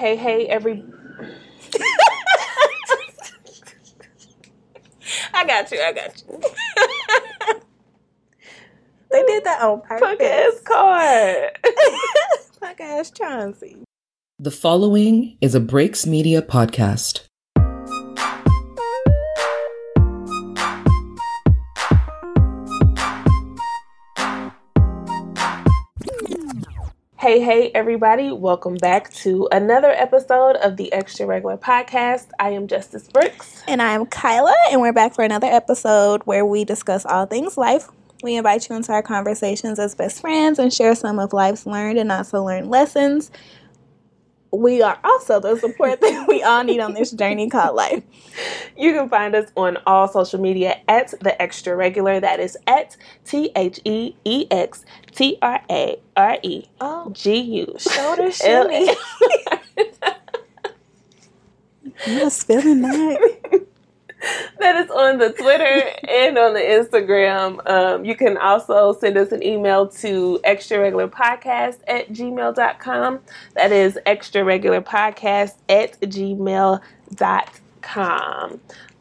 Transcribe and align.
Hey, 0.00 0.16
hey, 0.16 0.46
every. 0.46 0.82
I 5.34 5.44
got 5.46 5.70
you. 5.70 5.78
I 5.78 5.92
got 5.92 6.22
you. 6.26 6.40
They 9.10 9.22
did 9.24 9.44
that 9.44 9.60
on 9.60 9.82
Punk 9.82 10.22
ass 10.22 10.54
purpose. 10.54 10.60
card. 10.64 11.58
Punk 12.60 12.80
ass 12.80 13.10
Chauncey. 13.10 13.84
The 14.38 14.50
following 14.50 15.36
is 15.42 15.54
a 15.54 15.60
Breaks 15.60 16.06
Media 16.06 16.40
podcast. 16.40 17.26
Hey, 27.30 27.38
hey, 27.38 27.70
everybody. 27.76 28.32
Welcome 28.32 28.74
back 28.74 29.12
to 29.12 29.48
another 29.52 29.90
episode 29.90 30.56
of 30.56 30.76
the 30.76 30.92
Extra 30.92 31.26
Regular 31.26 31.56
Podcast. 31.56 32.26
I 32.40 32.50
am 32.50 32.66
Justice 32.66 33.06
Brooks. 33.06 33.62
And 33.68 33.80
I'm 33.80 34.06
Kyla, 34.06 34.52
and 34.72 34.80
we're 34.80 34.92
back 34.92 35.14
for 35.14 35.22
another 35.22 35.46
episode 35.46 36.22
where 36.24 36.44
we 36.44 36.64
discuss 36.64 37.06
all 37.06 37.26
things 37.26 37.56
life. 37.56 37.88
We 38.24 38.34
invite 38.34 38.68
you 38.68 38.74
into 38.74 38.90
our 38.90 39.04
conversations 39.04 39.78
as 39.78 39.94
best 39.94 40.20
friends 40.20 40.58
and 40.58 40.72
share 40.74 40.96
some 40.96 41.20
of 41.20 41.32
life's 41.32 41.66
learned 41.66 42.00
and 42.00 42.10
also 42.10 42.42
learned 42.42 42.68
lessons. 42.68 43.30
We 44.52 44.82
are 44.82 44.98
also 45.04 45.38
the 45.40 45.56
support 45.56 46.00
that 46.00 46.26
we 46.28 46.42
all 46.42 46.64
need 46.64 46.80
on 46.80 46.94
this 46.94 47.12
journey 47.12 47.48
called 47.48 47.76
life. 47.76 48.02
You 48.76 48.92
can 48.92 49.08
find 49.08 49.34
us 49.34 49.50
on 49.56 49.78
all 49.86 50.08
social 50.08 50.40
media 50.40 50.80
at 50.88 51.14
the 51.20 51.40
Extra 51.40 51.76
Regular. 51.76 52.18
That 52.20 52.40
is 52.40 52.56
at 52.66 52.96
T 53.24 53.52
H 53.54 53.80
E 53.84 54.14
E 54.24 54.46
X 54.50 54.84
T 55.14 55.38
R 55.40 55.60
A 55.70 56.00
R 56.16 56.38
E 56.42 56.64
Oh, 56.80 57.10
G 57.12 57.38
U. 57.40 57.76
shoulder 57.78 58.30
shimmy. 58.32 58.90
I'm 62.06 62.18
just 62.18 62.46
feeling 62.46 62.82
that. 62.82 63.66
That 64.58 64.76
is 64.84 64.90
on 64.90 65.16
the 65.18 65.32
Twitter 65.32 65.90
and 66.08 66.36
on 66.36 66.52
the 66.52 66.60
Instagram. 66.60 67.66
Um, 67.68 68.04
you 68.04 68.14
can 68.14 68.36
also 68.36 68.92
send 68.92 69.16
us 69.16 69.32
an 69.32 69.42
email 69.42 69.88
to 69.88 70.38
extra 70.44 70.78
regular 70.78 71.08
podcast 71.08 71.78
at 71.88 72.10
gmail.com. 72.12 73.20
That 73.54 73.72
is 73.72 73.98
extra 74.04 74.44
regular 74.44 74.82
podcast 74.82 75.56
at 75.70 75.98
gmail.com. 76.00 76.80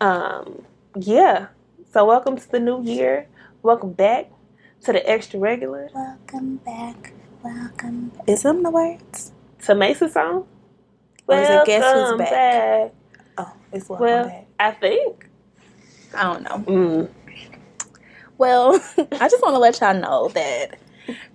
Um, 0.02 0.62
yeah. 0.96 1.48
So, 1.92 2.06
welcome 2.06 2.38
to 2.38 2.52
the 2.52 2.60
new 2.60 2.82
year. 2.84 3.28
Welcome 3.62 3.92
back 3.94 4.32
to 4.86 4.94
the 4.94 5.10
extra 5.10 5.40
regular. 5.40 5.90
Welcome 5.94 6.58
back. 6.58 7.12
Welcome 7.44 8.10
back. 8.10 8.30
Is 8.30 8.44
them 8.44 8.64
the 8.64 8.70
words? 8.72 9.34
To 9.66 9.76
Mason 9.76 10.10
song. 10.10 10.48
Or 11.28 11.38
is 11.38 11.50
it 11.50 11.66
Guess 11.66 11.94
Who's 11.94 12.18
Back? 12.18 12.30
back. 12.32 12.94
Oh, 13.38 13.54
it's 13.74 13.90
welcome 13.90 14.06
Well, 14.06 14.26
back. 14.28 14.48
I 14.60 14.72
think. 14.72 15.30
I 16.14 16.24
don't 16.24 16.44
know. 16.44 16.74
Mm. 16.74 17.10
Well, 18.38 18.76
I 18.98 19.30
just 19.30 19.42
want 19.42 19.56
to 19.56 19.60
let 19.60 19.80
y'all 19.80 19.94
know 19.94 20.30
that 20.30 20.78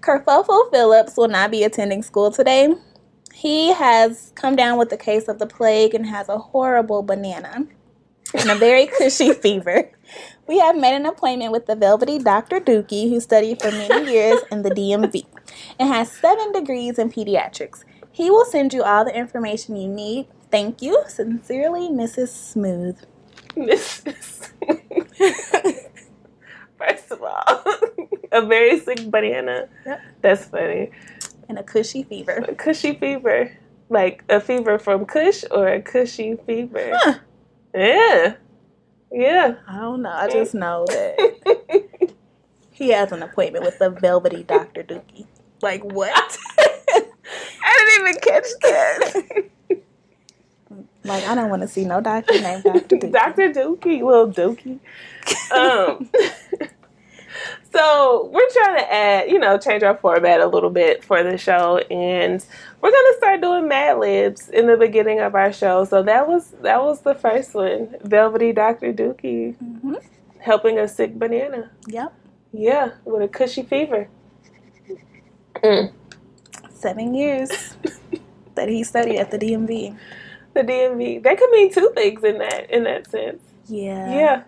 Kerfuffle 0.00 0.70
Phillips 0.70 1.16
will 1.16 1.28
not 1.28 1.50
be 1.50 1.64
attending 1.64 2.03
school 2.03 2.31
today. 2.31 2.75
He 3.33 3.72
has 3.72 4.33
come 4.34 4.56
down 4.56 4.78
with 4.78 4.91
the 4.91 4.97
case 4.97 5.28
of 5.28 5.39
the 5.39 5.47
plague 5.47 5.94
and 5.94 6.06
has 6.06 6.28
a 6.28 6.39
horrible 6.39 7.03
banana 7.03 7.66
and 8.33 8.50
a 8.50 8.55
very 8.55 8.86
cushy 8.86 9.33
fever. 9.42 9.91
We 10.47 10.59
have 10.59 10.77
made 10.77 10.94
an 10.94 11.06
appointment 11.06 11.53
with 11.53 11.66
the 11.66 11.77
velvety 11.77 12.19
Dr. 12.19 12.61
Dookie, 12.61 13.09
who 13.09 13.20
studied 13.20 13.61
for 13.61 13.70
many 13.70 14.12
years 14.12 14.41
in 14.53 14.62
the 14.62 14.70
DMV 14.70 15.25
and 15.78 15.88
has 15.88 16.12
seven 16.12 16.53
degrees 16.53 16.98
in 16.98 17.11
pediatrics. 17.11 17.84
He 18.12 18.31
will 18.31 18.44
send 18.44 18.72
you 18.72 18.83
all 18.83 19.05
the 19.05 19.16
information 19.16 19.77
you 19.77 19.88
need. 19.88 20.27
Thank 20.50 20.83
you. 20.83 21.03
Sincerely, 21.09 21.88
Mrs. 21.88 22.28
Smooth. 22.28 22.98
Mrs. 23.56 24.50
First 26.78 27.10
of 27.10 27.22
all, 27.22 27.65
a 28.32 28.44
very 28.44 28.78
sick 28.81 29.10
banana. 29.10 29.69
Yep. 29.87 30.00
That's 30.22 30.44
funny. 30.47 30.91
And 31.48 31.59
a 31.59 31.62
cushy 31.62 32.03
fever. 32.03 32.44
A 32.48 32.54
cushy 32.54 32.94
fever. 32.94 33.56
Like 33.88 34.25
a 34.28 34.41
fever 34.41 34.78
from 34.78 35.04
Kush 35.06 35.44
or 35.50 35.69
a 35.69 35.81
cushy 35.81 36.37
fever? 36.47 36.91
Huh. 36.94 37.19
Yeah. 37.75 38.34
Yeah. 39.12 39.54
I 39.69 39.78
don't 39.78 40.03
know. 40.03 40.10
I 40.10 40.28
just 40.28 40.54
know 40.54 40.84
that 40.88 42.10
he 42.70 42.88
has 42.91 43.12
an 43.12 43.22
appointment 43.22 43.64
with 43.64 43.78
the 43.78 43.91
velvety 43.91 44.43
Dr. 44.43 44.82
Dookie. 44.82 45.26
Like 45.62 45.84
what? 45.84 46.38
I 46.59 47.87
didn't 47.88 48.09
even 48.09 48.20
catch 48.20 48.47
that. 48.62 49.50
Like 51.04 51.25
I 51.25 51.34
don't 51.34 51.50
want 51.50 51.62
to 51.62 51.69
see 51.69 51.84
no 51.84 52.00
doctor 52.00 52.34
named 52.41 52.62
Dr. 52.65 52.97
Dookie. 52.97 53.12
Dr. 53.12 53.48
Dookie, 53.53 54.03
little 54.03 54.28
Dookie. 54.31 54.81
Um, 55.53 56.09
so 57.72 58.31
we're 58.32 58.50
trying 58.50 58.76
to 58.78 58.92
add, 58.92 59.31
you 59.31 59.38
know, 59.38 59.59
change 59.59 59.82
our 59.82 59.97
format 59.97 60.41
a 60.41 60.47
little 60.47 60.70
bit 60.70 61.04
for 61.04 61.22
the 61.22 61.37
show, 61.37 61.78
and 61.91 62.44
we're 62.81 62.91
gonna 62.91 63.16
start 63.19 63.41
doing 63.41 63.69
Mad 63.69 63.98
Libs 63.98 64.48
in 64.48 64.66
the 64.66 64.76
beginning 64.76 65.20
of 65.20 65.34
our 65.34 65.53
show. 65.53 65.84
So 65.84 66.03
that 66.03 66.28
was 66.28 66.53
that 66.62 66.82
was 66.82 67.00
the 67.03 67.14
first 67.14 67.54
one, 67.54 67.94
Velvety 68.03 68.53
Dr. 68.53 68.93
Dookie 68.93 69.56
Mhm. 69.62 70.03
helping 70.38 70.78
a 70.78 70.88
sick 70.88 71.19
banana. 71.19 71.70
Yep. 71.88 72.12
Yeah, 72.53 72.91
with 73.04 73.22
a 73.22 73.28
cushy 73.28 73.62
fever. 73.64 74.09
Mm. 75.56 75.93
Seven 76.72 77.14
years 77.14 77.75
that 78.54 78.69
he 78.69 78.84
studied 78.84 79.19
at 79.19 79.31
the 79.31 79.38
DMV. 79.38 79.97
The 80.54 80.60
DMV. 80.62 81.22
That 81.22 81.38
could 81.38 81.50
mean 81.50 81.72
two 81.72 81.91
things 81.94 82.25
in 82.25 82.38
that 82.38 82.70
in 82.70 82.84
that 82.84 83.10
sense. 83.10 83.42
Yeah. 83.66 84.10
Yeah. 84.12 84.42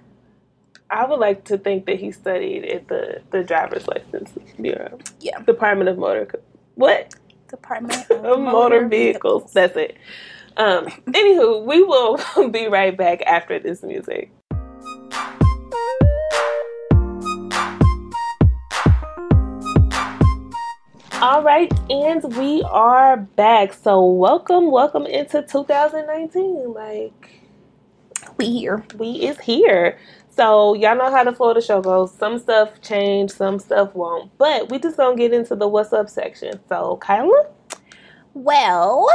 I 0.89 1.05
would 1.05 1.19
like 1.19 1.45
to 1.47 1.59
think 1.59 1.87
that 1.87 1.99
he 1.99 2.13
studied 2.13 2.65
at 2.65 2.89
the, 2.89 3.21
the 3.33 3.43
driver's 3.43 3.89
license 3.89 4.31
bureau. 4.61 4.99
Yeah. 5.21 5.41
Department 5.41 5.89
of 5.91 5.99
Motor 5.99 6.27
Co- 6.27 6.41
what? 6.77 7.15
Department 7.49 8.09
Of 8.11 8.41
motor, 8.41 8.87
vehicles. 8.89 9.53
That's 9.53 9.77
it. 9.77 9.97
Um 10.57 10.87
anywho, 10.87 11.65
we 11.65 11.83
will 11.83 12.19
be 12.51 12.67
right 12.69 12.97
back 12.97 13.23
after 13.23 13.59
this 13.59 13.83
music. 13.83 14.31
All 21.23 21.43
right, 21.43 21.73
and 21.91 22.23
we 22.37 22.63
are 22.65 23.17
back. 23.17 23.73
So 23.73 24.05
welcome, 24.05 24.71
welcome 24.71 25.07
into 25.07 25.43
2019. 25.43 26.75
Like 26.75 27.41
We 28.37 28.47
here. 28.47 28.85
we 28.99 29.13
is 29.27 29.39
here. 29.41 29.99
So 30.29 30.75
y'all 30.75 30.95
know 30.97 31.11
how 31.11 31.25
the 31.25 31.33
Florida 31.33 31.63
show 31.63 31.81
goes. 31.81 32.13
Some 32.13 32.39
stuff 32.39 32.83
change, 32.83 33.31
some 33.31 33.59
stuff 33.59 33.95
won't. 33.95 34.31
But 34.37 34.71
we 34.71 34.79
just 34.79 34.99
gonna 34.99 35.17
get 35.17 35.33
into 35.33 35.57
the 35.57 35.67
what's 35.67 35.95
up 35.95 36.11
section. 36.11 36.61
So 36.69 36.99
Kyla, 36.99 37.47
Well, 38.35 39.09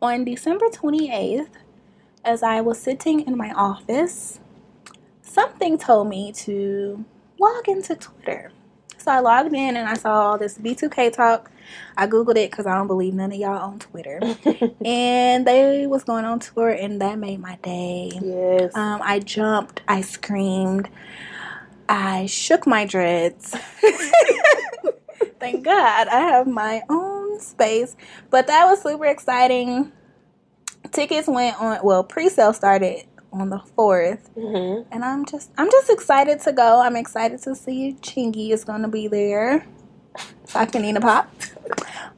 on 0.00 0.24
December 0.24 0.66
28th, 0.70 1.50
as 2.24 2.42
I 2.42 2.62
was 2.62 2.80
sitting 2.80 3.20
in 3.20 3.36
my 3.36 3.52
office, 3.52 4.40
something 5.20 5.76
told 5.76 6.08
me 6.08 6.32
to 6.32 7.04
log 7.38 7.68
into 7.68 7.96
Twitter. 7.96 8.50
So 9.08 9.14
I 9.14 9.20
logged 9.20 9.54
in 9.54 9.74
and 9.74 9.88
I 9.88 9.94
saw 9.94 10.20
all 10.20 10.36
this 10.36 10.58
B2K 10.58 11.14
talk. 11.14 11.50
I 11.96 12.06
googled 12.06 12.36
it 12.36 12.50
because 12.50 12.66
I 12.66 12.74
don't 12.74 12.88
believe 12.88 13.14
none 13.14 13.32
of 13.32 13.38
y'all 13.38 13.56
on 13.56 13.78
Twitter. 13.78 14.20
and 14.84 15.46
they 15.46 15.86
was 15.86 16.04
going 16.04 16.26
on 16.26 16.40
tour 16.40 16.68
and 16.68 17.00
that 17.00 17.18
made 17.18 17.40
my 17.40 17.56
day. 17.62 18.10
yes, 18.20 18.76
Um, 18.76 19.00
I 19.02 19.20
jumped, 19.20 19.80
I 19.88 20.02
screamed, 20.02 20.90
I 21.88 22.26
shook 22.26 22.66
my 22.66 22.84
dreads. 22.84 23.56
Thank 25.40 25.64
God 25.64 26.08
I 26.08 26.20
have 26.20 26.46
my 26.46 26.82
own 26.90 27.40
space. 27.40 27.96
But 28.28 28.46
that 28.48 28.66
was 28.66 28.82
super 28.82 29.06
exciting. 29.06 29.90
Tickets 30.92 31.28
went 31.28 31.58
on 31.58 31.78
well, 31.82 32.04
pre-sale 32.04 32.52
started 32.52 33.07
on 33.32 33.50
the 33.50 33.60
4th 33.76 34.28
hmm 34.34 34.82
and 34.90 35.04
I'm 35.04 35.24
just 35.26 35.50
I'm 35.58 35.70
just 35.70 35.90
excited 35.90 36.40
to 36.40 36.52
go. 36.52 36.80
I'm 36.80 36.96
excited 36.96 37.42
to 37.42 37.54
see 37.54 37.96
Chingy 38.00 38.50
is 38.50 38.64
gonna 38.64 38.88
be 38.88 39.08
there. 39.08 39.66
So 40.46 40.60
I 40.60 40.66
can 40.66 40.84
eat 40.84 40.96
a 40.96 41.00
pop. 41.00 41.30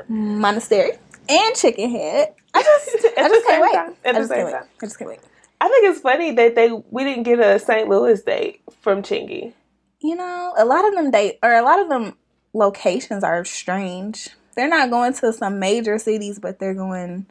Monastery 0.08 0.92
and 1.28 1.54
chicken 1.54 1.90
head. 1.90 2.34
I 2.54 2.62
just 2.92 3.06
I 3.18 3.28
just 3.28 3.46
can't 3.46 3.62
wait. 3.62 3.74
time. 3.74 3.94
At 4.04 4.16
I 4.16 4.18
just 4.18 4.32
can't 4.32 4.46
wait. 4.46 4.54
I 4.54 4.86
just 4.86 4.98
can't 4.98 5.10
wait. 5.10 5.20
I 5.60 5.68
think 5.68 5.90
it's 5.90 6.00
funny 6.00 6.32
that 6.32 6.54
they 6.54 6.70
we 6.90 7.04
didn't 7.04 7.24
get 7.24 7.38
a 7.40 7.58
St. 7.58 7.88
Louis 7.88 8.22
date 8.22 8.62
from 8.80 9.02
Chingy. 9.02 9.52
You 10.00 10.16
know, 10.16 10.54
a 10.56 10.64
lot 10.64 10.86
of 10.86 10.94
them 10.94 11.10
date 11.10 11.38
or 11.42 11.52
a 11.52 11.62
lot 11.62 11.80
of 11.80 11.88
them 11.88 12.16
locations 12.54 13.22
are 13.22 13.44
strange. 13.44 14.30
They're 14.56 14.68
not 14.68 14.90
going 14.90 15.12
to 15.14 15.32
some 15.32 15.58
major 15.58 15.98
cities, 15.98 16.38
but 16.38 16.58
they're 16.58 16.74
going 16.74 17.26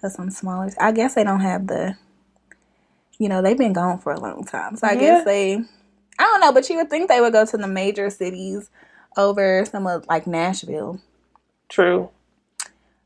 to 0.00 0.10
some 0.10 0.30
smaller. 0.30 0.70
I 0.80 0.92
guess 0.92 1.14
they 1.14 1.24
don't 1.24 1.40
have 1.40 1.66
the. 1.66 1.96
You 3.18 3.28
know, 3.28 3.42
they've 3.42 3.58
been 3.58 3.72
gone 3.72 3.98
for 3.98 4.12
a 4.12 4.20
long 4.20 4.44
time, 4.44 4.76
so 4.76 4.86
I 4.86 4.92
Yeah. 4.94 5.00
guess 5.00 5.24
they. 5.24 5.54
I 6.20 6.24
don't 6.24 6.40
know, 6.40 6.52
but 6.52 6.68
you 6.70 6.76
would 6.76 6.90
think 6.90 7.08
they 7.08 7.20
would 7.20 7.32
go 7.32 7.44
to 7.46 7.56
the 7.56 7.68
major 7.68 8.10
cities 8.10 8.70
over 9.16 9.64
some 9.66 9.86
of 9.86 10.06
like 10.08 10.26
Nashville. 10.26 11.00
True. 11.68 12.10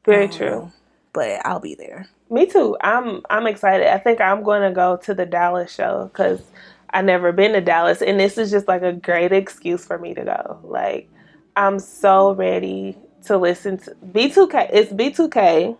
Very 0.06 0.28
true. 0.28 0.50
know. 0.50 0.72
but 1.12 1.44
I'll 1.46 1.60
be 1.60 1.74
there. 1.74 2.06
Me 2.30 2.46
too. 2.46 2.76
I'm 2.82 3.22
I'm 3.30 3.46
excited. 3.46 3.86
I 3.88 3.98
think 3.98 4.20
I'm 4.20 4.42
going 4.42 4.62
to 4.68 4.74
go 4.74 4.96
to 4.98 5.14
the 5.14 5.26
Dallas 5.26 5.72
show 5.74 6.10
because 6.12 6.42
I 6.90 7.02
never 7.02 7.32
been 7.32 7.52
to 7.52 7.60
Dallas, 7.60 8.02
and 8.02 8.18
this 8.20 8.38
is 8.38 8.50
just 8.50 8.68
like 8.68 8.82
a 8.82 8.92
great 8.92 9.32
excuse 9.32 9.84
for 9.84 9.98
me 9.98 10.14
to 10.14 10.24
go. 10.24 10.60
Like 10.64 11.08
I'm 11.56 11.78
so 11.78 12.32
ready 12.34 12.96
to 13.26 13.36
listen 13.38 13.78
to 13.78 13.94
B2K. 14.12 14.70
It's 14.72 14.92
B2K, 14.92 15.76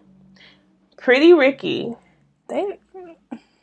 Pretty 0.99 1.33
Ricky. 1.33 1.95
They 2.49 2.79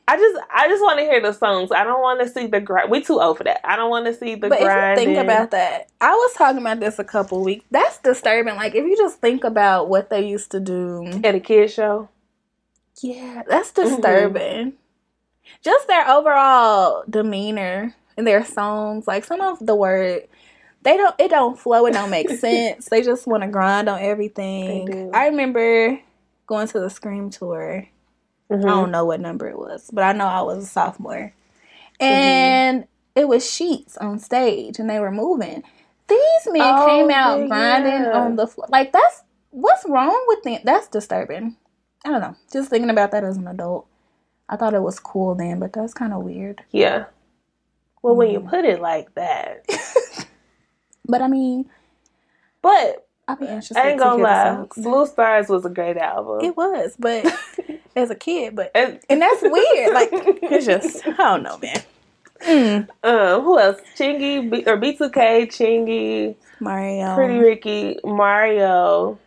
I 0.10 0.18
just 0.18 0.42
I 0.52 0.68
just 0.68 0.82
want 0.82 0.98
to 0.98 1.06
hear 1.06 1.22
the 1.22 1.34
songs. 1.34 1.72
I 1.72 1.84
don't 1.84 2.02
want 2.02 2.20
to 2.22 2.28
see 2.28 2.48
the 2.48 2.60
grind. 2.60 2.90
We 2.90 3.04
too 3.04 3.22
old 3.22 3.38
for 3.38 3.44
that. 3.44 3.62
I 3.64 3.76
don't 3.76 3.92
want 3.92 4.08
to 4.08 4.16
see 4.16 4.34
the 4.34 4.50
but 4.50 4.60
grind. 4.60 5.00
if 5.00 5.08
you 5.08 5.14
think 5.14 5.24
about 5.24 5.52
that, 5.52 5.88
I 6.02 6.16
was 6.16 6.34
talking 6.34 6.58
about 6.58 6.80
this 6.80 6.98
a 6.98 7.04
couple 7.04 7.44
weeks. 7.44 7.64
That's 7.70 8.00
disturbing. 8.00 8.56
Like 8.56 8.74
if 8.74 8.84
you 8.84 8.98
just 8.98 9.22
think 9.22 9.44
about 9.44 9.88
what 9.88 10.10
they 10.10 10.28
used 10.28 10.50
to 10.52 10.60
do, 10.60 11.22
at 11.24 11.36
a 11.36 11.40
kid 11.40 11.70
show. 11.70 12.10
yeah, 13.04 13.44
that's 13.48 13.72
mm-hmm. 13.72 13.88
disturbing. 13.88 14.74
Just 15.64 15.88
their 15.88 16.10
overall 16.10 17.04
demeanor 17.08 17.96
and 18.18 18.26
their 18.26 18.44
songs, 18.44 19.06
like 19.08 19.26
some 19.26 19.42
of 19.42 19.64
the 19.64 19.76
word, 19.76 20.28
they 20.82 20.98
don't. 20.98 21.14
It 21.20 21.30
don't 21.30 21.60
flow. 21.60 21.86
It 21.86 21.94
don't 21.94 22.10
make 22.10 22.30
sense. 22.32 22.90
They 22.90 23.04
just 23.04 23.28
want 23.28 23.44
to 23.44 23.50
grind 23.50 23.88
on 23.88 24.02
everything. 24.02 25.12
I 25.14 25.28
remember 25.28 26.00
going 26.48 26.68
to 26.70 26.80
the 26.80 26.90
Scream 26.90 27.30
tour. 27.30 27.88
Mhm. 28.52 28.64
I 28.66 28.68
don't 28.70 28.92
know 28.92 29.06
what 29.06 29.20
number 29.22 29.48
it 29.48 29.58
was, 29.58 29.90
but 29.92 30.04
I 30.04 30.14
know 30.14 30.26
I 30.28 30.42
was 30.42 30.64
a 30.64 30.68
sophomore. 30.68 31.34
And 32.00 32.88
it 33.16 33.28
was 33.28 33.50
sheets 33.50 33.98
on 33.98 34.20
stage 34.20 34.80
and 34.80 34.90
they 34.90 35.00
were 35.00 35.12
moving. 35.12 35.64
These 36.08 36.48
men 36.48 36.76
Oh, 36.78 36.86
came 36.86 37.12
out 37.12 37.40
yeah, 37.40 37.48
grinding 37.48 38.06
on 38.14 38.36
the 38.38 38.48
floor. 38.48 38.68
Like 38.70 38.92
that's 38.94 39.24
what's 39.52 39.86
wrong 39.88 40.24
with 40.28 40.44
them? 40.44 40.62
That's 40.64 40.88
disturbing. 40.88 41.58
I 42.06 42.10
don't 42.10 42.22
know. 42.22 42.36
Just 42.52 42.70
thinking 42.70 42.90
about 42.90 43.12
that 43.12 43.24
as 43.24 43.38
an 43.38 43.48
adult. 43.48 43.88
I 44.50 44.56
thought 44.56 44.74
it 44.74 44.82
was 44.82 45.00
cool 45.00 45.36
then, 45.36 45.60
but 45.60 45.74
that's 45.74 45.94
kind 45.94 46.14
of 46.14 46.24
weird. 46.24 46.64
Yeah. 46.72 47.06
Well, 48.02 48.16
when 48.16 48.30
Mm. 48.30 48.34
you 48.34 48.40
put 48.42 48.66
it 48.66 48.82
like 48.82 49.14
that, 49.16 49.66
But 51.08 51.22
I 51.22 51.28
mean, 51.28 51.70
but 52.62 53.08
I'll 53.28 53.36
be 53.36 53.46
interested 53.48 53.76
I 53.80 53.90
ain't 53.90 54.00
to 54.00 54.04
gonna 54.04 54.24
lie. 54.24 54.66
Blue 54.78 55.06
Stars 55.08 55.50
was 55.50 55.66
a 55.66 55.70
great 55.70 55.98
album. 55.98 56.46
It 56.46 56.56
was, 56.58 56.96
but 57.00 57.26
as 58.00 58.10
a 58.10 58.16
kid, 58.16 58.56
but 58.56 58.72
And- 58.76 59.00
and 59.10 59.22
that's 59.22 59.42
weird. 59.42 59.94
Like 59.94 60.10
it's 60.14 60.66
just 60.66 61.06
I 61.08 61.12
don't 61.14 61.44
know, 61.44 61.58
man. 61.60 61.84
Mm. 62.42 62.88
um, 63.04 63.42
who 63.44 63.60
else? 63.60 63.80
Chingy 63.98 64.50
B- 64.50 64.64
or 64.66 64.78
B2K, 64.78 65.48
Chingy, 65.48 66.36
Mario, 66.62 67.14
Pretty 67.16 67.38
Ricky, 67.38 68.00
Mario, 68.04 69.20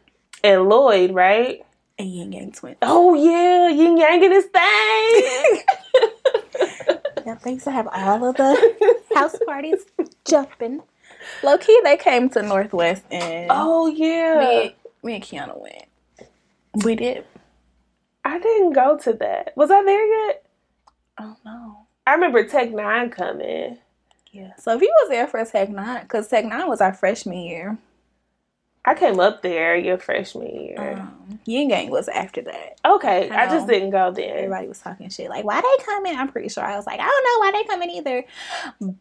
and 0.42 0.69
Lloyd, 0.69 1.12
right? 1.12 1.64
and 1.98 2.08
Yin 2.10 2.32
Yang 2.32 2.52
Twins. 2.52 2.76
Oh 2.80 3.12
yeah, 3.14 3.69
Yin 3.69 3.98
Yang 3.98 4.22
in 4.24 4.32
his 4.32 4.46
thing. 4.46 5.62
They 7.44 7.52
used 7.52 7.64
to 7.64 7.70
have 7.70 7.88
all 7.92 8.24
of 8.30 8.36
the 8.36 8.98
house 9.14 9.36
parties 9.46 9.84
jumping. 10.24 10.82
Low 11.42 11.56
key, 11.58 11.78
they 11.84 11.96
came 11.96 12.28
to 12.30 12.42
Northwest 12.42 13.04
and 13.10 13.46
oh 13.50 13.86
yeah, 13.86 14.40
me, 14.40 14.76
me 15.04 15.14
and 15.16 15.22
Kiana 15.24 15.56
went. 15.60 15.84
We 16.84 16.96
did. 16.96 17.24
I 18.32 18.38
didn't 18.38 18.73
go 18.73 18.96
to 18.96 19.12
that. 19.14 19.52
Was 19.56 19.70
I 19.70 19.82
there 19.84 20.26
yet? 20.26 20.46
Oh 21.19 21.37
no. 21.44 21.87
I 22.06 22.14
remember 22.14 22.43
Tech 22.44 22.70
N9ne 22.70 23.12
coming. 23.12 23.79
Yeah. 24.31 24.55
So 24.56 24.75
if 24.75 24.81
you 24.81 24.90
was 25.02 25.11
there 25.11 25.26
for 25.26 25.44
Tech 25.44 25.69
N9ne, 25.69 26.02
because 26.02 26.29
Tech 26.29 26.46
N9ne 26.46 26.67
was 26.67 26.81
our 26.81 26.94
freshman 26.94 27.38
year. 27.40 27.76
I 28.87 28.94
came 28.94 29.20
up 29.20 29.43
there 29.43 29.76
your 29.76 29.99
freshman 29.99 30.49
year. 30.49 30.94
Um, 30.99 31.40
Yin 31.44 31.69
Yang 31.69 31.90
was 31.90 32.08
after 32.08 32.40
that. 32.43 32.81
okay, 32.87 33.29
I 33.31 33.44
I, 33.44 33.46
just 33.46 33.69
didn't 33.69 33.90
go 33.90 34.11
then. 34.11 34.31
Everybody 34.31 34.67
was 34.67 34.79
talking 34.79 35.11
shit 35.11 35.29
like, 35.29 35.44
"Why 35.44 35.61
they 35.61 35.84
coming?" 35.84 36.17
I'm 36.17 36.29
pretty 36.29 36.49
sure 36.49 36.64
I 36.64 36.75
was 36.76 36.87
like, 36.87 36.99
"I 36.99 37.05
don't 37.05 37.25
know 37.25 37.38
why 37.38 37.52
they 37.52 37.64
coming 37.69 37.90
either," 37.90 38.25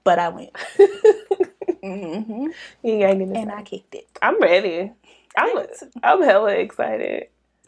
but 0.03 0.19
I 0.19 0.29
went. 0.29 0.51
hmm 1.83 2.47
Yin 2.83 3.01
in 3.09 3.19
his 3.21 3.31
And. 3.37 3.51
I 3.51 3.63
kicked 3.63 3.95
it. 3.95 4.07
I'm 4.21 4.39
ready. 4.41 4.91
I'm 5.37 5.65
I'm 6.03 6.21
hella 6.21 6.51
excited. 6.51 7.27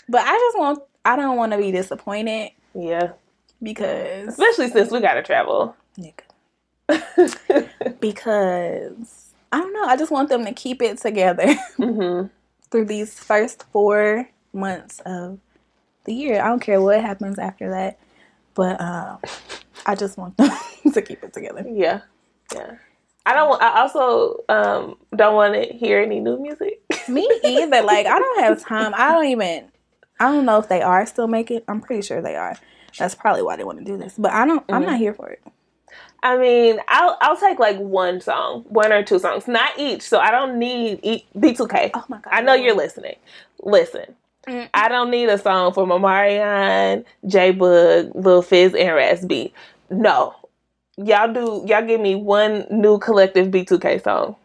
But 0.10 0.22
I 0.24 0.34
just 0.34 0.60
want. 0.60 0.84
I 1.06 1.16
don't 1.16 1.36
want 1.38 1.52
to 1.52 1.58
be 1.58 1.72
disappointed 1.72 2.52
Yeah, 2.74 3.12
because 3.62 4.30
especially 4.30 4.70
since 4.70 4.92
we 4.92 5.00
gotta 5.02 5.22
travel. 5.24 5.76
nigga. 5.98 6.22
because 8.00 9.34
I 9.52 9.60
don't 9.60 9.74
know. 9.74 9.84
I 9.86 9.96
just 9.98 10.12
want 10.12 10.30
them 10.30 10.46
to 10.46 10.54
keep 10.54 10.82
it 10.82 10.98
together 11.00 11.54
hmm 11.78 12.24
through 12.72 12.86
these 12.86 13.20
first 13.20 13.66
four 13.72 14.28
months 14.52 15.00
of 15.06 15.38
the 16.06 16.14
year. 16.14 16.42
I 16.42 16.48
don't 16.48 16.60
care 16.60 16.82
what 16.82 17.00
happens 17.02 17.38
after 17.38 17.70
that, 17.70 18.00
but 18.56 18.82
um, 18.82 19.20
I 19.86 19.94
just 19.96 20.18
want 20.18 20.38
them 20.38 20.50
to 20.94 21.02
keep 21.02 21.24
it 21.24 21.34
together. 21.34 21.64
Yeah, 21.70 22.02
yeah. 22.54 22.72
I 23.26 23.34
don't. 23.36 23.62
I 23.62 23.80
also 23.82 24.44
um 24.50 24.98
don't 25.16 25.36
want 25.36 25.54
to 25.54 25.66
hear 25.74 26.02
any 26.02 26.20
new 26.20 26.40
music. 26.42 26.82
Me 27.08 27.28
either. 27.44 27.82
Like 27.84 28.06
I 28.08 28.18
don't 28.20 28.40
have 28.44 28.62
time. 28.62 28.94
I 28.96 29.12
don't 29.12 29.26
even. 29.28 29.70
I 30.24 30.32
don't 30.32 30.46
know 30.46 30.58
if 30.58 30.70
they 30.70 30.82
are 30.82 31.06
still 31.06 31.28
making. 31.28 31.62
I'm 31.68 31.82
pretty 31.82 32.02
sure 32.02 32.22
they 32.22 32.36
are. 32.38 32.56
That's 32.98 33.14
probably 33.14 33.42
why 33.42 33.58
they 33.58 33.64
want 33.66 33.80
to 33.80 33.84
do 33.84 33.98
this. 33.98 34.14
But 34.18 34.32
I 34.32 34.46
don't. 34.46 34.64
I'm 34.70 34.86
not 34.86 34.98
here 34.98 35.14
for 35.14 35.30
it. 35.30 35.42
I 36.24 36.38
mean, 36.38 36.80
I'll 36.88 37.18
I'll 37.20 37.36
take 37.38 37.60
like 37.60 37.78
one 37.78 38.22
song, 38.22 38.64
one 38.70 38.94
or 38.94 39.04
two 39.04 39.20
songs, 39.20 39.48
not 39.50 39.78
each. 39.78 40.02
So 40.02 40.20
I 40.20 40.32
don't 40.32 40.58
need 40.58 41.00
e- 41.04 41.26
B2K. 41.38 41.92
Oh 41.94 42.06
my 42.08 42.20
god. 42.20 42.32
I 42.32 42.42
know 42.42 42.54
you're 42.54 42.76
listening. 42.76 43.16
Listen, 43.62 44.16
Mm. 44.48 44.70
I 44.74 44.90
don't 44.90 45.10
need 45.10 45.30
a 45.30 45.38
song 45.38 45.72
from 45.74 45.90
Omarion, 45.90 47.06
J-Boog, 47.26 48.12
Lil 48.14 48.42
Fizz, 48.42 48.76
and 48.76 48.94
Raz-B. 48.94 49.54
No, 49.90 50.36
y'all 50.98 51.32
do. 51.34 51.64
Y'all 51.66 51.86
give 51.86 52.02
me 52.02 52.16
one 52.16 52.66
new 52.70 53.00
collective 53.00 53.48
B2K 53.48 54.04
song. 54.04 54.36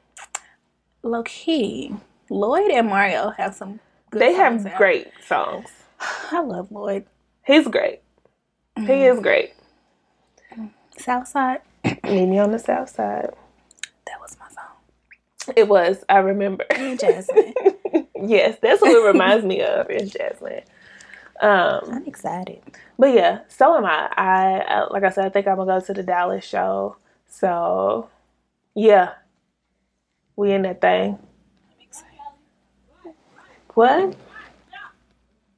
low 1.03 1.23
key. 1.25 1.95
Lloyd 2.31 2.71
and 2.71 2.89
Mario 2.89 3.31
have 3.31 3.55
some. 3.55 3.81
They 4.13 4.35
have 4.35 4.67
out. 4.67 4.79
great 4.79 5.09
songs. 5.27 5.69
I 6.33 6.41
love 6.41 6.71
Lloyd. 6.73 7.07
He's 7.47 7.69
great. 7.69 8.01
He 8.77 8.93
Mm. 8.93 9.15
is 9.15 9.21
great. 9.21 9.55
Southside. 10.99 11.61
Meet 12.05 12.27
me 12.27 12.39
on 12.39 12.53
the 12.53 12.59
south 12.59 12.91
side. 12.91 13.31
That 14.07 14.21
was 14.21 14.37
my 14.41 14.49
song. 14.49 14.75
It 15.57 15.69
was. 15.69 16.05
I 16.09 16.19
remember. 16.19 16.65
And 16.71 16.99
Jasmine. 16.99 17.55
yes, 18.17 18.59
that's 18.63 18.83
what 18.83 18.91
it 18.93 19.07
reminds 19.07 19.45
me 19.45 19.63
of. 19.63 19.91
Is 19.91 20.11
Jasmine. 20.13 20.63
Um, 21.41 21.81
I'm 21.93 22.07
excited. 22.07 22.63
but 22.99 23.15
yeah, 23.15 23.41
so 23.49 23.77
am 23.77 23.85
I. 23.87 24.09
I, 24.17 24.59
I 24.61 24.89
like 24.93 25.05
I 25.05 25.11
said, 25.11 25.27
I 25.27 25.29
think 25.31 25.47
I'm 25.47 25.57
gonna 25.57 25.81
go 25.81 25.87
to 25.87 25.95
the 25.95 26.03
Dallas 26.03 26.45
show. 26.45 26.97
So 27.29 28.11
yeah, 28.75 29.13
we 30.37 30.53
in 30.53 30.63
that 30.63 30.81
thing. 30.81 31.19
What? 33.79 34.17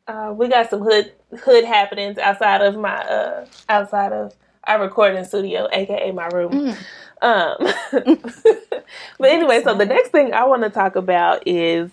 Uh, 0.06 0.34
we 0.36 0.48
got 0.48 0.68
some 0.68 0.82
hood 0.82 1.10
hood 1.42 1.64
happenings 1.64 2.18
outside 2.18 2.60
of 2.60 2.76
my 2.76 2.96
uh 2.96 3.46
outside 3.70 4.12
of 4.12 4.34
our 4.64 4.78
recording 4.78 5.24
studio, 5.24 5.66
aka 5.72 6.10
my 6.12 6.26
room. 6.26 6.52
Mm. 6.52 6.76
Um, 7.22 7.56
but 9.18 9.30
anyway, 9.30 9.62
so 9.62 9.74
the 9.74 9.86
next 9.86 10.10
thing 10.10 10.34
I 10.34 10.44
want 10.44 10.64
to 10.64 10.68
talk 10.68 10.96
about 10.96 11.48
is 11.48 11.90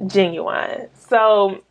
Ginuwine. 0.00 0.88
So 0.96 1.62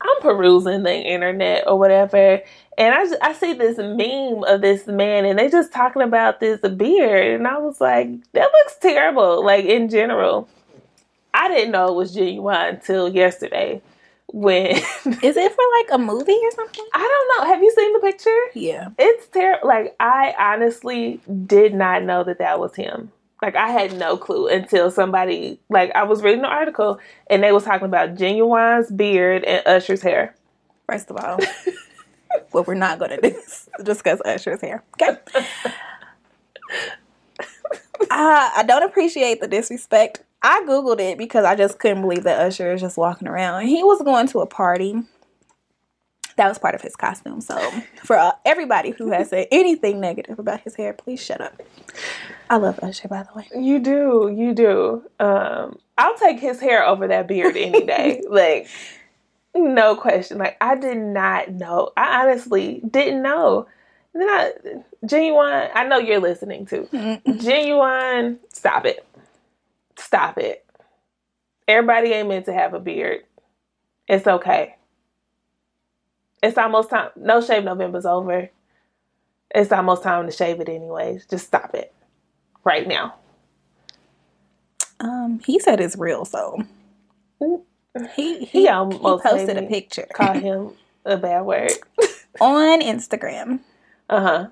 I'm 0.00 0.20
perusing 0.20 0.84
the 0.84 0.94
internet 0.94 1.64
or 1.66 1.76
whatever, 1.76 2.40
and 2.78 2.94
I 2.94 3.28
I 3.28 3.32
see 3.32 3.54
this 3.54 3.76
meme 3.76 4.44
of 4.44 4.60
this 4.60 4.86
man, 4.86 5.24
and 5.24 5.36
they 5.36 5.50
just 5.50 5.72
talking 5.72 6.02
about 6.02 6.38
this 6.38 6.60
beard, 6.60 7.40
and 7.40 7.48
I 7.48 7.58
was 7.58 7.80
like, 7.80 8.08
that 8.34 8.52
looks 8.52 8.76
terrible. 8.80 9.44
Like 9.44 9.64
in 9.64 9.88
general, 9.88 10.48
I 11.34 11.48
didn't 11.48 11.72
know 11.72 11.88
it 11.88 11.96
was 11.96 12.16
Ginuwine 12.16 12.70
until 12.70 13.08
yesterday 13.08 13.82
when 14.32 14.66
Is 14.76 15.36
it 15.36 15.52
for 15.52 15.64
like 15.78 15.88
a 15.92 15.98
movie 15.98 16.32
or 16.32 16.50
something? 16.52 16.86
I 16.94 16.98
don't 16.98 17.46
know. 17.46 17.52
Have 17.52 17.62
you 17.62 17.72
seen 17.76 17.92
the 17.92 18.00
picture? 18.00 18.40
Yeah. 18.54 18.88
It's 18.98 19.26
terrible. 19.28 19.68
Like 19.68 19.94
I 20.00 20.34
honestly 20.38 21.20
did 21.46 21.74
not 21.74 22.02
know 22.04 22.24
that 22.24 22.38
that 22.38 22.58
was 22.58 22.74
him. 22.74 23.12
Like 23.42 23.56
I 23.56 23.68
had 23.68 23.98
no 23.98 24.16
clue 24.16 24.48
until 24.48 24.90
somebody 24.90 25.60
like 25.68 25.90
I 25.94 26.04
was 26.04 26.22
reading 26.22 26.42
the 26.42 26.48
article 26.48 26.98
and 27.28 27.42
they 27.42 27.52
was 27.52 27.64
talking 27.64 27.86
about 27.86 28.14
Ginuwine's 28.14 28.90
beard 28.90 29.44
and 29.44 29.66
Usher's 29.66 30.02
hair. 30.02 30.34
First 30.88 31.10
of 31.10 31.16
all, 31.16 31.38
what 32.52 32.66
we're 32.66 32.74
not 32.74 32.98
going 32.98 33.20
to 33.22 33.82
discuss 33.82 34.20
Usher's 34.24 34.60
hair. 34.60 34.82
Okay. 35.00 35.18
Uh, 38.10 38.50
I 38.56 38.64
don't 38.66 38.82
appreciate 38.82 39.40
the 39.40 39.48
disrespect. 39.48 40.22
I 40.44 40.62
googled 40.68 41.00
it 41.00 41.16
because 41.16 41.46
I 41.46 41.56
just 41.56 41.78
couldn't 41.78 42.02
believe 42.02 42.24
that 42.24 42.38
Usher 42.38 42.74
is 42.74 42.82
just 42.82 42.98
walking 42.98 43.26
around. 43.26 43.62
And 43.62 43.68
he 43.68 43.82
was 43.82 44.02
going 44.02 44.26
to 44.28 44.40
a 44.40 44.46
party. 44.46 44.94
That 46.36 46.48
was 46.48 46.58
part 46.58 46.74
of 46.74 46.82
his 46.82 46.96
costume. 46.96 47.40
So, 47.40 47.56
for 48.04 48.18
uh, 48.18 48.32
everybody 48.44 48.90
who 48.90 49.10
has 49.10 49.30
said 49.30 49.46
anything 49.50 50.00
negative 50.00 50.38
about 50.38 50.60
his 50.60 50.74
hair, 50.74 50.92
please 50.92 51.22
shut 51.22 51.40
up. 51.40 51.62
I 52.50 52.56
love 52.56 52.78
Usher, 52.82 53.08
by 53.08 53.22
the 53.22 53.30
way. 53.34 53.48
You 53.58 53.78
do, 53.78 54.34
you 54.36 54.52
do. 54.52 55.02
Um, 55.18 55.78
I'll 55.96 56.16
take 56.18 56.40
his 56.40 56.60
hair 56.60 56.84
over 56.86 57.08
that 57.08 57.26
beard 57.26 57.56
any 57.56 57.86
day. 57.86 58.20
like 58.28 58.68
No 59.54 59.96
question. 59.96 60.38
Like 60.38 60.56
I 60.60 60.74
did 60.76 60.98
not 60.98 61.52
know. 61.52 61.92
I 61.96 62.22
honestly 62.22 62.82
didn't 62.90 63.22
know. 63.22 63.66
And 64.12 64.22
then 64.22 64.28
I 64.28 64.52
Ginuwine. 65.06 65.70
I 65.74 65.84
know 65.84 65.98
you're 65.98 66.20
listening 66.20 66.66
too. 66.66 66.88
Ginuwine. 66.92 68.38
Stop 68.52 68.84
it. 68.84 69.06
Stop 69.98 70.38
it. 70.38 70.64
Everybody 71.68 72.10
ain't 72.10 72.28
meant 72.28 72.46
to 72.46 72.52
have 72.52 72.74
a 72.74 72.80
beard. 72.80 73.22
It's 74.08 74.26
okay. 74.26 74.76
It's 76.42 76.58
almost 76.58 76.90
time. 76.90 77.10
No 77.16 77.40
shave 77.40 77.64
November's 77.64 78.06
over. 78.06 78.50
It's 79.54 79.72
almost 79.72 80.02
time 80.02 80.26
to 80.26 80.32
shave 80.32 80.60
it 80.60 80.68
anyways. 80.68 81.26
Just 81.26 81.46
stop 81.46 81.74
it 81.74 81.94
right 82.64 82.86
now. 82.86 83.14
Um, 85.00 85.40
he 85.44 85.58
said 85.58 85.80
it's 85.80 85.96
real, 85.96 86.24
so 86.24 86.64
he 87.38 87.58
he, 88.16 88.44
He 88.46 88.68
almost 88.68 89.02
he 89.02 89.30
posted 89.30 89.56
a 89.58 89.62
picture 89.62 90.06
Call 90.14 90.34
him 90.34 90.70
a 91.04 91.16
bad 91.16 91.42
word. 91.42 91.72
on 92.40 92.80
Instagram. 92.82 93.60
Uh 94.08 94.20
huh. 94.20 94.46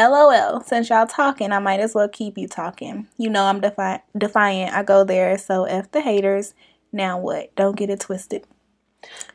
LOL. 0.00 0.60
Since 0.62 0.90
y'all 0.90 1.06
talking, 1.06 1.52
I 1.52 1.58
might 1.60 1.80
as 1.80 1.94
well 1.94 2.08
keep 2.08 2.36
you 2.36 2.48
talking. 2.48 3.06
You 3.16 3.30
know 3.30 3.44
I'm 3.44 3.60
defi- 3.60 4.02
defiant. 4.16 4.74
I 4.74 4.82
go 4.82 5.04
there, 5.04 5.38
so 5.38 5.64
f 5.64 5.90
the 5.92 6.00
haters. 6.00 6.54
Now 6.92 7.18
what? 7.18 7.54
Don't 7.56 7.76
get 7.76 7.90
it 7.90 8.00
twisted. 8.00 8.44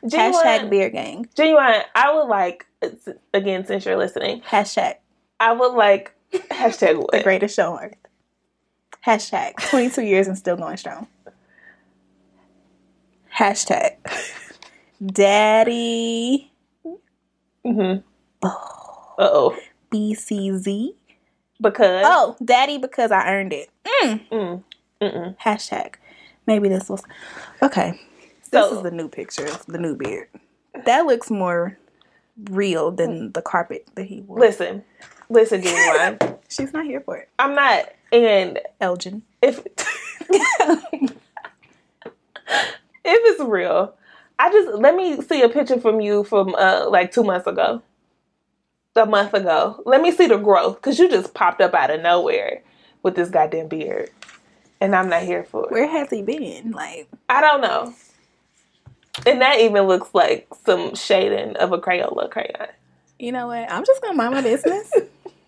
Hashtag 0.04 0.68
beer 0.70 0.90
gang. 0.90 1.26
Ginuwine, 1.36 1.84
I 1.94 2.12
would 2.14 2.26
like, 2.26 2.66
again, 3.32 3.64
since 3.64 3.84
you're 3.84 3.96
listening, 3.96 4.40
Hashtag 4.42 4.96
I 5.38 5.52
would 5.52 5.72
like, 5.74 6.12
hashtag 6.32 6.96
what? 7.00 7.12
the 7.12 7.22
greatest 7.22 7.54
show 7.56 7.74
on 7.74 7.84
earth. 7.84 7.94
Hashtag 9.06 9.54
22 9.70 10.02
years 10.02 10.26
and 10.28 10.36
still 10.36 10.56
going 10.56 10.76
strong. 10.76 11.06
Hashtag 13.36 13.96
Daddy 15.06 16.50
Mm-hmm. 17.64 18.00
Uh 18.42 18.48
oh. 19.18 19.56
BCZ. 19.90 20.94
Because. 21.60 22.04
Oh, 22.06 22.36
Daddy 22.44 22.78
because 22.78 23.10
I 23.12 23.28
earned 23.32 23.52
it. 23.52 23.68
Mm. 24.02 24.28
Mm. 24.30 24.62
Mm-mm. 25.02 25.36
Hashtag. 25.38 25.94
Maybe 26.46 26.68
this 26.68 26.88
was 26.88 27.02
okay. 27.62 27.98
So- 28.50 28.62
this 28.68 28.72
is 28.78 28.82
the 28.82 28.90
new 28.90 29.08
picture, 29.08 29.46
of 29.46 29.64
the 29.66 29.78
new 29.78 29.94
beard. 29.96 30.28
That 30.84 31.06
looks 31.06 31.30
more 31.30 31.78
real 32.50 32.90
than 32.90 33.32
the 33.32 33.42
carpet 33.42 33.86
that 33.94 34.04
he 34.06 34.22
wore. 34.22 34.38
Listen. 34.38 34.82
Listen, 35.28 35.62
Ginuwine. 35.62 36.38
She's 36.48 36.72
not 36.72 36.84
here 36.84 37.00
for 37.00 37.16
it. 37.16 37.28
I'm 37.38 37.54
not, 37.54 37.90
and 38.12 38.58
Elgin. 38.80 39.22
if. 39.42 39.60
if 40.30 41.12
it's 43.04 43.40
real, 43.42 43.94
I 44.38 44.50
just 44.50 44.74
let 44.78 44.94
me 44.96 45.20
see 45.22 45.42
a 45.42 45.48
picture 45.48 45.80
from 45.80 46.00
you 46.00 46.24
from 46.24 46.54
uh 46.56 46.88
like 46.88 47.12
two 47.12 47.22
months 47.22 47.46
ago, 47.46 47.82
a 48.96 49.06
month 49.06 49.34
ago. 49.34 49.82
Let 49.86 50.00
me 50.00 50.10
see 50.10 50.26
the 50.26 50.36
growth 50.36 50.76
because 50.76 50.98
you 50.98 51.08
just 51.08 51.34
popped 51.34 51.60
up 51.60 51.74
out 51.74 51.90
of 51.90 52.00
nowhere 52.00 52.62
with 53.02 53.14
this 53.14 53.30
goddamn 53.30 53.68
beard, 53.68 54.10
and 54.80 54.94
I'm 54.94 55.08
not 55.08 55.22
here 55.22 55.44
for 55.44 55.64
it. 55.64 55.70
Where 55.70 55.88
has 55.88 56.10
he 56.10 56.22
been? 56.22 56.72
Like, 56.72 57.08
I 57.28 57.40
don't 57.40 57.60
know, 57.60 57.94
and 59.26 59.40
that 59.40 59.60
even 59.60 59.84
looks 59.84 60.14
like 60.14 60.48
some 60.64 60.94
shading 60.94 61.56
of 61.56 61.72
a 61.72 61.78
Crayola 61.78 62.30
crayon. 62.30 62.68
you 63.18 63.32
know 63.32 63.46
what? 63.46 63.70
I'm 63.70 63.84
just 63.84 64.02
gonna 64.02 64.16
mind 64.16 64.34
my 64.34 64.42
business. 64.42 64.92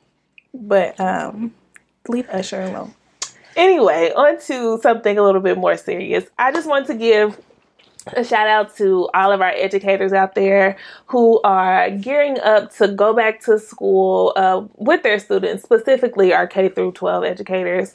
but 0.54 0.98
um, 1.00 1.54
leave 2.08 2.28
Usher 2.28 2.62
alone. 2.62 2.94
Anyway, 3.54 4.12
on 4.16 4.40
to 4.42 4.78
something 4.80 5.18
a 5.18 5.22
little 5.22 5.42
bit 5.42 5.58
more 5.58 5.76
serious. 5.76 6.24
I 6.38 6.52
just 6.52 6.66
want 6.66 6.86
to 6.86 6.94
give 6.94 7.38
a 8.08 8.24
shout 8.24 8.48
out 8.48 8.76
to 8.76 9.08
all 9.14 9.32
of 9.32 9.40
our 9.40 9.52
educators 9.54 10.12
out 10.12 10.34
there 10.34 10.76
who 11.06 11.40
are 11.42 11.90
gearing 11.90 12.38
up 12.40 12.74
to 12.76 12.88
go 12.88 13.14
back 13.14 13.40
to 13.42 13.58
school 13.58 14.32
uh, 14.36 14.64
with 14.76 15.02
their 15.02 15.18
students, 15.18 15.62
specifically 15.62 16.32
our 16.32 16.46
K 16.46 16.68
through 16.68 16.92
12 16.92 17.24
educators. 17.24 17.92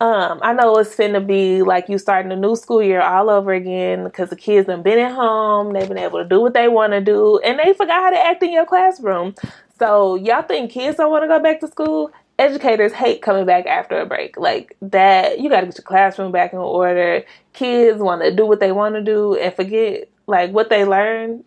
Um, 0.00 0.40
I 0.42 0.54
know 0.54 0.78
it's 0.78 0.96
finna 0.96 1.24
be 1.24 1.62
like 1.62 1.88
you 1.90 1.98
starting 1.98 2.32
a 2.32 2.36
new 2.36 2.56
school 2.56 2.82
year 2.82 3.02
all 3.02 3.28
over 3.28 3.52
again 3.52 4.04
because 4.04 4.30
the 4.30 4.36
kids 4.36 4.66
have 4.68 4.82
been 4.82 4.98
at 4.98 5.12
home, 5.12 5.74
they've 5.74 5.86
been 5.86 5.98
able 5.98 6.22
to 6.22 6.28
do 6.28 6.40
what 6.40 6.54
they 6.54 6.68
want 6.68 6.94
to 6.94 7.02
do, 7.02 7.38
and 7.40 7.58
they 7.58 7.74
forgot 7.74 8.02
how 8.02 8.10
to 8.10 8.18
act 8.18 8.42
in 8.42 8.50
your 8.50 8.64
classroom. 8.64 9.34
So 9.78 10.14
y'all 10.14 10.42
think 10.42 10.70
kids 10.70 10.96
don't 10.96 11.10
want 11.10 11.24
to 11.24 11.28
go 11.28 11.38
back 11.38 11.60
to 11.60 11.68
school? 11.68 12.10
Educators 12.40 12.92
hate 12.94 13.22
coming 13.22 13.46
back 13.46 13.66
after 13.66 14.00
a 14.00 14.06
break. 14.06 14.38
Like 14.38 14.76
that, 14.82 15.40
you 15.40 15.50
got 15.50 15.60
to 15.60 15.66
get 15.66 15.78
your 15.78 15.84
classroom 15.84 16.32
back 16.32 16.54
in 16.54 16.58
order. 16.58 17.24
Kids 17.52 18.00
want 18.00 18.22
to 18.22 18.34
do 18.34 18.46
what 18.46 18.60
they 18.60 18.72
want 18.72 18.96
to 18.96 19.02
do 19.02 19.36
and 19.36 19.54
forget 19.54 20.08
like 20.26 20.52
what 20.52 20.70
they 20.70 20.84
learned 20.86 21.44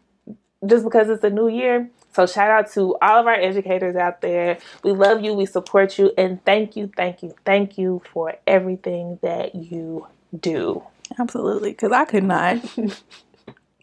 just 0.67 0.83
because 0.85 1.09
it's 1.09 1.23
a 1.23 1.31
new 1.31 1.49
year. 1.49 1.89
So 2.13 2.27
shout 2.27 2.51
out 2.51 2.71
to 2.73 2.95
all 3.01 3.19
of 3.21 3.27
our 3.27 3.33
educators 3.33 3.95
out 3.95 4.21
there. 4.21 4.59
We 4.83 4.91
love 4.91 5.23
you, 5.23 5.33
we 5.33 5.47
support 5.47 5.97
you, 5.97 6.11
and 6.17 6.43
thank 6.45 6.75
you, 6.75 6.91
thank 6.95 7.23
you, 7.23 7.35
thank 7.45 7.77
you 7.77 8.03
for 8.13 8.35
everything 8.47 9.19
that 9.23 9.55
you 9.55 10.07
do. 10.39 10.83
Absolutely, 11.19 11.71
because 11.71 11.91
I 11.91 12.05
could 12.05 12.23
not. 12.23 12.57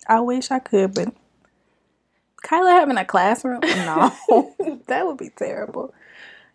I 0.09 0.21
wish 0.21 0.51
I 0.53 0.61
could, 0.61 0.95
but 0.95 1.15
Kyla 2.43 2.71
having 2.73 2.99
a 2.99 3.05
classroom? 3.05 3.61
No, 3.63 4.13
that 4.87 5.07
would 5.07 5.19
be 5.19 5.31
terrible. 5.31 5.93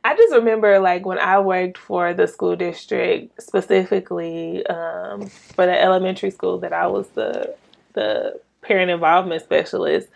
I 0.06 0.16
just 0.16 0.36
remember 0.36 0.78
like 0.78 1.04
when 1.04 1.18
I 1.18 1.40
worked 1.40 1.80
for 1.80 2.14
the 2.14 2.28
school 2.28 2.56
district, 2.56 3.42
specifically 3.42 4.64
um, 4.68 5.26
for 5.26 5.66
the 5.66 5.82
elementary 5.82 6.30
school 6.30 6.60
that 6.60 6.72
I 6.74 6.86
was 6.86 7.08
the 7.16 7.56
the 7.94 8.40
parent 8.62 8.92
involvement 8.92 9.42
specialist. 9.42 10.08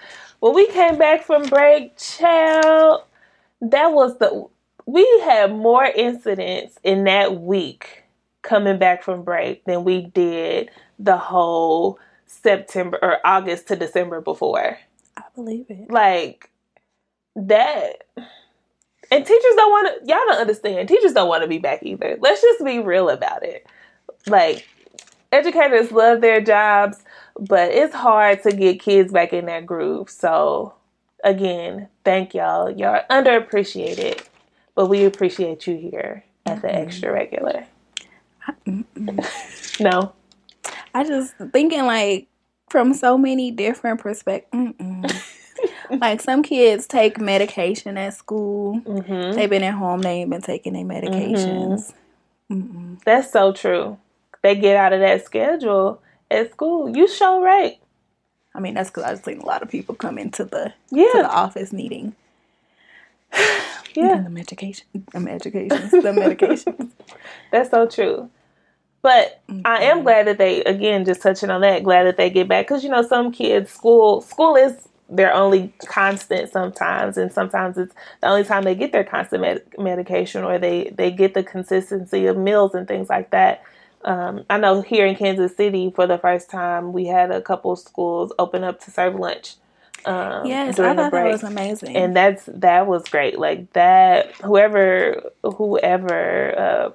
When 0.41 0.53
we 0.53 0.67
came 0.67 0.99
back 0.99 1.23
from 1.23 1.41
break, 1.49 1.97
child, 1.97 3.01
that 3.61 3.87
was 3.87 4.19
the 4.19 4.45
we 4.85 5.03
had 5.23 5.51
more 5.51 5.85
incidents 5.85 6.77
in 6.83 7.05
that 7.05 7.41
week 7.41 8.03
coming 8.43 8.77
back 8.77 9.01
from 9.01 9.23
break 9.23 9.65
than 9.65 9.83
we 9.85 10.03
did 10.05 10.69
the 10.99 11.17
whole 11.17 11.97
September 12.27 12.99
or 13.01 13.17
August 13.25 13.69
to 13.69 13.75
December 13.75 14.21
before. 14.21 14.77
I 15.17 15.23
believe 15.33 15.65
it. 15.69 15.89
Like 15.89 16.51
that 17.35 18.03
and 19.11 19.25
teachers 19.25 19.55
don't 19.55 19.71
want 19.71 19.87
to 19.87 20.07
y'all 20.07 20.19
don't 20.27 20.39
understand 20.39 20.87
teachers 20.87 21.13
don't 21.13 21.27
want 21.27 21.43
to 21.43 21.47
be 21.47 21.57
back 21.57 21.83
either. 21.83 22.17
Let's 22.19 22.41
just 22.41 22.63
be 22.63 22.79
real 22.79 23.09
about 23.09 23.43
it. 23.43 23.67
Like 24.27 24.67
educators 25.31 25.91
love 25.91 26.21
their 26.21 26.41
jobs 26.41 27.03
but 27.39 27.71
it's 27.71 27.95
hard 27.95 28.43
to 28.43 28.51
get 28.51 28.81
kids 28.81 29.13
back 29.13 29.33
in 29.33 29.45
that 29.45 29.65
groove. 29.65 30.09
So 30.09 30.73
again 31.23 31.87
thank 32.03 32.33
y'all. 32.33 32.69
Y'all 32.69 32.95
are 32.95 33.05
underappreciated 33.09 34.25
but 34.75 34.87
we 34.87 35.05
appreciate 35.05 35.67
you 35.67 35.77
here 35.77 36.23
at 36.45 36.61
the 36.61 36.67
mm-hmm. 36.67 36.77
extra 36.77 37.11
regular. 37.11 37.65
No. 39.79 40.13
I 40.93 41.03
just 41.03 41.33
thinking 41.53 41.85
like 41.85 42.27
from 42.69 42.93
so 42.93 43.17
many 43.17 43.51
different 43.51 43.99
perspectives. 43.99 44.73
like 46.01 46.21
some 46.21 46.43
kids 46.43 46.87
take 46.87 47.19
medication 47.19 47.97
at 47.97 48.13
school. 48.13 48.77
hmm 48.79 49.31
They've 49.33 49.49
been 49.49 49.63
at 49.63 49.73
home. 49.73 50.01
They 50.01 50.21
ain't 50.21 50.29
been 50.29 50.41
taking 50.41 50.73
their 50.73 50.83
medications. 50.85 51.93
Mm-mm. 52.51 52.99
that's 53.03 53.31
so 53.31 53.53
true 53.53 53.99
they 54.41 54.55
get 54.55 54.75
out 54.75 54.91
of 54.91 55.01
that 55.01 55.23
schedule 55.23 56.01
at 56.31 56.51
school 56.51 56.89
you 56.97 57.07
show 57.07 57.43
right 57.43 57.77
I 58.55 58.59
mean, 58.59 58.73
that's 58.73 58.89
because 58.89 59.03
I've 59.03 59.23
seen 59.23 59.39
a 59.39 59.45
lot 59.45 59.61
of 59.61 59.69
people 59.69 59.93
come 59.93 60.17
into 60.17 60.43
the 60.43 60.65
to 60.65 60.73
yeah 60.89 61.11
the 61.13 61.29
office 61.29 61.71
needing 61.71 62.15
yeah 63.93 64.21
the 64.21 64.29
medication, 64.29 64.87
the 64.93 65.19
medications, 65.19 65.91
the 65.91 66.11
medications. 66.11 66.89
That's 67.51 67.69
so 67.69 67.85
true. 67.87 68.29
But 69.01 69.41
I 69.63 69.83
am 69.83 70.03
glad 70.03 70.27
that 70.27 70.39
they 70.39 70.63
again 70.63 71.05
just 71.05 71.21
touching 71.21 71.49
on 71.49 71.61
that. 71.61 71.83
Glad 71.83 72.03
that 72.05 72.17
they 72.17 72.29
get 72.29 72.47
back 72.47 72.67
because 72.67 72.83
you 72.83 72.89
know 72.89 73.03
some 73.03 73.31
kids 73.31 73.71
school 73.71 74.21
school 74.21 74.55
is 74.55 74.88
their 75.09 75.33
only 75.33 75.73
constant 75.85 76.51
sometimes, 76.51 77.17
and 77.17 77.31
sometimes 77.31 77.77
it's 77.77 77.93
the 78.21 78.27
only 78.27 78.43
time 78.43 78.63
they 78.63 78.75
get 78.75 78.91
their 78.91 79.03
constant 79.03 79.41
med- 79.41 79.63
medication 79.77 80.43
or 80.43 80.59
they 80.59 80.91
they 80.95 81.11
get 81.11 81.33
the 81.33 81.43
consistency 81.43 82.25
of 82.27 82.37
meals 82.37 82.75
and 82.75 82.87
things 82.87 83.09
like 83.09 83.31
that. 83.31 83.63
Um, 84.05 84.45
I 84.49 84.57
know 84.57 84.81
here 84.81 85.05
in 85.05 85.15
Kansas 85.15 85.55
City 85.57 85.91
for 85.93 86.07
the 86.07 86.17
first 86.17 86.49
time 86.49 86.93
we 86.93 87.05
had 87.07 87.31
a 87.31 87.41
couple 87.41 87.75
schools 87.75 88.31
open 88.39 88.63
up 88.63 88.79
to 88.85 88.91
serve 88.91 89.15
lunch. 89.15 89.55
Um, 90.05 90.45
Yes, 90.45 90.79
I 90.79 90.95
thought 90.95 91.11
that 91.11 91.25
was 91.25 91.43
amazing. 91.43 91.95
and 91.97 92.15
that's 92.15 92.45
that 92.47 92.87
was 92.87 93.03
great 93.09 93.37
like 93.37 93.73
that 93.73 94.33
whoever 94.37 95.21
whoever 95.43 96.57
uh 96.57 96.89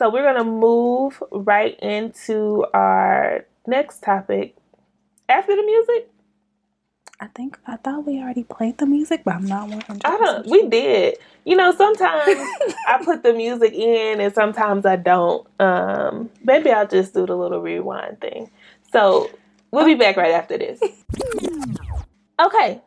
So 0.00 0.08
we're 0.08 0.22
gonna 0.22 0.50
move 0.50 1.22
right 1.30 1.78
into 1.78 2.64
our 2.72 3.44
next 3.66 4.02
topic 4.02 4.56
after 5.28 5.54
the 5.54 5.62
music. 5.62 6.08
I 7.20 7.26
think 7.26 7.58
I 7.66 7.76
thought 7.76 8.06
we 8.06 8.18
already 8.18 8.44
played 8.44 8.78
the 8.78 8.86
music, 8.86 9.24
but 9.26 9.34
I'm 9.34 9.44
not 9.44 9.68
one. 9.68 9.82
I 10.06 10.16
don't. 10.16 10.46
We 10.46 10.66
did. 10.70 11.18
You 11.44 11.54
know, 11.54 11.74
sometimes 11.74 12.22
I 12.88 13.02
put 13.04 13.22
the 13.22 13.34
music 13.34 13.74
in, 13.74 14.22
and 14.22 14.34
sometimes 14.34 14.86
I 14.86 14.96
don't. 14.96 15.46
Um, 15.60 16.30
maybe 16.44 16.70
I'll 16.70 16.88
just 16.88 17.12
do 17.12 17.26
the 17.26 17.36
little 17.36 17.60
rewind 17.60 18.22
thing. 18.22 18.50
So 18.90 19.28
we'll 19.70 19.84
be 19.84 19.96
back 19.96 20.16
right 20.16 20.32
after 20.32 20.56
this. 20.56 20.80
Okay, 22.42 22.80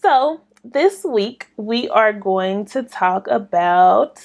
so 0.00 0.40
this 0.62 1.02
week 1.02 1.48
we 1.56 1.88
are 1.88 2.12
going 2.12 2.64
to 2.66 2.84
talk 2.84 3.26
about 3.26 4.24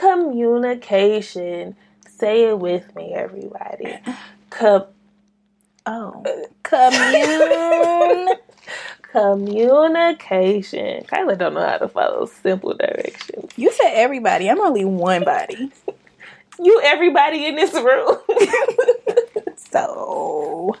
communication. 0.00 1.76
Say 2.08 2.46
it 2.50 2.58
with 2.60 2.96
me, 2.96 3.14
everybody. 3.14 3.98
Com- 4.50 4.86
Oh, 5.86 6.22
commune. 6.64 8.36
communication. 9.12 11.04
Kyla 11.04 11.36
don't 11.36 11.54
know 11.54 11.66
how 11.66 11.78
to 11.78 11.88
follow 11.88 12.26
simple 12.26 12.74
directions. 12.74 13.52
you 13.56 13.72
said 13.72 13.92
everybody. 13.94 14.50
I'm 14.50 14.60
only 14.60 14.84
one 14.86 15.24
body. 15.24 15.72
You, 16.60 16.80
everybody 16.84 17.46
in 17.46 17.56
this 17.56 17.74
room. 17.74 18.18
So 19.72 20.76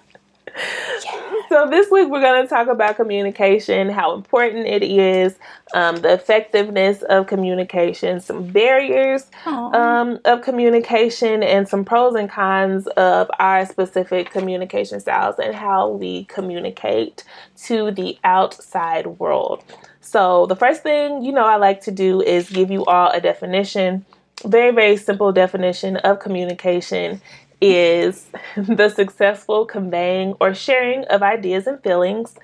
so 1.48 1.68
this 1.68 1.90
week 1.90 2.08
we're 2.08 2.20
going 2.20 2.42
to 2.42 2.48
talk 2.48 2.68
about 2.68 2.96
communication, 2.96 3.88
how 3.88 4.14
important 4.14 4.66
it 4.66 4.82
is, 4.82 5.36
um, 5.74 5.96
the 5.96 6.12
effectiveness 6.12 7.02
of 7.02 7.26
communication, 7.26 8.20
some 8.20 8.46
barriers 8.46 9.26
um, 9.46 10.18
of 10.24 10.42
communication, 10.42 11.42
and 11.42 11.68
some 11.68 11.84
pros 11.84 12.14
and 12.14 12.30
cons 12.30 12.86
of 12.88 13.30
our 13.38 13.66
specific 13.66 14.30
communication 14.30 15.00
styles 15.00 15.36
and 15.38 15.54
how 15.54 15.88
we 15.88 16.24
communicate 16.24 17.24
to 17.56 17.90
the 17.90 18.18
outside 18.24 19.06
world. 19.06 19.64
So 20.00 20.46
the 20.46 20.56
first 20.56 20.82
thing 20.82 21.22
you 21.22 21.32
know 21.32 21.44
I 21.44 21.56
like 21.56 21.82
to 21.82 21.90
do 21.90 22.20
is 22.20 22.48
give 22.50 22.70
you 22.70 22.84
all 22.86 23.10
a 23.10 23.20
definition. 23.20 24.04
Very 24.44 24.72
very 24.72 24.96
simple 24.96 25.32
definition 25.32 25.96
of 25.98 26.18
communication 26.18 27.20
is 27.60 28.26
the 28.56 28.88
successful 28.88 29.66
conveying 29.66 30.34
or 30.40 30.54
sharing 30.54 31.04
of 31.06 31.22
ideas 31.22 31.66
and 31.66 31.82
feelings, 31.82 32.34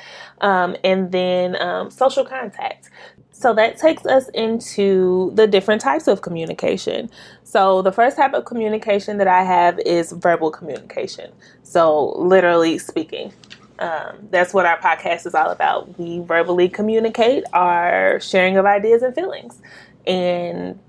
um, 0.40 0.76
and 0.85 1.12
then 1.12 1.61
um, 1.61 1.90
social 1.90 2.25
contact. 2.25 2.90
So 3.32 3.52
that 3.55 3.79
takes 3.79 4.07
us 4.07 4.29
into 4.31 5.31
the 5.35 5.46
different 5.46 5.83
types 5.83 6.09
of 6.09 6.22
communication. 6.22 7.11
So 7.44 7.83
the 7.83 7.92
first 7.92 8.16
type 8.16 8.33
of 8.35 8.46
communication 8.46 9.18
that 9.18 9.29
I 9.29 9.44
have 9.44 9.79
is 9.81 10.12
verbal 10.12 10.50
communication. 10.50 11.33
So 11.62 12.14
literally 12.18 12.79
speaking. 12.79 13.33
Um, 13.79 14.29
that's 14.31 14.55
what 14.55 14.64
our 14.66 14.79
podcast 14.79 15.26
is 15.26 15.35
all 15.35 15.50
about. 15.50 15.98
We 15.98 16.20
verbally 16.20 16.68
communicate 16.70 17.44
our 17.52 18.20
sharing 18.20 18.57
of 18.57 18.64
ideas 18.64 19.02
and 19.02 19.14
feelings. 19.14 19.61
And 20.07 20.81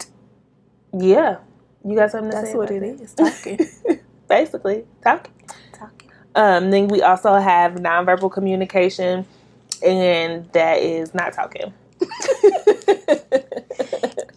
yeah, 0.93 1.39
you 1.85 1.95
got 1.95 2.11
something 2.11 2.31
to 2.31 2.37
that's 2.37 2.51
say? 2.51 2.55
what 2.55 2.71
about 2.71 2.71
it 2.71 2.81
that? 2.81 3.01
is. 3.01 3.13
Talking, 3.13 3.59
Basically, 4.27 4.85
talking. 5.03 5.33
talking. 5.73 6.09
Um, 6.35 6.71
then 6.71 6.87
we 6.87 7.01
also 7.01 7.35
have 7.35 7.75
nonverbal 7.75 8.31
communication, 8.31 9.25
and 9.83 10.51
that 10.53 10.79
is 10.79 11.13
not 11.13 11.33
talking. 11.33 11.73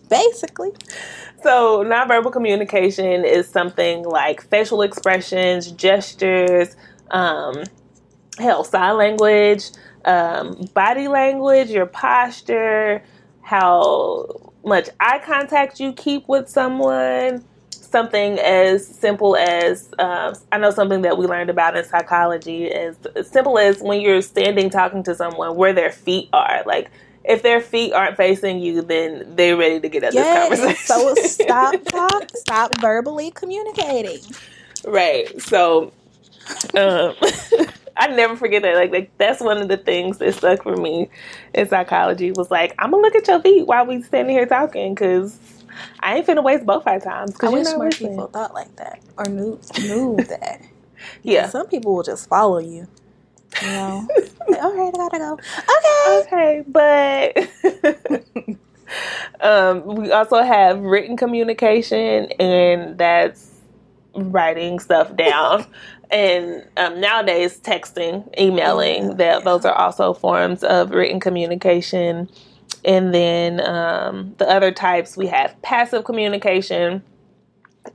Basically, 0.09 0.72
So, 1.42 1.85
nonverbal 1.85 2.33
communication 2.33 3.24
is 3.24 3.48
something 3.48 4.05
like 4.05 4.42
facial 4.48 4.83
expressions, 4.83 5.70
gestures, 5.72 6.74
um, 7.11 7.62
hell, 8.38 8.64
sign 8.64 8.96
language, 8.96 9.70
um, 10.05 10.68
body 10.74 11.09
language, 11.09 11.70
your 11.70 11.87
posture, 11.87 13.03
how 13.42 14.53
much 14.64 14.88
eye 14.98 15.20
contact 15.24 15.81
you 15.81 15.92
keep 15.92 16.29
with 16.29 16.48
someone. 16.48 17.44
Something 17.90 18.38
as 18.38 18.87
simple 18.87 19.37
as 19.37 19.90
uh, 19.98 20.35
I 20.53 20.59
know 20.59 20.70
something 20.70 21.03
that 21.03 21.18
we 21.18 21.26
learned 21.26 21.50
about 21.50 21.76
in 21.76 21.85
psychology 21.85 22.66
is 22.66 22.96
as 23.16 23.29
simple 23.29 23.59
as 23.59 23.81
when 23.81 24.00
you're 24.00 24.22
standing 24.22 24.70
talking 24.70 25.03
to 25.05 25.14
someone 25.14 25.57
where 25.57 25.72
their 25.72 25.90
feet 25.90 26.29
are. 26.33 26.62
Like 26.64 26.90
if 27.24 27.42
their 27.42 27.61
feet 27.61 27.92
aren't 27.92 28.16
facing 28.16 28.61
you, 28.61 28.83
then 28.83 29.35
they're 29.37 29.57
ready 29.57 29.81
to 29.81 29.88
get 29.88 30.05
at 30.05 30.14
yeah. 30.14 30.48
this 30.48 30.61
conversation. 30.61 30.87
So 30.87 31.14
stop, 31.22 31.74
talk, 31.85 32.31
stop 32.37 32.81
verbally 32.81 33.31
communicating. 33.33 34.20
Right. 34.87 35.40
So, 35.42 35.92
um, 36.76 37.14
I 37.96 38.09
never 38.09 38.37
forget 38.37 38.62
that. 38.62 38.76
Like, 38.76 38.92
like, 38.92 39.11
that's 39.18 39.40
one 39.40 39.59
of 39.59 39.68
the 39.68 39.76
things 39.76 40.18
that 40.18 40.35
stuck 40.35 40.62
for 40.62 40.76
me 40.76 41.11
in 41.55 41.68
psychology 41.68 42.33
was 42.33 42.50
like, 42.50 42.74
I'm 42.79 42.90
gonna 42.90 43.03
look 43.03 43.14
at 43.14 43.29
your 43.29 43.40
feet 43.40 43.66
while 43.66 43.85
we 43.85 44.03
standing 44.03 44.35
here 44.35 44.46
talking 44.46 44.94
because 44.94 45.38
I 46.00 46.16
ain't 46.16 46.26
finna 46.26 46.42
waste 46.44 46.66
both 46.66 46.87
our 46.87 47.00
times. 47.00 47.30
I 47.33 47.35
Because 47.35 47.52
wish 47.52 47.66
more 47.76 47.87
listening. 47.87 48.11
people 48.12 48.26
thought 48.28 48.54
like 48.54 48.76
that 48.76 49.00
or 49.18 49.26
knew 49.26 49.61
knew 49.80 50.16
that. 50.28 50.61
Yeah. 51.22 51.48
Some 51.48 51.66
people 51.68 51.94
will 51.96 52.02
just 52.02 52.28
follow 52.28 52.59
you. 52.59 52.88
You 53.62 53.68
know. 53.68 54.09
like, 54.48 54.62
all 54.62 54.74
right, 54.76 54.92
I 54.94 54.98
gotta 54.98 55.18
go. 55.18 55.38
Okay. 55.78 56.22
Okay, 56.22 56.64
but 56.66 58.56
um, 59.40 59.85
we 59.96 60.12
also 60.12 60.42
have 60.42 60.80
written 60.80 61.16
communication, 61.16 62.26
and 62.40 62.98
that's 62.98 63.50
writing 64.14 64.78
stuff 64.80 65.14
down. 65.16 65.66
and 66.11 66.64
um, 66.76 67.00
nowadays, 67.00 67.61
texting, 67.61 68.28
emailing, 68.38 69.16
Yeah, 69.16 69.16
that 69.16 69.44
those 69.44 69.64
are 69.64 69.74
also 69.74 70.12
forms 70.14 70.64
of 70.64 70.90
written 70.90 71.20
communication. 71.20 72.28
And 72.85 73.14
then 73.14 73.61
um, 73.61 74.35
the 74.38 74.49
other 74.49 74.73
types, 74.73 75.16
we 75.16 75.27
have 75.29 75.61
passive 75.62 76.05
communication. 76.05 77.03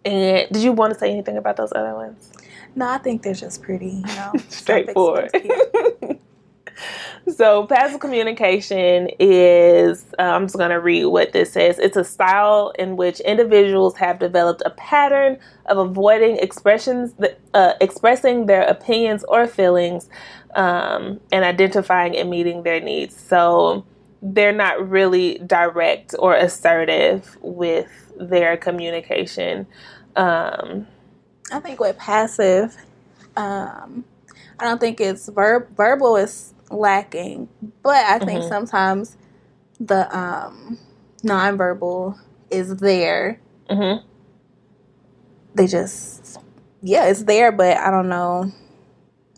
And 0.03 0.51
did 0.51 0.63
you 0.63 0.71
want 0.71 0.93
to 0.93 0.99
say 0.99 1.11
anything 1.11 1.37
about 1.37 1.57
those 1.57 1.73
other 1.73 1.93
ones? 1.93 2.31
No, 2.75 2.89
I 2.89 2.97
think 2.97 3.23
they're 3.23 3.33
just 3.33 3.61
pretty, 3.61 4.03
you 4.07 4.15
know, 4.15 4.33
Straightforward. 4.49 5.31
So, 7.27 7.65
passive 7.65 7.99
communication 8.01 9.09
is, 9.19 10.05
uh, 10.19 10.23
I'm 10.23 10.43
just 10.45 10.57
going 10.57 10.69
to 10.69 10.79
read 10.79 11.05
what 11.05 11.33
this 11.33 11.53
says. 11.53 11.79
It's 11.79 11.97
a 11.97 12.03
style 12.03 12.71
in 12.77 12.97
which 12.97 13.19
individuals 13.21 13.97
have 13.97 14.19
developed 14.19 14.61
a 14.63 14.69
pattern 14.71 15.39
of 15.65 15.77
avoiding 15.79 16.37
expressions, 16.37 17.13
that, 17.13 17.39
uh, 17.55 17.73
expressing 17.81 18.45
their 18.45 18.61
opinions 18.63 19.23
or 19.27 19.47
feelings, 19.47 20.07
um, 20.53 21.19
and 21.31 21.43
identifying 21.43 22.15
and 22.15 22.29
meeting 22.29 22.61
their 22.61 22.79
needs. 22.79 23.15
So, 23.19 23.85
they're 24.21 24.51
not 24.53 24.89
really 24.89 25.39
direct 25.45 26.15
or 26.19 26.35
assertive 26.35 27.37
with 27.41 28.11
their 28.19 28.57
communication. 28.57 29.67
Um, 30.15 30.87
I 31.51 31.59
think 31.59 31.79
with 31.79 31.97
passive, 31.97 32.75
um, 33.37 34.05
I 34.59 34.63
don't 34.65 34.79
think 34.79 34.99
it's 35.01 35.27
verb 35.29 35.67
verbal 35.75 36.15
is 36.17 36.53
lacking, 36.71 37.49
but 37.83 38.03
I 38.05 38.19
think 38.19 38.43
Mhm. 38.43 38.49
sometimes 38.49 39.17
the 39.79 40.15
um, 40.17 40.79
nonverbal 41.23 42.17
is 42.49 42.77
there. 42.77 43.39
mhm. 43.69 44.01
They 45.55 45.67
just 45.67 46.37
yeah, 46.81 47.05
it's 47.05 47.23
there, 47.23 47.51
but 47.51 47.77
I 47.77 47.89
don't 47.91 48.09
know. 48.09 48.51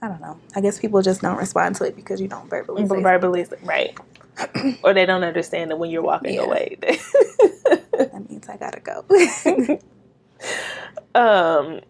I 0.01 0.07
don't 0.09 0.21
know. 0.21 0.37
I 0.55 0.61
guess 0.61 0.79
people 0.79 1.01
just 1.01 1.21
don't 1.21 1.37
respond 1.37 1.75
to 1.77 1.85
it 1.85 1.95
because 1.95 2.21
you 2.21 2.27
don't 2.27 2.49
verbally. 2.49 2.85
Say 2.87 3.01
verbally, 3.01 3.45
right? 3.63 3.97
or 4.83 4.93
they 4.93 5.05
don't 5.05 5.23
understand 5.23 5.71
that 5.71 5.77
when 5.77 5.89
you're 5.91 6.01
walking 6.03 6.35
Yeah. 6.35 6.41
away. 6.41 6.77
That 8.11 8.29
means 8.29 8.47
I 8.49 8.57
gotta 8.57 8.79
go. 8.81 9.05
um, 11.15 11.81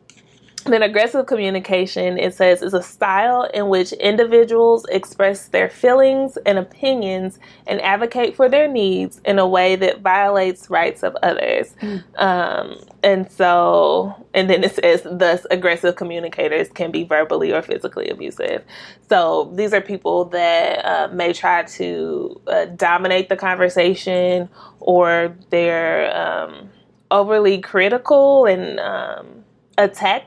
then 0.74 0.82
aggressive 0.84 1.26
communication, 1.26 2.18
it 2.18 2.34
says, 2.34 2.62
is 2.62 2.74
a 2.74 2.82
style 2.82 3.44
in 3.54 3.70
which 3.70 3.92
individuals 3.94 4.86
express 4.90 5.48
their 5.50 5.70
feelings 5.70 6.38
and 6.46 6.58
opinions 6.58 7.40
and 7.66 7.82
advocate 7.82 8.36
for 8.36 8.50
their 8.50 8.68
needs 8.68 9.22
in 9.26 9.40
a 9.40 9.48
way 9.48 9.76
that 9.76 10.02
violates 10.02 10.70
rights 10.70 11.04
of 11.04 11.16
others. 11.24 11.76
Um, 12.16 12.78
and 13.04 13.32
so, 13.32 14.16
and 14.34 14.50
then 14.50 14.64
it 14.64 14.74
says, 14.74 15.06
thus, 15.10 15.46
aggressive 15.52 15.96
communicators 15.96 16.70
can 16.70 16.92
be 16.92 17.04
verbally 17.04 17.54
or 17.54 17.62
physically 17.62 18.10
abusive. 18.10 18.64
So 19.10 19.52
these 19.56 19.74
are 19.74 19.82
people 19.82 20.26
that 20.26 20.86
uh, 20.86 21.08
may 21.14 21.34
try 21.34 21.64
to 21.64 22.42
uh, 22.48 22.66
dominate 22.66 23.30
the 23.30 23.38
conversation 23.38 24.50
or 24.80 25.36
they're 25.50 26.16
um, 26.16 26.70
overly 27.12 27.60
critical 27.62 28.46
and 28.46 28.80
um, 28.80 29.44
attack 29.78 30.26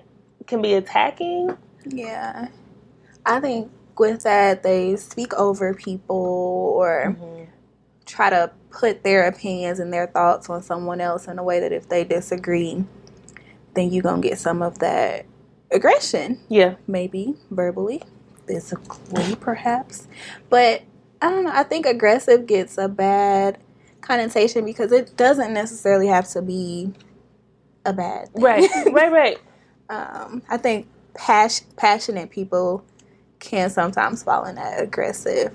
can 0.50 0.60
be 0.60 0.74
attacking. 0.74 1.56
Yeah. 1.86 2.48
I 3.24 3.40
think 3.40 3.70
with 3.98 4.24
that, 4.24 4.62
they 4.62 4.96
speak 4.96 5.32
over 5.34 5.72
people 5.72 6.16
or 6.76 7.16
mm-hmm. 7.16 7.44
try 8.04 8.28
to 8.30 8.50
put 8.70 9.02
their 9.02 9.26
opinions 9.26 9.78
and 9.78 9.92
their 9.92 10.08
thoughts 10.08 10.50
on 10.50 10.62
someone 10.62 11.00
else 11.00 11.26
in 11.26 11.38
a 11.38 11.42
way 11.42 11.60
that 11.60 11.72
if 11.72 11.88
they 11.88 12.04
disagree, 12.04 12.84
then 13.74 13.90
you're 13.90 14.02
going 14.02 14.20
to 14.20 14.28
get 14.28 14.38
some 14.38 14.60
of 14.60 14.80
that 14.80 15.24
aggression, 15.70 16.40
Yeah. 16.48 16.74
maybe 16.86 17.36
verbally, 17.50 18.02
physically, 18.46 19.36
perhaps. 19.36 20.08
But 20.48 20.82
I 21.22 21.30
don't 21.30 21.44
know. 21.44 21.52
I 21.52 21.62
think 21.62 21.86
aggressive 21.86 22.46
gets 22.46 22.76
a 22.76 22.88
bad 22.88 23.58
connotation 24.00 24.64
because 24.64 24.90
it 24.90 25.16
doesn't 25.16 25.52
necessarily 25.52 26.08
have 26.08 26.28
to 26.30 26.42
be 26.42 26.92
a 27.84 27.92
bad 27.92 28.32
thing. 28.32 28.42
Right. 28.42 28.68
right. 28.92 29.12
Right. 29.12 29.38
um, 29.90 30.42
I 30.50 30.58
think 30.58 30.88
pas- 31.14 31.66
passionate 31.76 32.30
people 32.30 32.84
can 33.40 33.70
sometimes 33.70 34.24
fall 34.24 34.46
in 34.46 34.56
that 34.56 34.82
aggressive, 34.82 35.52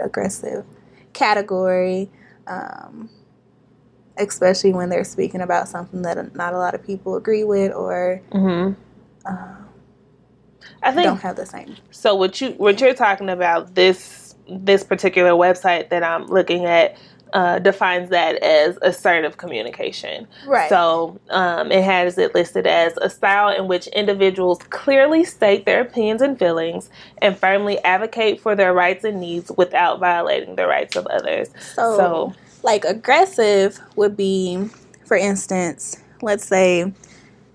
aggressive 0.00 0.64
category, 1.14 2.10
um, 2.46 3.10
especially 4.18 4.72
when 4.72 4.90
they're 4.90 5.04
speaking 5.04 5.42
about 5.42 5.68
something 5.68 6.02
that 6.02 6.34
not 6.36 6.54
a 6.54 6.58
lot 6.58 6.74
of 6.74 6.86
people 6.86 7.16
agree 7.16 7.44
with 7.44 7.72
or 7.74 8.22
hmm 8.32 8.72
uh, 9.26 9.56
I 10.82 10.92
think 10.92 11.04
don't 11.04 11.20
have 11.20 11.36
the 11.36 11.46
same. 11.46 11.78
so. 11.90 12.14
What 12.14 12.40
you 12.40 12.52
what 12.52 12.80
you're 12.80 12.94
talking 12.94 13.30
about 13.30 13.74
this 13.74 14.34
this 14.48 14.84
particular 14.84 15.32
website 15.32 15.90
that 15.90 16.02
I'm 16.04 16.26
looking 16.26 16.66
at 16.66 16.96
uh, 17.32 17.58
defines 17.58 18.10
that 18.10 18.36
as 18.42 18.78
assertive 18.82 19.36
communication. 19.36 20.26
Right. 20.46 20.68
So 20.68 21.18
um, 21.30 21.72
it 21.72 21.82
has 21.82 22.18
it 22.18 22.34
listed 22.34 22.66
as 22.66 22.96
a 22.98 23.08
style 23.08 23.48
in 23.48 23.68
which 23.68 23.86
individuals 23.88 24.58
clearly 24.70 25.24
state 25.24 25.64
their 25.64 25.80
opinions 25.80 26.22
and 26.22 26.38
feelings 26.38 26.90
and 27.20 27.36
firmly 27.36 27.78
advocate 27.84 28.40
for 28.40 28.54
their 28.54 28.72
rights 28.74 29.04
and 29.04 29.20
needs 29.20 29.50
without 29.56 29.98
violating 30.00 30.56
the 30.56 30.66
rights 30.66 30.96
of 30.96 31.06
others. 31.06 31.48
So, 31.74 31.96
So, 31.96 32.34
like 32.62 32.84
aggressive 32.84 33.80
would 33.96 34.16
be, 34.16 34.68
for 35.04 35.16
instance, 35.16 35.96
let's 36.20 36.46
say 36.46 36.92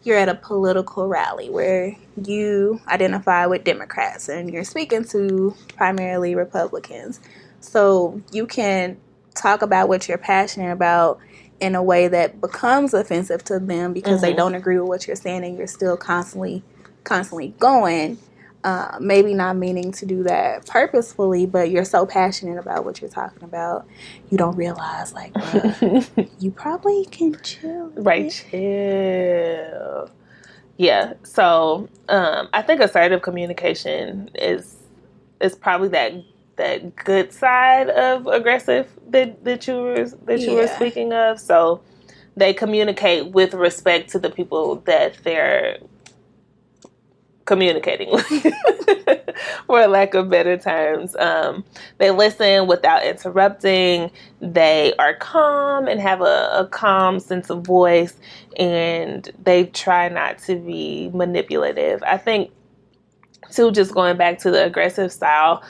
you're 0.03 0.17
at 0.17 0.29
a 0.29 0.35
political 0.35 1.07
rally 1.07 1.49
where 1.49 1.95
you 2.25 2.79
identify 2.87 3.45
with 3.45 3.63
Democrats 3.63 4.29
and 4.29 4.51
you're 4.51 4.63
speaking 4.63 5.03
to 5.03 5.53
primarily 5.75 6.33
Republicans. 6.33 7.19
So 7.59 8.21
you 8.31 8.47
can 8.47 8.97
talk 9.37 9.61
about 9.61 9.89
what 9.89 10.07
you're 10.07 10.17
passionate 10.17 10.71
about 10.71 11.19
in 11.59 11.75
a 11.75 11.83
way 11.83 12.07
that 12.07 12.41
becomes 12.41 12.93
offensive 12.93 13.43
to 13.45 13.59
them 13.59 13.93
because 13.93 14.21
they 14.21 14.33
Mhm. 14.33 14.37
don't 14.37 14.55
agree 14.55 14.79
with 14.79 14.89
what 14.89 15.07
you're 15.07 15.15
saying 15.15 15.43
and 15.43 15.57
you're 15.57 15.67
still 15.67 15.97
constantly 15.97 16.63
constantly 17.03 17.55
going 17.59 18.19
uh, 18.63 18.97
maybe 18.99 19.33
not 19.33 19.55
meaning 19.55 19.91
to 19.93 20.05
do 20.05 20.23
that 20.23 20.65
purposefully 20.67 21.45
but 21.45 21.71
you're 21.71 21.85
so 21.85 22.05
passionate 22.05 22.59
about 22.59 22.83
what 22.85 23.01
you're 23.01 23.09
talking 23.09 23.43
about 23.43 23.85
you 24.29 24.37
don't 24.37 24.57
realize 24.57 25.13
like 25.13 25.33
you 26.39 26.51
probably 26.51 27.05
can 27.05 27.35
chill 27.43 27.91
right, 27.97 28.29
chill. 28.31 30.09
Yeah. 30.77 31.13
So 31.23 31.89
um, 32.09 32.49
I 32.53 32.61
think 32.61 32.81
assertive 32.81 33.21
communication 33.21 34.29
is 34.35 34.77
is 35.41 35.55
probably 35.55 35.89
that 35.89 36.13
that 36.57 36.95
good 36.95 37.33
side 37.33 37.89
of 37.89 38.27
aggressive 38.27 38.87
that, 39.09 39.43
that 39.45 39.67
you 39.67 39.75
were 39.75 40.05
that 40.25 40.41
you 40.41 40.53
were 40.53 40.67
speaking 40.67 41.13
of. 41.13 41.39
So 41.39 41.81
they 42.35 42.53
communicate 42.53 43.31
with 43.31 43.53
respect 43.53 44.09
to 44.11 44.19
the 44.19 44.29
people 44.29 44.77
that 44.85 45.17
they're 45.23 45.79
communicating 47.45 48.11
with, 48.11 48.53
for 49.65 49.87
lack 49.87 50.13
of 50.13 50.29
better 50.29 50.57
terms. 50.57 51.15
Um, 51.15 51.63
they 51.97 52.11
listen 52.11 52.67
without 52.67 53.03
interrupting. 53.05 54.11
They 54.39 54.93
are 54.99 55.15
calm 55.15 55.87
and 55.87 55.99
have 55.99 56.21
a, 56.21 56.49
a 56.53 56.67
calm 56.71 57.19
sense 57.19 57.49
of 57.49 57.65
voice, 57.65 58.15
and 58.57 59.29
they 59.43 59.65
try 59.65 60.09
not 60.09 60.37
to 60.39 60.55
be 60.55 61.09
manipulative. 61.13 62.03
I 62.03 62.17
think, 62.17 62.51
too, 63.51 63.71
just 63.71 63.93
going 63.93 64.17
back 64.17 64.39
to 64.39 64.51
the 64.51 64.65
aggressive 64.65 65.11
style, 65.11 65.63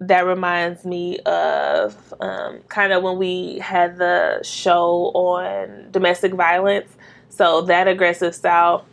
that 0.00 0.26
reminds 0.26 0.84
me 0.84 1.18
of 1.20 2.14
um, 2.20 2.60
kind 2.68 2.92
of 2.92 3.02
when 3.02 3.18
we 3.18 3.58
had 3.58 3.98
the 3.98 4.40
show 4.42 5.10
on 5.14 5.90
domestic 5.90 6.32
violence. 6.34 6.90
So 7.30 7.62
that 7.62 7.88
aggressive 7.88 8.34
style 8.34 8.84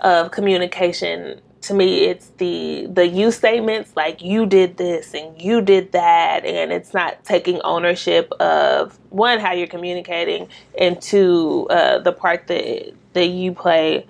of 0.00 0.30
communication 0.30 1.40
to 1.60 1.74
me 1.74 2.04
it's 2.04 2.28
the 2.38 2.86
the 2.90 3.06
you 3.06 3.30
statements 3.30 3.92
like 3.96 4.22
you 4.22 4.46
did 4.46 4.76
this 4.76 5.12
and 5.12 5.40
you 5.40 5.60
did 5.60 5.90
that 5.92 6.44
and 6.44 6.72
it's 6.72 6.94
not 6.94 7.22
taking 7.24 7.60
ownership 7.62 8.30
of 8.40 8.98
one 9.10 9.40
how 9.40 9.52
you're 9.52 9.66
communicating 9.66 10.48
and 10.78 11.02
two 11.02 11.66
uh, 11.70 11.98
the 11.98 12.12
part 12.12 12.46
that 12.46 12.92
that 13.12 13.26
you 13.26 13.52
play 13.52 14.06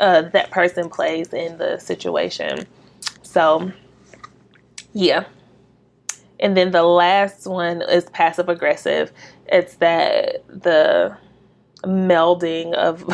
uh, 0.00 0.22
that 0.22 0.50
person 0.50 0.90
plays 0.90 1.32
in 1.32 1.56
the 1.58 1.78
situation 1.78 2.66
so 3.22 3.72
yeah 4.92 5.24
and 6.42 6.56
then 6.56 6.72
the 6.72 6.82
last 6.82 7.46
one 7.46 7.82
is 7.82 8.04
passive 8.10 8.50
aggressive 8.50 9.12
it's 9.48 9.76
that 9.76 10.44
the 10.48 11.16
melding 11.84 12.72
of 12.74 13.04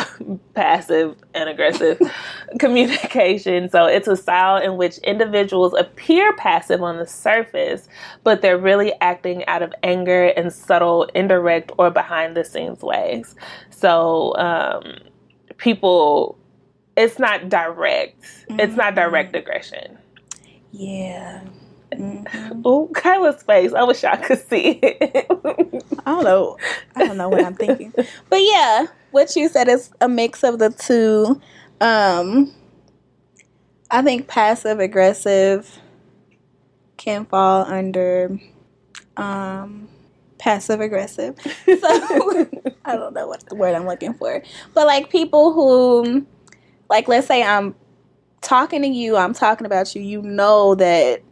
passive 0.55 1.17
and 1.35 1.49
aggressive 1.49 2.01
communication. 2.59 3.71
So 3.71 3.87
it's 3.87 4.09
a 4.09 4.17
style 4.17 4.63
in 4.63 4.77
which 4.77 4.99
individuals 4.99 5.75
appear 5.75 6.35
passive 6.35 6.83
on 6.83 6.99
the 6.99 7.07
surface, 7.07 7.89
but 8.25 8.43
they're 8.43 8.59
really 8.59 8.93
acting 9.01 9.47
out 9.47 9.63
of 9.63 9.73
anger 9.83 10.27
in 10.27 10.51
subtle, 10.51 11.05
indirect, 11.15 11.73
or 11.79 11.91
behind 11.91 12.37
the 12.37 12.45
scenes 12.45 12.83
ways. 12.83 13.35
So 13.71 14.37
um, 14.37 14.99
people, 15.57 16.39
it's 16.97 17.19
not 17.19 17.49
direct. 17.49 18.25
It's 18.51 18.77
not 18.77 18.95
direct 18.95 19.35
aggression. 19.35 19.99
yeah 20.73 21.43
Mhm. 21.99 22.63
Oh, 22.65 22.91
Kyla's 22.95 23.43
face. 23.43 23.73
I 23.75 23.85
wish 23.85 24.03
y'all 24.03 24.17
could 24.19 24.47
see 24.49 24.81
it. 24.83 25.27
I 26.07 26.13
don't 26.13 26.25
know. 26.25 26.59
I 26.97 27.05
don't 27.05 27.17
know 27.19 27.31
what 27.31 27.43
I'm 27.43 27.57
thinking. 27.57 27.95
But 28.31 28.41
yeah, 28.43 28.87
what 29.11 29.37
you 29.37 29.49
said 29.49 29.69
is 29.69 29.91
a 30.01 30.09
mix 30.09 30.45
of 30.45 30.59
the 30.59 30.71
two. 30.71 31.41
Um 31.81 32.53
I 33.91 34.03
think 34.03 34.29
passive 34.29 34.81
aggressive 34.81 35.79
can 36.99 37.27
fall 37.27 37.65
under 37.65 38.39
um 39.17 39.89
passive 40.39 40.81
aggressive. 40.81 41.37
So 41.41 41.47
I 42.85 42.97
don't 42.97 43.15
know 43.15 43.29
what 43.29 43.45
the 43.49 43.57
word 43.57 43.75
I'm 43.75 43.87
looking 43.87 44.15
for. 44.15 44.43
But 44.75 44.87
like 44.87 45.11
people 45.11 45.53
who 45.53 46.27
like 46.91 47.09
let's 47.09 47.27
say 47.27 47.43
I'm 47.43 47.75
talking 48.43 48.83
to 48.83 48.89
you, 48.89 49.17
I'm 49.17 49.35
talking 49.35 49.67
about 49.67 49.95
you, 49.95 50.03
you 50.03 50.23
know 50.23 50.75
that 50.77 51.23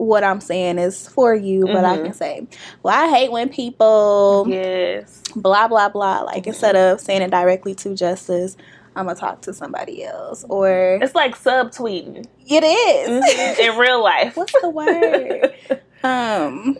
what 0.00 0.24
I'm 0.24 0.40
saying 0.40 0.78
is 0.78 1.06
for 1.06 1.34
you, 1.34 1.66
but 1.66 1.84
I 1.84 1.98
Mhm. 1.98 2.04
can 2.06 2.14
say, 2.14 2.46
Well, 2.82 2.94
I 2.94 3.08
hate 3.14 3.30
when 3.30 3.50
people 3.50 4.46
yes. 4.48 5.20
blah 5.36 5.68
blah 5.68 5.90
blah. 5.90 6.22
Like 6.22 6.46
instead 6.46 6.74
of 6.74 7.00
saying 7.00 7.20
it 7.20 7.30
directly 7.30 7.74
to 7.76 7.94
justice, 7.94 8.56
I'm 8.96 9.04
gonna 9.06 9.18
talk 9.18 9.42
to 9.42 9.52
somebody 9.52 10.02
else. 10.04 10.44
Or 10.48 10.98
It's 11.02 11.14
like 11.14 11.36
subtweeting 11.36 12.24
it 12.48 12.64
is. 12.64 13.58
in 13.58 13.76
real 13.78 14.02
life. 14.02 14.36
What's 14.38 14.54
the 14.60 14.70
word? 14.70 15.52
um 16.02 16.78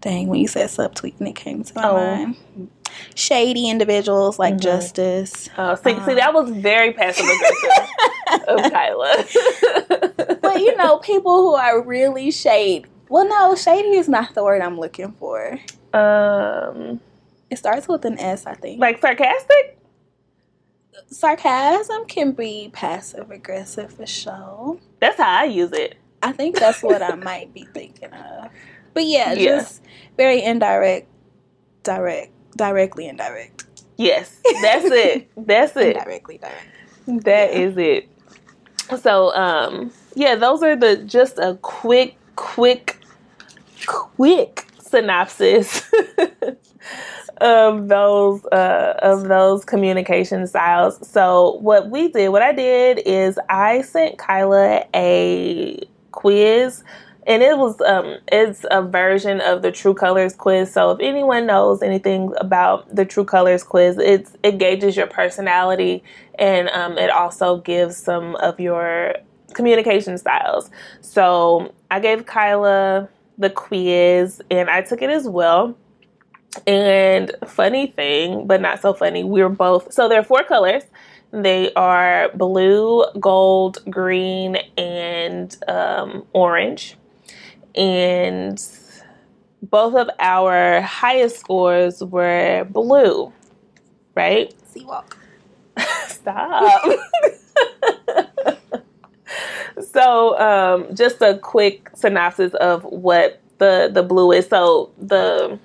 dang, 0.00 0.28
when 0.28 0.40
you 0.40 0.48
said 0.48 0.68
subtweeting 0.70 1.28
it 1.28 1.34
came 1.34 1.62
to 1.64 1.72
my 1.74 1.84
Oh. 1.84 1.94
mind. 1.94 2.36
Shady 3.14 3.68
individuals 3.68 4.38
like 4.38 4.54
Mhm. 4.54 4.60
justice. 4.60 5.50
Oh, 5.58 5.74
see, 5.74 6.00
see, 6.06 6.14
that 6.14 6.32
was 6.32 6.48
very 6.50 6.92
passive 6.92 7.26
aggressive 7.26 8.48
of 8.48 8.72
Kyla. 8.72 9.24
But 10.58 10.64
you 10.66 10.76
know, 10.76 10.98
people 10.98 11.36
who 11.42 11.54
are 11.54 11.80
really 11.82 12.30
shady. 12.30 12.86
Well, 13.08 13.26
no, 13.28 13.54
shady 13.54 13.96
is 13.96 14.08
not 14.08 14.34
the 14.34 14.44
word 14.44 14.60
I'm 14.62 14.78
looking 14.78 15.12
for. 15.12 15.58
um, 15.94 17.00
It 17.50 17.58
starts 17.58 17.88
with 17.88 18.04
an 18.04 18.18
S, 18.18 18.46
I 18.46 18.54
think. 18.54 18.80
like 18.80 19.00
sarcastic. 19.00 19.78
sarcasm 21.10 22.04
can 22.06 22.32
be 22.32 22.70
passive 22.72 23.30
aggressive 23.30 23.92
for 23.92 24.06
sure. 24.06 24.78
That's 25.00 25.16
how 25.16 25.40
I 25.40 25.44
use 25.44 25.72
it. 25.72 25.96
I 26.22 26.32
think 26.32 26.58
that's 26.58 26.82
what 26.82 27.02
I 27.02 27.14
might 27.30 27.54
be 27.54 27.64
thinking 27.72 28.12
of. 28.12 28.50
But 28.94 29.04
yeah, 29.06 29.34
Yeah. 29.34 29.58
just 29.58 29.82
very 30.16 30.42
indirect, 30.42 31.08
direct, 31.84 32.32
directly 32.56 33.06
indirect. 33.08 33.64
Yes, 33.96 34.40
that's 34.62 34.84
it. 34.86 35.30
That's 35.36 35.76
it. 35.76 35.96
Indirectly 35.96 36.38
direct. 36.38 37.24
That 37.24 37.50
is 37.52 37.76
it. 37.76 38.08
So, 39.00 39.34
um, 39.34 39.90
yeah, 40.18 40.34
those 40.34 40.62
are 40.62 40.74
the 40.74 40.96
just 40.96 41.38
a 41.38 41.56
quick, 41.62 42.16
quick, 42.34 43.00
quick 43.86 44.66
synopsis 44.80 45.88
of 47.40 47.86
those 47.86 48.44
uh, 48.46 48.98
of 49.00 49.28
those 49.28 49.64
communication 49.64 50.46
styles. 50.48 51.06
So, 51.08 51.58
what 51.60 51.90
we 51.90 52.08
did, 52.08 52.30
what 52.30 52.42
I 52.42 52.52
did 52.52 53.00
is 53.06 53.38
I 53.48 53.82
sent 53.82 54.18
Kyla 54.18 54.84
a 54.94 55.86
quiz. 56.10 56.82
And 57.26 57.42
it 57.42 57.58
was 57.58 57.78
um 57.82 58.16
it's 58.32 58.64
a 58.70 58.80
version 58.80 59.42
of 59.42 59.60
the 59.60 59.70
True 59.70 59.92
Colors 59.92 60.34
quiz. 60.34 60.72
So 60.72 60.92
if 60.92 61.00
anyone 61.00 61.44
knows 61.46 61.82
anything 61.82 62.32
about 62.40 62.88
the 62.94 63.04
True 63.04 63.26
Colors 63.26 63.62
quiz, 63.62 63.98
it's 63.98 64.34
it 64.42 64.56
gauges 64.56 64.96
your 64.96 65.08
personality 65.08 66.02
and 66.38 66.70
um, 66.70 66.96
it 66.96 67.10
also 67.10 67.58
gives 67.58 67.98
some 67.98 68.34
of 68.36 68.58
your 68.58 69.12
communication 69.54 70.18
styles. 70.18 70.70
So 71.00 71.74
I 71.90 72.00
gave 72.00 72.26
Kyla 72.26 73.08
the 73.38 73.50
quiz 73.50 74.42
and 74.50 74.68
I 74.68 74.82
took 74.82 75.02
it 75.02 75.10
as 75.10 75.28
well. 75.28 75.76
And 76.66 77.30
funny 77.46 77.88
thing, 77.88 78.46
but 78.46 78.60
not 78.60 78.80
so 78.80 78.92
funny, 78.92 79.22
we 79.22 79.42
were 79.42 79.48
both 79.48 79.92
so 79.92 80.08
there 80.08 80.20
are 80.20 80.24
four 80.24 80.42
colors. 80.44 80.82
They 81.30 81.72
are 81.74 82.30
blue, 82.34 83.04
gold, 83.20 83.78
green, 83.90 84.56
and 84.78 85.54
um, 85.68 86.24
orange. 86.32 86.96
And 87.74 88.58
both 89.62 89.94
of 89.94 90.08
our 90.18 90.80
highest 90.80 91.38
scores 91.38 92.02
were 92.02 92.66
blue, 92.70 93.32
right? 94.14 94.54
C-Walk. 94.68 95.18
Stop. 96.08 96.82
so, 99.80 100.38
um, 100.38 100.94
just 100.94 101.20
a 101.22 101.38
quick 101.38 101.90
synopsis 101.94 102.54
of 102.54 102.84
what 102.84 103.40
the 103.58 103.90
the 103.92 104.02
blue 104.02 104.32
is. 104.32 104.46
So 104.46 104.90
the 104.98 105.58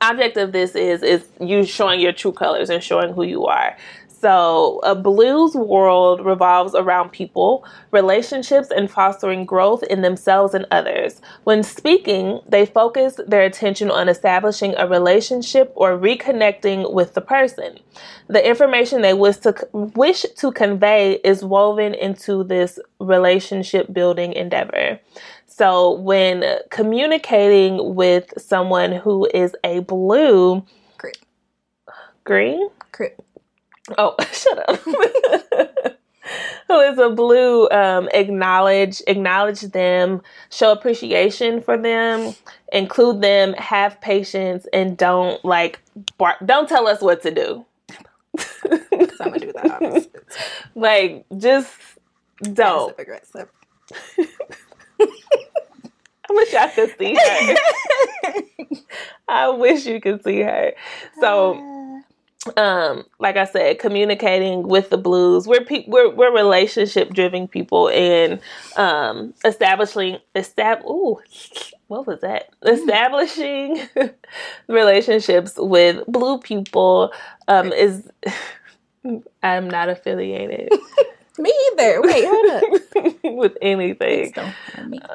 object 0.00 0.36
of 0.36 0.52
this 0.52 0.74
is 0.74 1.02
is 1.02 1.26
you 1.40 1.64
showing 1.64 2.00
your 2.00 2.12
true 2.12 2.32
colors 2.32 2.70
and 2.70 2.82
showing 2.82 3.12
who 3.12 3.22
you 3.22 3.46
are. 3.46 3.76
So, 4.18 4.80
a 4.82 4.94
blues 4.94 5.54
world 5.54 6.24
revolves 6.24 6.74
around 6.74 7.10
people, 7.10 7.66
relationships, 7.90 8.70
and 8.74 8.90
fostering 8.90 9.44
growth 9.44 9.82
in 9.82 10.00
themselves 10.00 10.54
and 10.54 10.64
others. 10.70 11.20
When 11.44 11.62
speaking, 11.62 12.40
they 12.48 12.64
focus 12.64 13.20
their 13.26 13.42
attention 13.42 13.90
on 13.90 14.08
establishing 14.08 14.74
a 14.78 14.88
relationship 14.88 15.70
or 15.74 15.98
reconnecting 15.98 16.94
with 16.94 17.12
the 17.12 17.20
person. 17.20 17.78
The 18.28 18.46
information 18.46 19.02
they 19.02 19.12
wish 19.12 19.36
to 19.38 19.54
wish 19.72 20.22
to 20.22 20.50
convey 20.50 21.20
is 21.22 21.44
woven 21.44 21.92
into 21.92 22.42
this 22.42 22.78
relationship 22.98 23.92
building 23.92 24.32
endeavor. 24.32 24.98
So, 25.44 25.92
when 25.92 26.42
communicating 26.70 27.94
with 27.94 28.32
someone 28.38 28.92
who 28.92 29.28
is 29.34 29.54
a 29.62 29.80
blue, 29.80 30.64
green, 32.24 32.70
Crip. 32.96 33.25
Oh, 33.98 34.14
shut 34.32 34.68
up. 34.68 34.80
Who 36.66 36.80
is 36.80 36.98
a 36.98 37.10
blue? 37.10 37.68
Um, 37.70 38.08
acknowledge, 38.12 39.00
acknowledge 39.06 39.60
them, 39.60 40.22
show 40.50 40.72
appreciation 40.72 41.62
for 41.62 41.78
them, 41.78 42.34
include 42.72 43.22
them, 43.22 43.52
have 43.54 44.00
patience, 44.00 44.66
and 44.72 44.96
don't 44.96 45.44
like, 45.44 45.80
bar- 46.18 46.38
don't 46.44 46.68
tell 46.68 46.88
us 46.88 47.00
what 47.00 47.22
to 47.22 47.30
do. 47.30 47.64
I'm 48.72 48.80
gonna 49.18 49.38
do 49.38 49.52
opposite. 49.56 50.26
like, 50.74 51.24
just 51.38 51.72
don't. 52.52 52.98
Aggressive. 52.98 53.48
I 54.98 56.32
wish 56.32 56.54
I 56.54 56.68
could 56.68 56.98
see 56.98 57.14
her. 57.14 57.54
I 59.28 59.48
wish 59.50 59.86
you 59.86 60.00
could 60.00 60.24
see 60.24 60.40
her. 60.40 60.72
So. 61.20 61.95
Um 62.56 63.04
like 63.18 63.36
i 63.36 63.44
said 63.44 63.78
communicating 63.78 64.66
with 64.68 64.90
the 64.90 64.98
blues. 64.98 65.46
We're 65.46 65.64
pe- 65.64 65.84
we're, 65.86 66.14
we're 66.14 66.34
relationship 66.34 67.12
driven 67.12 67.48
people 67.48 67.88
and 67.90 68.40
um 68.76 69.34
establishing 69.44 70.18
estab 70.34 70.84
ooh 70.84 71.18
what 71.88 72.06
was 72.06 72.20
that? 72.20 72.50
Establishing 72.64 73.80
relationships 74.68 75.54
with 75.56 76.04
blue 76.08 76.38
people 76.38 77.12
um 77.48 77.72
is 77.72 78.08
i'm 79.42 79.68
not 79.70 79.88
affiliated. 79.88 80.68
Me 81.38 81.52
either. 81.72 82.00
Wait, 82.00 82.24
hold 82.26 82.50
up. 82.50 83.14
with 83.24 83.56
anything. 83.60 84.32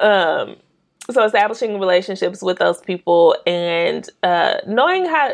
Um 0.00 0.56
so 1.10 1.24
establishing 1.24 1.80
relationships 1.80 2.42
with 2.42 2.58
those 2.58 2.80
people 2.80 3.36
and 3.46 4.08
uh 4.22 4.54
knowing 4.66 5.04
how 5.04 5.32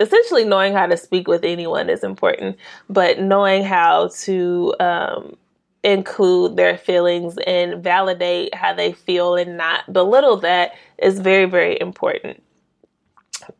essentially 0.00 0.44
knowing 0.44 0.72
how 0.72 0.86
to 0.86 0.96
speak 0.96 1.28
with 1.28 1.44
anyone 1.44 1.88
is 1.88 2.04
important 2.04 2.56
but 2.88 3.20
knowing 3.20 3.64
how 3.64 4.08
to 4.08 4.74
um 4.80 5.36
include 5.82 6.56
their 6.56 6.76
feelings 6.76 7.38
and 7.46 7.82
validate 7.82 8.54
how 8.54 8.74
they 8.74 8.92
feel 8.92 9.36
and 9.36 9.56
not 9.56 9.90
belittle 9.92 10.36
that 10.36 10.72
is 10.98 11.20
very 11.20 11.46
very 11.46 11.78
important 11.80 12.42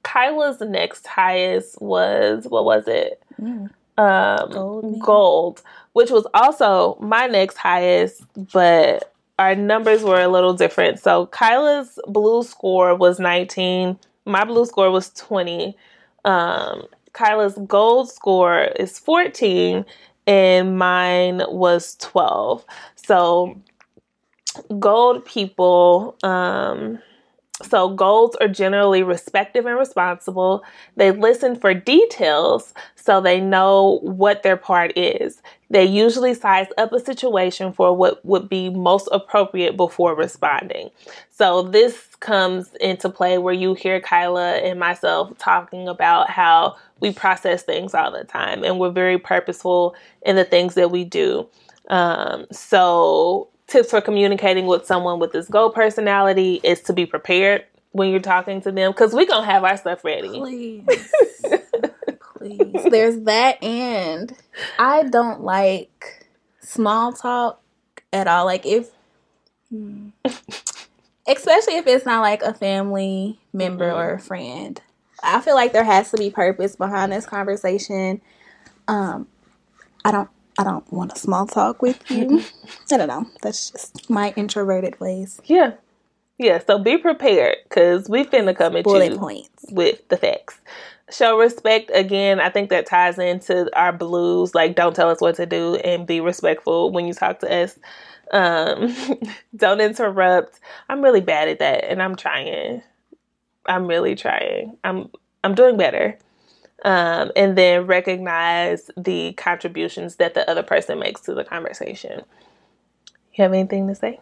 kyla's 0.03 0.61
next 0.61 1.07
highest 1.07 1.81
was 1.81 2.46
what 2.49 2.64
was 2.64 2.87
it 2.88 3.22
Mm. 3.40 3.68
um 3.99 4.51
Gold, 4.51 5.01
gold 5.01 5.62
which 5.92 6.11
was 6.11 6.27
also 6.33 6.96
my 7.01 7.27
next 7.27 7.59
highest 7.59 8.22
but 8.53 9.12
our 9.38 9.55
numbers 9.55 10.03
were 10.03 10.20
a 10.20 10.29
little 10.29 10.55
different. 10.55 10.99
So 10.99 11.27
Kyla's 11.27 11.99
blue 12.07 12.42
score 12.42 12.94
was 12.94 13.18
19. 13.18 13.99
My 14.25 14.44
blue 14.44 14.64
score 14.66 14.90
was 14.90 15.11
20. 15.11 15.77
Um, 16.27 16.87
Kyla's 17.15 17.59
gold 17.67 18.11
score 18.11 18.65
is 18.79 18.99
14, 18.99 19.87
and 20.27 20.79
mine 20.79 21.43
was 21.49 21.97
12. 21.97 22.65
So 22.97 23.57
gold 24.79 25.25
people, 25.25 26.17
um, 26.23 26.99
so 27.62 27.89
golds 27.91 28.37
are 28.37 28.49
generally 28.49 29.03
respective 29.03 29.65
and 29.67 29.79
responsible. 29.79 30.62
They 30.97 31.11
listen 31.11 31.57
for 31.57 31.73
details 31.73 32.75
so 32.97 33.21
they 33.21 33.41
know 33.41 34.01
what 34.03 34.43
their 34.43 34.59
part 34.59 34.93
is. 34.97 35.41
They 35.68 35.85
usually 35.85 36.35
size 36.35 36.68
up 36.79 36.92
a 36.92 37.00
situation 37.00 37.72
for 37.72 37.94
what 37.94 38.24
would 38.24 38.48
be 38.48 38.70
most 38.70 39.09
appropriate 39.11 39.76
before 39.76 40.14
responding. 40.14 40.90
So 41.31 41.62
this 41.62 42.14
comes 42.20 42.72
into 42.81 43.09
play 43.11 43.38
where 43.38 43.55
you 43.55 43.74
hear 43.74 44.00
Kyla 44.00 44.57
and 44.59 44.79
myself 44.79 45.37
talking 45.38 45.88
about 45.88 46.31
how 46.31 46.76
we 47.00 47.12
process 47.12 47.62
things 47.62 47.94
all 47.94 48.11
the 48.11 48.24
time 48.24 48.64
and 48.64 48.79
we're 48.79 48.90
very 48.90 49.18
purposeful 49.18 49.94
in 50.22 50.37
the 50.37 50.44
things 50.44 50.74
that 50.74 50.90
we 50.90 51.05
do. 51.05 51.48
Um, 51.88 52.46
so 52.52 53.48
tips 53.66 53.90
for 53.90 54.00
communicating 54.00 54.66
with 54.66 54.87
someone 54.87 55.18
with 55.18 55.33
this 55.33 55.48
gold 55.48 55.74
personality 55.74 56.61
is 56.62 56.81
to 56.83 56.92
be 56.92 57.07
prepared 57.07 57.64
when 57.92 58.11
you're 58.11 58.20
talking 58.20 58.61
to 58.61 58.70
them 58.70 58.92
because 58.92 59.12
we're 59.12 59.26
gonna 59.26 59.46
have 59.46 59.64
our 59.64 59.76
stuff 59.76 60.05
ready. 60.05 60.29
Please. 60.29 60.85
Please. 62.47 62.85
There's 62.91 63.21
that 63.23 63.63
and 63.63 64.35
I 64.79 65.05
don't 65.05 65.43
like 65.43 66.27
small 66.61 67.13
talk 67.13 67.61
at 68.13 68.27
all. 68.29 68.45
Like 68.45 68.65
if 68.67 68.91
Hmm. 69.71 70.11
especially 71.27 71.77
if 71.77 71.87
it's 71.89 72.07
not 72.07 72.21
like 72.21 72.41
a 72.43 72.55
family 72.55 73.41
member 73.53 73.91
or 73.91 74.15
a 74.15 74.21
friend. 74.21 74.81
I 75.23 75.41
feel 75.41 75.57
like 75.57 75.73
there 75.73 75.83
has 75.83 76.13
to 76.13 76.17
be 76.17 76.31
purpose 76.31 76.77
behind 76.77 77.11
this 77.11 77.27
conversation. 77.27 78.21
Um 78.87 79.27
I 80.05 80.13
don't 80.13 80.31
I 80.59 80.65
don't 80.65 80.91
want 80.93 81.11
to 81.15 81.19
small 81.21 81.47
talk 81.47 81.83
with 81.83 82.09
you. 82.11 82.43
I 82.93 82.97
don't 82.97 83.09
know. 83.09 83.27
That's 83.43 83.71
just 83.73 84.09
my 84.09 84.33
introverted 84.37 85.01
ways. 85.01 85.41
Yeah, 85.45 85.73
yeah. 86.39 86.61
So 86.65 86.79
be 86.79 86.97
prepared 86.97 87.57
because 87.69 88.09
we 88.09 88.25
finna 88.25 88.57
come 88.57 88.77
at 88.77 88.85
Bullet 88.85 89.13
you 89.13 89.19
points. 89.19 89.65
with 89.71 90.09
the 90.09 90.17
facts. 90.17 90.61
Show 91.11 91.38
respect 91.38 91.90
again. 91.95 92.40
I 92.40 92.51
think 92.51 92.71
that 92.71 92.87
ties 92.87 93.19
into 93.19 93.71
our 93.79 93.92
blues. 93.92 94.55
Like, 94.55 94.77
don't 94.77 94.97
tell 94.97 95.11
us 95.11 95.21
what 95.21 95.37
to 95.37 95.47
do 95.47 95.77
and 95.77 96.07
be 96.07 96.21
respectful 96.21 96.92
when 96.92 97.07
you 97.07 97.14
talk 97.14 97.40
to 97.40 97.64
us. 97.64 97.79
Um, 98.33 98.95
don't 99.57 99.81
interrupt. 99.81 100.61
I'm 100.88 101.03
really 101.03 101.23
bad 101.23 101.49
at 101.49 101.61
that, 101.61 101.85
and 101.85 102.03
I'm 102.03 102.16
trying. 102.16 102.83
I'm 103.66 103.87
really 103.87 104.14
trying. 104.16 104.79
I'm 104.85 105.11
I'm 105.45 105.55
doing 105.55 105.77
better. 105.79 106.19
um, 106.85 107.33
and 107.37 107.59
then 107.59 107.87
recognize 107.87 108.90
the 108.97 109.35
contributions 109.35 110.16
that 110.16 110.35
the 110.35 110.49
other 110.51 110.62
person 110.62 110.99
makes 110.99 111.23
to 111.23 111.35
the 111.35 111.45
conversation. 111.45 112.23
You 113.35 113.45
have 113.45 113.53
anything 113.53 113.88
to 113.88 113.95
say? 113.95 114.21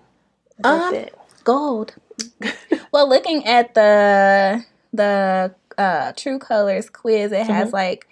Um. 0.65 1.07
Gold. 1.45 1.95
well, 2.93 3.09
looking 3.09 3.47
at 3.47 3.75
the 3.75 4.65
the 4.93 5.55
uh, 5.79 6.13
True 6.17 6.39
Colors 6.39 6.89
quiz, 6.91 7.33
it 7.33 7.47
has 7.47 7.73
like 7.73 8.09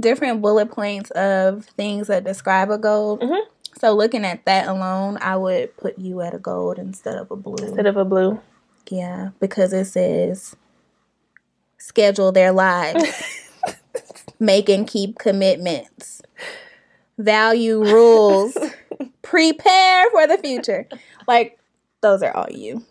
different 0.00 0.40
bullet 0.42 0.70
points 0.70 1.10
of 1.12 1.64
things 1.64 2.06
that 2.08 2.24
describe 2.24 2.70
a 2.70 2.78
gold. 2.78 3.20
Mhm. 3.20 3.40
So 3.80 3.94
looking 3.94 4.24
at 4.24 4.44
that 4.44 4.66
alone, 4.68 5.18
I 5.20 5.36
would 5.36 5.76
put 5.76 5.98
you 5.98 6.20
at 6.20 6.34
a 6.34 6.38
gold 6.38 6.78
instead 6.78 7.16
of 7.16 7.30
a 7.30 7.36
blue. 7.36 7.64
Instead 7.66 7.86
of 7.86 7.96
a 7.96 8.04
blue. 8.04 8.40
yeah, 8.90 9.30
because 9.40 9.72
it 9.72 9.84
says 9.86 10.56
schedule 11.78 12.32
their 12.32 12.52
lives, 12.52 13.04
make 14.40 14.68
and 14.68 14.86
keep 14.86 15.18
commitments, 15.18 16.22
value 17.18 17.82
rules, 17.82 18.56
prepare 19.22 20.10
for 20.10 20.26
the 20.26 20.38
future. 20.38 20.88
Like 21.26 21.58
those 22.00 22.22
are 22.22 22.34
all 22.36 22.50
you. 22.50 22.84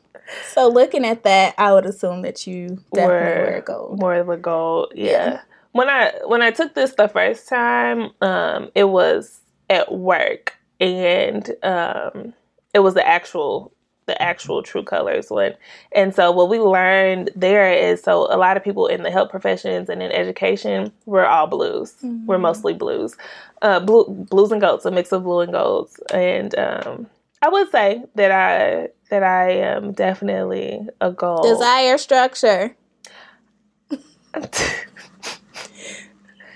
So 0.53 0.67
looking 0.67 1.05
at 1.05 1.23
that, 1.23 1.55
I 1.57 1.73
would 1.73 1.85
assume 1.85 2.21
that 2.23 2.45
you 2.47 2.79
definitely 2.93 3.51
wear 3.51 3.61
gold. 3.61 3.99
More 3.99 4.15
of 4.15 4.29
a 4.29 4.37
gold. 4.37 4.93
Yeah. 4.95 5.11
Yeah. 5.11 5.41
When 5.71 5.89
I 5.89 6.13
when 6.25 6.41
I 6.41 6.51
took 6.51 6.73
this 6.73 6.93
the 6.95 7.07
first 7.07 7.47
time, 7.47 8.11
um, 8.21 8.71
it 8.75 8.85
was 8.85 9.41
at 9.69 9.91
work 9.91 10.55
and 10.79 11.51
um 11.63 12.33
it 12.73 12.79
was 12.79 12.93
the 12.93 13.05
actual 13.07 13.71
the 14.05 14.19
actual 14.21 14.63
true 14.63 14.83
colors 14.83 15.29
one. 15.29 15.53
And 15.91 16.15
so 16.15 16.31
what 16.31 16.49
we 16.49 16.59
learned 16.59 17.29
there 17.35 17.71
is 17.73 18.01
so 18.01 18.33
a 18.33 18.37
lot 18.37 18.55
of 18.55 18.63
people 18.63 18.87
in 18.87 19.03
the 19.03 19.11
health 19.11 19.29
professions 19.29 19.89
and 19.89 20.01
in 20.01 20.11
education, 20.11 20.93
we're 21.05 21.25
all 21.25 21.47
blues. 21.47 21.93
We're 22.01 22.37
mostly 22.37 22.73
blues. 22.73 23.17
Uh 23.61 23.79
blue, 23.81 24.05
blues 24.29 24.51
and 24.51 24.61
golds, 24.61 24.85
a 24.85 24.91
mix 24.91 25.11
of 25.11 25.23
blue 25.23 25.41
and 25.41 25.51
golds. 25.51 25.99
And 26.13 26.57
um 26.57 27.07
I 27.41 27.49
would 27.49 27.71
say 27.71 28.03
that 28.15 28.31
I 28.31 28.89
that 29.09 29.23
I 29.23 29.51
am 29.51 29.93
definitely 29.93 30.87
a 30.99 31.11
goal. 31.11 31.43
Desire 31.43 31.97
structure. 31.97 32.75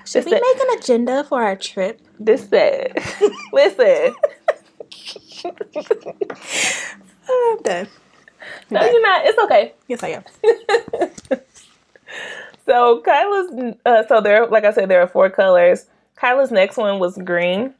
Should 0.05 0.25
we 0.25 0.33
It's 0.33 0.41
make 0.41 0.69
an 0.69 0.77
agenda 0.79 1.23
for 1.23 1.41
our 1.41 1.55
trip? 1.55 2.01
This 2.19 2.47
said, 2.49 2.93
listen. 3.53 4.13
I'm 7.29 7.57
done. 7.63 7.87
No, 8.69 8.83
you're 8.83 9.01
not. 9.01 9.25
It's 9.25 9.39
okay. 9.43 9.73
Yes, 9.87 10.03
I 10.03 10.09
am. 10.09 10.23
So 12.65 13.01
Kyla's, 13.01 13.75
uh, 13.85 14.03
so 14.07 14.21
there, 14.21 14.45
like 14.47 14.65
I 14.65 14.71
said, 14.71 14.89
there 14.89 15.01
are 15.01 15.07
four 15.07 15.29
colors. 15.29 15.87
Kyla's 16.15 16.51
next 16.51 16.77
one 16.77 16.99
was 16.99 17.17
green, 17.17 17.73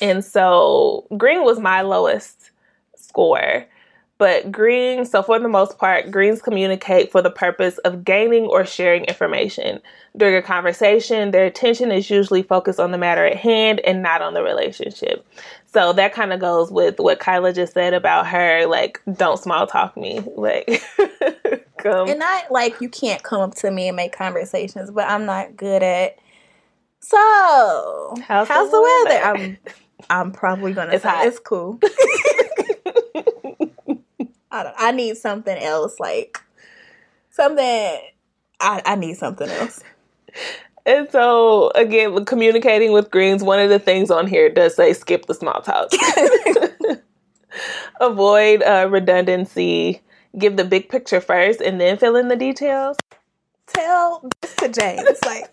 and 0.00 0.24
so 0.24 1.06
green 1.16 1.44
was 1.44 1.58
my 1.58 1.82
lowest 1.82 2.50
score. 2.96 3.66
But 4.16 4.52
green, 4.52 5.04
so 5.04 5.22
for 5.22 5.40
the 5.40 5.48
most 5.48 5.76
part, 5.76 6.10
greens 6.10 6.40
communicate 6.40 7.10
for 7.10 7.20
the 7.20 7.30
purpose 7.30 7.78
of 7.78 8.04
gaining 8.04 8.44
or 8.44 8.64
sharing 8.64 9.04
information. 9.04 9.80
During 10.16 10.36
a 10.36 10.42
conversation, 10.42 11.32
their 11.32 11.44
attention 11.46 11.90
is 11.90 12.08
usually 12.08 12.44
focused 12.44 12.78
on 12.78 12.92
the 12.92 12.98
matter 12.98 13.26
at 13.26 13.36
hand 13.36 13.80
and 13.80 14.02
not 14.02 14.22
on 14.22 14.34
the 14.34 14.42
relationship. 14.42 15.26
So 15.66 15.92
that 15.94 16.14
kind 16.14 16.32
of 16.32 16.38
goes 16.38 16.70
with 16.70 17.00
what 17.00 17.18
Kyla 17.18 17.52
just 17.52 17.74
said 17.74 17.92
about 17.92 18.28
her, 18.28 18.66
like, 18.66 19.00
don't 19.14 19.38
small 19.38 19.66
talk 19.66 19.96
me. 19.96 20.20
Like, 20.36 20.80
come. 21.78 22.08
And 22.08 22.18
not 22.20 22.52
like 22.52 22.80
you 22.80 22.88
can't 22.88 23.22
come 23.22 23.40
up 23.40 23.54
to 23.56 23.70
me 23.70 23.88
and 23.88 23.96
make 23.96 24.16
conversations, 24.16 24.90
but 24.92 25.08
I'm 25.08 25.26
not 25.26 25.56
good 25.56 25.82
at. 25.82 26.16
So, 27.00 28.14
How's 28.26 28.48
how's, 28.48 28.70
the 28.70 28.76
the 28.76 28.82
weather?" 28.82 29.20
weather? 29.24 29.42
I'm, 29.42 29.58
I'm 30.10 30.32
probably 30.32 30.72
gonna 30.72 30.92
It's 30.94 31.02
say 31.02 31.08
hot. 31.08 31.26
it's 31.26 31.38
cool. 31.38 31.78
I 34.50 34.62
don't. 34.62 34.74
I 34.78 34.92
need 34.92 35.16
something 35.16 35.56
else, 35.56 35.98
like 35.98 36.38
something. 37.30 37.64
I 38.60 38.82
I 38.84 38.94
need 38.96 39.16
something 39.16 39.48
else. 39.48 39.82
And 40.86 41.10
so, 41.10 41.70
again, 41.74 42.24
communicating 42.26 42.92
with 42.92 43.10
greens, 43.10 43.42
one 43.42 43.58
of 43.58 43.70
the 43.70 43.78
things 43.78 44.10
on 44.10 44.26
here 44.26 44.50
does 44.50 44.76
say 44.76 44.92
skip 44.92 45.26
the 45.26 45.34
small 45.34 45.62
talk. 45.62 45.88
Avoid 48.00 48.62
uh, 48.62 48.88
redundancy. 48.90 50.02
Give 50.36 50.56
the 50.56 50.64
big 50.64 50.88
picture 50.88 51.20
first 51.20 51.60
and 51.60 51.80
then 51.80 51.96
fill 51.96 52.16
in 52.16 52.28
the 52.28 52.36
details. 52.36 52.96
Tell 53.68 54.28
this 54.42 54.54
to 54.56 54.68
James. 54.68 55.18
Like 55.24 55.50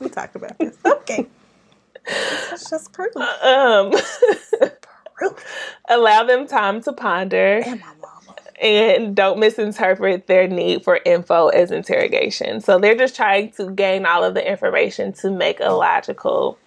we 0.00 0.08
talked 0.08 0.36
about 0.36 0.56
this. 0.58 0.76
Okay, 0.86 1.26
it's 2.06 2.70
just 2.70 2.92
proof. 2.92 3.14
Um, 3.16 3.92
Proof. 5.14 5.44
allow 5.88 6.24
them 6.24 6.46
time 6.46 6.82
to 6.82 6.92
ponder 6.92 7.62
And 7.64 7.80
my 7.80 7.86
mama. 8.02 8.36
and 8.60 9.16
don't 9.16 9.38
misinterpret 9.38 10.26
their 10.26 10.46
need 10.46 10.84
for 10.84 11.00
info 11.06 11.48
as 11.48 11.70
interrogation. 11.70 12.60
So 12.60 12.78
they're 12.78 12.94
just 12.96 13.16
trying 13.16 13.52
to 13.52 13.70
gain 13.70 14.04
all 14.04 14.22
of 14.24 14.34
the 14.34 14.46
information 14.46 15.12
to 15.14 15.30
make 15.30 15.58
a 15.60 15.70
logical, 15.70 16.58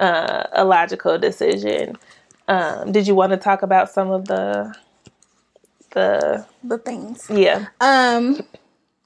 uh, 0.00 0.44
a 0.52 0.64
logical 0.64 1.16
decision. 1.16 1.96
Um, 2.48 2.90
did 2.90 3.06
you 3.06 3.14
want 3.14 3.30
to 3.32 3.36
talk 3.38 3.62
about 3.62 3.88
some 3.88 4.10
of 4.10 4.26
the, 4.26 4.74
the 5.92 6.44
The 6.64 6.78
things. 6.78 7.28
yeah? 7.30 7.66
Um, 7.80 8.40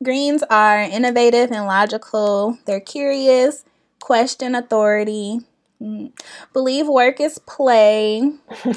greens 0.03 0.43
are 0.49 0.81
innovative 0.81 1.51
and 1.53 1.67
logical. 1.67 2.57
They're 2.65 2.81
curious, 2.81 3.65
question 4.01 4.55
authority, 4.55 5.41
Mm. 5.81 6.13
believe 6.55 6.89
work 6.89 7.21
is 7.21 7.39
play, 7.41 8.33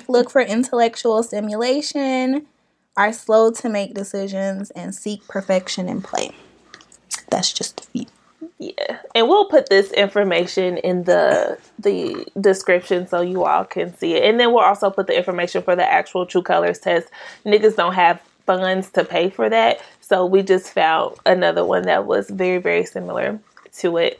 look 0.09 0.29
for 0.29 0.41
intellectual 0.41 1.23
stimulation, 1.23 2.45
are 2.97 3.13
slow 3.13 3.51
to 3.51 3.69
make 3.69 3.93
decisions, 3.93 4.69
and 4.71 4.93
seek 4.93 5.25
perfection 5.27 5.87
in 5.87 6.01
play. 6.01 6.31
That's 7.29 7.53
just 7.53 7.79
a 7.79 7.83
few. 7.87 8.05
Yeah, 8.57 8.99
and 9.15 9.29
we'll 9.29 9.45
put 9.45 9.69
this 9.69 9.91
information 9.93 10.77
in 10.77 11.05
the 11.05 11.57
the 11.77 12.25
description 12.39 13.07
so 13.07 13.21
you 13.21 13.45
all 13.45 13.63
can 13.63 13.95
see 13.95 14.15
it, 14.15 14.23
and 14.25 14.37
then 14.37 14.51
we'll 14.51 14.63
also 14.63 14.89
put 14.89 15.07
the 15.07 15.17
information 15.17 15.61
for 15.63 15.77
the 15.77 15.89
actual 15.89 16.25
True 16.25 16.41
Colors 16.41 16.79
test. 16.79 17.07
Niggas 17.45 17.77
don't 17.77 17.93
have 17.93 18.21
funds 18.45 18.89
to 18.91 19.05
pay 19.05 19.29
for 19.29 19.49
that, 19.49 19.79
so 20.01 20.25
we 20.25 20.41
just 20.41 20.73
found 20.73 21.15
another 21.25 21.63
one 21.63 21.83
that 21.83 22.05
was 22.05 22.29
very 22.29 22.57
very 22.57 22.83
similar 22.83 23.39
to 23.77 23.95
it. 23.97 24.19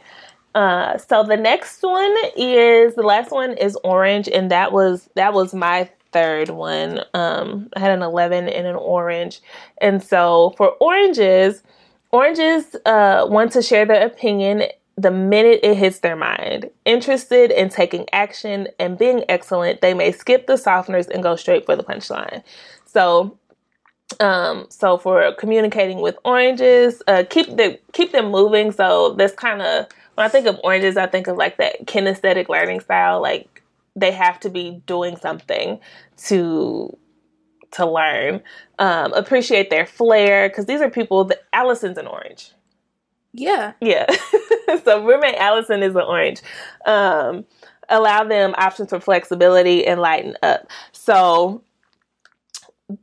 Uh, 0.56 0.98
so 0.98 1.24
the 1.24 1.38
next 1.38 1.82
one 1.84 2.16
is 2.36 2.96
the 2.96 3.04
last 3.04 3.32
one 3.32 3.52
is 3.58 3.78
orange, 3.84 4.28
and 4.28 4.50
that 4.52 4.72
was 4.72 5.10
that 5.16 5.34
was 5.34 5.54
my 5.54 5.90
third 6.12 6.50
one. 6.50 7.02
Um, 7.14 7.70
I 7.76 7.80
had 7.80 7.92
an 7.92 8.02
eleven 8.02 8.50
and 8.50 8.68
an 8.68 8.76
orange, 8.76 9.42
and 9.80 10.04
so 10.04 10.54
for 10.58 10.70
oranges. 10.80 11.62
Oranges 12.12 12.76
uh, 12.88 13.28
want 13.30 13.52
to 13.52 13.62
share 13.62 13.86
their 13.86 14.04
opinion 14.04 14.64
the 14.98 15.12
minute 15.12 15.60
it 15.62 15.78
hits 15.78 16.00
their 16.00 16.16
mind. 16.16 16.68
Interested 16.84 17.52
in 17.52 17.70
taking 17.70 18.08
action 18.12 18.68
and 18.80 18.98
being 18.98 19.24
excellent, 19.30 19.82
they 19.82 19.94
may 19.94 20.12
skip 20.12 20.48
the 20.48 20.54
softeners 20.54 21.08
and 21.08 21.22
go 21.22 21.36
straight 21.36 21.68
for 21.68 21.76
the 21.76 21.84
punchline. 21.84 22.42
So, 22.86 23.38
um, 24.20 24.66
so 24.70 24.98
for 24.98 25.34
communicating 25.34 26.02
with 26.02 26.18
oranges, 26.26 27.04
uh, 27.08 27.26
keep 27.30 27.46
the 27.56 27.80
keep 27.94 28.12
them 28.12 28.32
moving. 28.32 28.72
So 28.72 29.14
that's 29.14 29.36
kind 29.36 29.62
of 29.62 29.86
when 30.20 30.26
I 30.26 30.30
think 30.30 30.48
of 30.48 30.60
oranges, 30.66 30.98
I 30.98 31.08
think 31.08 31.28
of 31.28 31.38
like 31.38 31.56
that 31.60 31.86
kinesthetic 31.86 32.50
learning 32.50 32.82
style. 32.82 33.22
Like 33.22 33.64
they 33.96 34.12
have 34.12 34.38
to 34.42 34.50
be 34.50 34.84
doing 34.86 35.16
something 35.16 35.80
to 36.26 36.98
to 37.72 37.86
learn. 37.90 38.42
Um, 38.80 39.14
appreciate 39.14 39.70
their 39.70 39.86
flair 39.86 40.50
because 40.50 40.66
these 40.66 40.82
are 40.82 40.90
people 40.90 41.24
that 41.24 41.44
Allison's 41.54 41.98
an 41.98 42.06
orange. 42.06 42.52
Yeah. 43.32 43.72
Yeah. 43.80 44.08
so 44.84 45.06
roommate 45.06 45.36
Allison 45.36 45.82
is 45.84 45.96
an 45.96 46.02
orange. 46.02 46.42
Um, 46.86 47.46
allow 47.88 48.26
them 48.26 48.54
options 48.58 48.90
for 48.90 49.00
flexibility 49.00 49.88
and 49.88 50.02
lighten 50.02 50.36
up. 50.44 50.68
So 50.92 51.64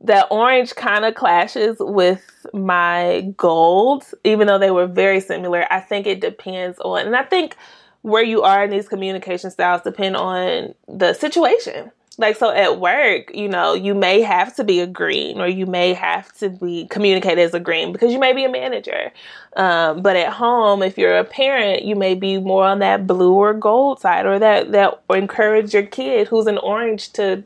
the 0.01 0.27
orange 0.27 0.75
kind 0.75 1.05
of 1.05 1.15
clashes 1.15 1.77
with 1.79 2.45
my 2.53 3.33
gold, 3.37 4.03
even 4.23 4.47
though 4.47 4.59
they 4.59 4.71
were 4.71 4.87
very 4.87 5.21
similar. 5.21 5.65
I 5.71 5.79
think 5.79 6.07
it 6.07 6.19
depends 6.19 6.77
on, 6.79 7.05
and 7.05 7.15
I 7.15 7.23
think 7.23 7.55
where 8.01 8.23
you 8.23 8.41
are 8.41 8.63
in 8.63 8.69
these 8.69 8.87
communication 8.87 9.49
styles 9.51 9.81
depend 9.81 10.17
on 10.17 10.73
the 10.87 11.13
situation. 11.13 11.91
Like 12.19 12.35
so 12.35 12.49
at 12.49 12.79
work, 12.79 13.33
you 13.35 13.47
know, 13.47 13.75
you 13.75 13.93
may 13.93 14.21
have 14.21 14.55
to 14.55 14.63
be 14.63 14.79
a 14.79 14.87
green 14.87 15.39
or 15.39 15.47
you 15.47 15.67
may 15.67 15.93
have 15.93 16.33
to 16.39 16.49
be 16.49 16.87
communicate 16.87 17.37
as 17.37 17.53
a 17.53 17.59
green 17.59 17.91
because 17.91 18.11
you 18.11 18.17
may 18.17 18.33
be 18.33 18.43
a 18.43 18.49
manager. 18.49 19.11
Um, 19.55 20.01
but 20.01 20.15
at 20.15 20.33
home, 20.33 20.81
if 20.81 20.97
you're 20.97 21.17
a 21.17 21.23
parent, 21.23 21.83
you 21.83 21.95
may 21.95 22.15
be 22.15 22.39
more 22.39 22.65
on 22.65 22.79
that 22.79 23.05
blue 23.05 23.33
or 23.33 23.53
gold 23.53 23.99
side 23.99 24.25
or 24.25 24.39
that 24.39 24.71
that 24.71 24.99
or 25.07 25.17
encourage 25.17 25.75
your 25.75 25.83
kid 25.83 26.27
who's 26.27 26.47
an 26.47 26.57
orange 26.57 27.13
to 27.13 27.43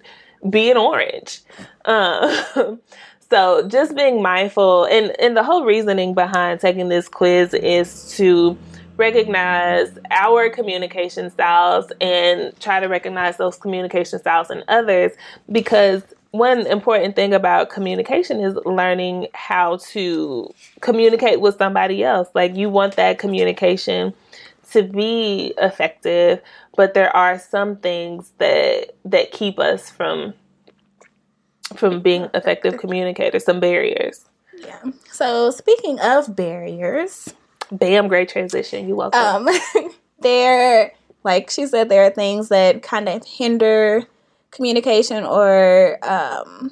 be 0.49 0.71
an 0.71 0.77
orange. 0.77 1.41
Um, 1.85 2.79
so 3.29 3.67
just 3.67 3.95
being 3.95 4.21
mindful 4.21 4.85
and, 4.85 5.13
and 5.19 5.35
the 5.35 5.43
whole 5.43 5.65
reasoning 5.65 6.13
behind 6.13 6.59
taking 6.59 6.89
this 6.89 7.07
quiz 7.07 7.53
is 7.53 8.15
to 8.17 8.57
recognize 8.97 9.97
our 10.11 10.49
communication 10.49 11.29
styles 11.31 11.91
and 12.01 12.57
try 12.59 12.79
to 12.79 12.87
recognize 12.87 13.37
those 13.37 13.57
communication 13.57 14.19
styles 14.19 14.51
in 14.51 14.63
others 14.67 15.11
because 15.51 16.03
one 16.31 16.65
important 16.67 17.15
thing 17.15 17.33
about 17.33 17.69
communication 17.69 18.39
is 18.39 18.55
learning 18.65 19.27
how 19.33 19.77
to 19.77 20.53
communicate 20.79 21.41
with 21.41 21.57
somebody 21.57 22.03
else. 22.03 22.29
Like 22.33 22.55
you 22.55 22.69
want 22.69 22.95
that 22.95 23.19
communication 23.19 24.13
to 24.71 24.83
be 24.83 25.53
effective, 25.57 26.41
but 26.75 26.93
there 26.93 27.15
are 27.15 27.37
some 27.39 27.77
things 27.77 28.33
that 28.37 28.95
that 29.05 29.31
keep 29.31 29.59
us 29.59 29.89
from 29.89 30.33
from 31.75 32.01
being 32.01 32.27
effective 32.33 32.77
communicators, 32.77 33.45
some 33.45 33.59
barriers. 33.59 34.25
Yeah. 34.57 34.81
So 35.11 35.51
speaking 35.51 35.99
of 35.99 36.35
barriers, 36.35 37.33
bam, 37.71 38.07
great 38.07 38.29
transition. 38.29 38.87
You 38.87 38.95
welcome. 38.95 39.47
Um, 39.47 39.91
there, 40.19 40.93
like 41.23 41.49
she 41.49 41.65
said, 41.65 41.89
there 41.89 42.03
are 42.03 42.09
things 42.09 42.49
that 42.49 42.83
kind 42.83 43.07
of 43.07 43.25
hinder 43.25 44.03
communication 44.51 45.23
or 45.23 45.97
um, 46.03 46.71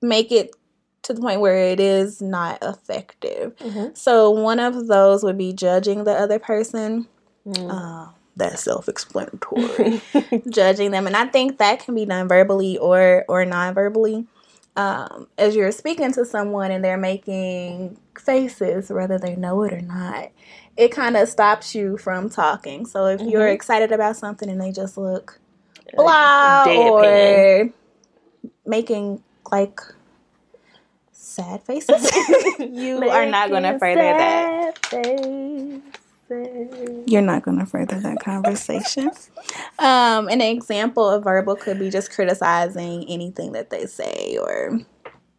make 0.00 0.30
it 0.30 0.54
to 1.02 1.12
the 1.12 1.20
point 1.20 1.40
where 1.40 1.56
it 1.56 1.80
is 1.80 2.22
not 2.22 2.58
effective. 2.62 3.56
Mm-hmm. 3.56 3.94
So 3.94 4.30
one 4.30 4.60
of 4.60 4.86
those 4.86 5.24
would 5.24 5.36
be 5.36 5.52
judging 5.52 6.04
the 6.04 6.12
other 6.12 6.38
person. 6.38 7.08
Mm. 7.46 7.70
Uh, 7.70 8.12
that's 8.36 8.62
self-explanatory. 8.62 10.00
judging 10.48 10.90
them, 10.90 11.06
and 11.06 11.16
I 11.16 11.26
think 11.26 11.58
that 11.58 11.84
can 11.84 11.94
be 11.94 12.06
done 12.06 12.28
verbally 12.28 12.78
or 12.78 13.24
or 13.28 13.44
non-verbally. 13.44 14.26
Um, 14.74 15.26
as 15.36 15.54
you're 15.54 15.70
speaking 15.70 16.12
to 16.14 16.24
someone 16.24 16.70
and 16.70 16.82
they're 16.82 16.96
making 16.96 17.98
faces, 18.18 18.88
whether 18.90 19.18
they 19.18 19.36
know 19.36 19.62
it 19.64 19.72
or 19.74 19.82
not, 19.82 20.30
it 20.78 20.88
kind 20.88 21.16
of 21.16 21.28
stops 21.28 21.74
you 21.74 21.98
from 21.98 22.30
talking. 22.30 22.86
So 22.86 23.06
if 23.06 23.20
mm-hmm. 23.20 23.28
you're 23.28 23.48
excited 23.48 23.92
about 23.92 24.16
something 24.16 24.48
and 24.48 24.60
they 24.60 24.72
just 24.72 24.96
look 24.96 25.38
blah 25.94 26.64
or 26.66 27.70
making 28.64 29.22
like 29.50 29.80
sad 31.12 31.62
faces, 31.64 32.10
you 32.58 33.10
are 33.10 33.26
not 33.26 33.50
going 33.50 33.64
to 33.64 33.78
further 33.78 34.00
that. 34.00 34.86
Face. 34.86 35.80
You're 37.06 37.22
not 37.22 37.42
going 37.42 37.58
to 37.58 37.66
further 37.66 38.00
that 38.00 38.20
conversation. 38.20 39.10
Um, 39.78 40.28
an 40.28 40.40
example 40.40 41.08
of 41.08 41.24
verbal 41.24 41.56
could 41.56 41.78
be 41.78 41.90
just 41.90 42.12
criticizing 42.12 43.04
anything 43.08 43.52
that 43.52 43.70
they 43.70 43.86
say 43.86 44.38
or 44.40 44.80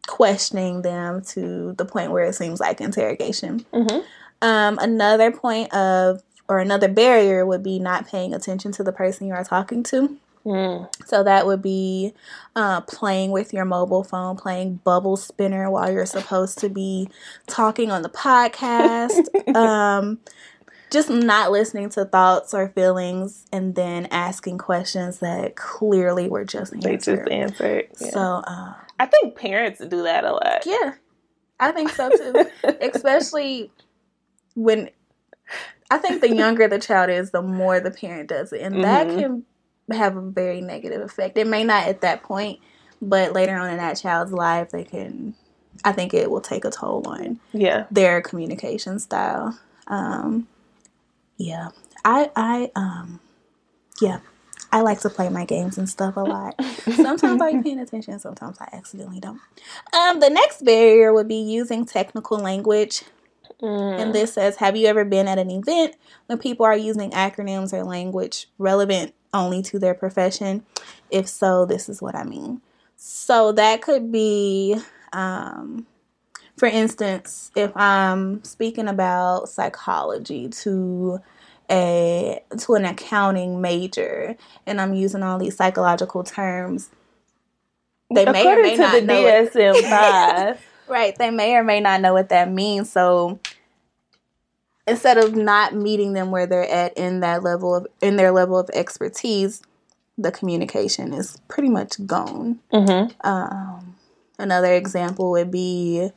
questioning 0.06 0.82
them 0.82 1.22
to 1.22 1.72
the 1.72 1.84
point 1.84 2.12
where 2.12 2.24
it 2.24 2.34
seems 2.34 2.60
like 2.60 2.80
interrogation. 2.80 3.64
Mm-hmm. 3.72 4.00
Um, 4.42 4.78
another 4.80 5.30
point 5.30 5.72
of 5.72 6.22
or 6.48 6.58
another 6.58 6.88
barrier 6.88 7.46
would 7.46 7.62
be 7.62 7.78
not 7.78 8.06
paying 8.06 8.34
attention 8.34 8.72
to 8.72 8.84
the 8.84 8.92
person 8.92 9.26
you 9.26 9.32
are 9.32 9.44
talking 9.44 9.82
to. 9.84 10.18
Mm. 10.44 10.88
So 11.06 11.22
that 11.22 11.46
would 11.46 11.62
be 11.62 12.12
uh, 12.54 12.82
playing 12.82 13.30
with 13.30 13.54
your 13.54 13.64
mobile 13.64 14.04
phone, 14.04 14.36
playing 14.36 14.80
bubble 14.84 15.16
spinner 15.16 15.70
while 15.70 15.90
you're 15.90 16.04
supposed 16.04 16.58
to 16.58 16.68
be 16.68 17.08
talking 17.46 17.90
on 17.90 18.02
the 18.02 18.08
podcast. 18.10 19.54
um, 19.54 20.18
just 20.90 21.10
not 21.10 21.50
listening 21.50 21.90
to 21.90 22.04
thoughts 22.04 22.54
or 22.54 22.68
feelings 22.68 23.46
and 23.52 23.74
then 23.74 24.06
asking 24.10 24.58
questions 24.58 25.18
that 25.18 25.56
clearly 25.56 26.28
were 26.28 26.44
just 26.44 26.72
answered. 26.72 26.90
They 26.90 26.96
just 26.96 27.30
answered. 27.30 27.88
Yeah. 28.00 28.10
So 28.10 28.20
uh, 28.20 28.74
I 28.98 29.06
think 29.06 29.36
parents 29.36 29.80
do 29.80 30.02
that 30.02 30.24
a 30.24 30.32
lot. 30.32 30.62
Yeah, 30.66 30.94
I 31.58 31.72
think 31.72 31.90
so 31.90 32.10
too. 32.10 32.48
Especially 32.80 33.70
when 34.54 34.90
I 35.90 35.98
think 35.98 36.20
the 36.20 36.34
younger 36.34 36.68
the 36.68 36.78
child 36.78 37.10
is, 37.10 37.30
the 37.30 37.42
more 37.42 37.80
the 37.80 37.90
parent 37.90 38.28
does 38.28 38.52
it, 38.52 38.60
and 38.60 38.76
mm-hmm. 38.76 38.82
that 38.82 39.08
can 39.08 39.44
have 39.90 40.16
a 40.16 40.22
very 40.22 40.60
negative 40.60 41.02
effect. 41.02 41.36
It 41.36 41.46
may 41.46 41.64
not 41.64 41.86
at 41.86 42.00
that 42.00 42.22
point, 42.22 42.60
but 43.02 43.32
later 43.32 43.56
on 43.56 43.70
in 43.70 43.76
that 43.78 43.98
child's 43.98 44.32
life, 44.32 44.70
they 44.70 44.84
can. 44.84 45.34
I 45.84 45.92
think 45.92 46.14
it 46.14 46.30
will 46.30 46.40
take 46.40 46.64
a 46.64 46.70
toll 46.70 47.02
on 47.06 47.40
yeah 47.52 47.86
their 47.90 48.22
communication 48.22 48.98
style. 48.98 49.58
Um, 49.88 50.46
yeah, 51.36 51.68
I 52.04 52.30
I 52.36 52.70
um, 52.76 53.20
yeah, 54.00 54.20
I 54.74 54.80
like 54.80 55.00
to 55.00 55.10
play 55.10 55.28
my 55.28 55.44
games 55.44 55.78
and 55.78 55.88
stuff 55.88 56.16
a 56.16 56.20
lot. 56.20 56.60
Sometimes 56.84 57.40
I'm 57.40 57.62
paying 57.62 57.78
attention, 57.78 58.18
sometimes 58.18 58.56
I 58.60 58.68
accidentally 58.72 59.20
don't. 59.20 59.40
Um, 59.92 60.18
the 60.18 60.30
next 60.30 60.64
barrier 60.64 61.14
would 61.14 61.28
be 61.28 61.36
using 61.36 61.86
technical 61.86 62.38
language. 62.38 63.04
Mm. 63.62 64.00
And 64.00 64.14
this 64.14 64.34
says, 64.34 64.56
Have 64.56 64.76
you 64.76 64.88
ever 64.88 65.04
been 65.04 65.28
at 65.28 65.38
an 65.38 65.48
event 65.48 65.94
when 66.26 66.38
people 66.38 66.66
are 66.66 66.76
using 66.76 67.12
acronyms 67.12 67.72
or 67.72 67.84
language 67.84 68.48
relevant 68.58 69.14
only 69.32 69.62
to 69.62 69.78
their 69.78 69.94
profession? 69.94 70.64
If 71.08 71.28
so, 71.28 71.64
this 71.64 71.88
is 71.88 72.02
what 72.02 72.16
I 72.16 72.24
mean. 72.24 72.60
So 72.96 73.52
that 73.52 73.80
could 73.80 74.10
be, 74.10 74.76
um, 75.12 75.86
for 76.56 76.66
instance, 76.66 77.50
if 77.56 77.76
I'm 77.76 78.42
speaking 78.44 78.88
about 78.88 79.48
psychology 79.48 80.48
to 80.48 81.20
a 81.70 82.40
to 82.58 82.74
an 82.74 82.84
accounting 82.84 83.60
major 83.60 84.36
and 84.66 84.80
I'm 84.80 84.94
using 84.94 85.22
all 85.22 85.38
these 85.38 85.56
psychological 85.56 86.22
terms, 86.22 86.90
they 88.14 88.22
According 88.22 88.44
may 88.44 88.52
or 88.52 88.62
may 88.62 88.76
not 88.76 89.04
know 89.04 89.24
DSM 89.24 89.90
five. 89.90 90.66
right, 90.88 91.16
they 91.16 91.30
may 91.30 91.54
or 91.56 91.64
may 91.64 91.80
not 91.80 92.00
know 92.00 92.12
what 92.12 92.28
that 92.28 92.50
means. 92.50 92.90
So 92.90 93.40
instead 94.86 95.18
of 95.18 95.34
not 95.34 95.74
meeting 95.74 96.12
them 96.12 96.30
where 96.30 96.46
they're 96.46 96.68
at 96.68 96.96
in 96.96 97.20
that 97.20 97.42
level 97.42 97.74
of 97.74 97.86
in 98.00 98.16
their 98.16 98.30
level 98.30 98.58
of 98.58 98.70
expertise, 98.74 99.62
the 100.16 100.30
communication 100.30 101.12
is 101.12 101.38
pretty 101.48 101.68
much 101.68 102.06
gone. 102.06 102.60
Mm-hmm. 102.72 103.26
Um, 103.26 103.96
another 104.38 104.72
example 104.74 105.32
would 105.32 105.50
be 105.50 106.10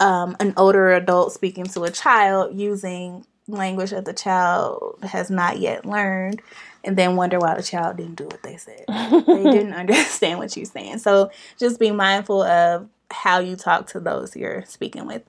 um, 0.00 0.36
an 0.40 0.54
older 0.56 0.92
adult 0.92 1.32
speaking 1.32 1.64
to 1.66 1.84
a 1.84 1.90
child 1.90 2.58
using 2.58 3.24
language 3.48 3.90
that 3.90 4.04
the 4.04 4.12
child 4.12 4.98
has 5.02 5.30
not 5.30 5.58
yet 5.58 5.86
learned 5.86 6.42
and 6.84 6.96
then 6.96 7.16
wonder 7.16 7.38
why 7.38 7.54
the 7.54 7.62
child 7.62 7.96
didn't 7.96 8.16
do 8.16 8.24
what 8.24 8.42
they 8.42 8.56
said. 8.56 8.84
they 8.88 9.42
didn't 9.50 9.74
understand 9.74 10.38
what 10.38 10.56
you're 10.56 10.66
saying. 10.66 10.98
So 10.98 11.30
just 11.58 11.78
be 11.78 11.90
mindful 11.90 12.42
of 12.42 12.88
how 13.10 13.38
you 13.38 13.56
talk 13.56 13.86
to 13.88 14.00
those 14.00 14.36
you're 14.36 14.64
speaking 14.66 15.06
with. 15.06 15.22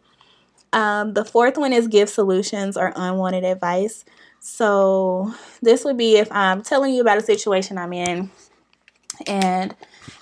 Um, 0.73 1.13
the 1.13 1.25
fourth 1.25 1.57
one 1.57 1.73
is 1.73 1.87
give 1.87 2.09
solutions 2.09 2.77
or 2.77 2.91
unwanted 2.95 3.43
advice. 3.43 4.03
So 4.39 5.33
this 5.61 5.83
would 5.85 5.97
be 5.97 6.17
if 6.17 6.31
I'm 6.31 6.61
telling 6.61 6.93
you 6.93 7.01
about 7.01 7.17
a 7.17 7.21
situation 7.21 7.77
I'm 7.77 7.93
in 7.93 8.29
and 9.25 9.75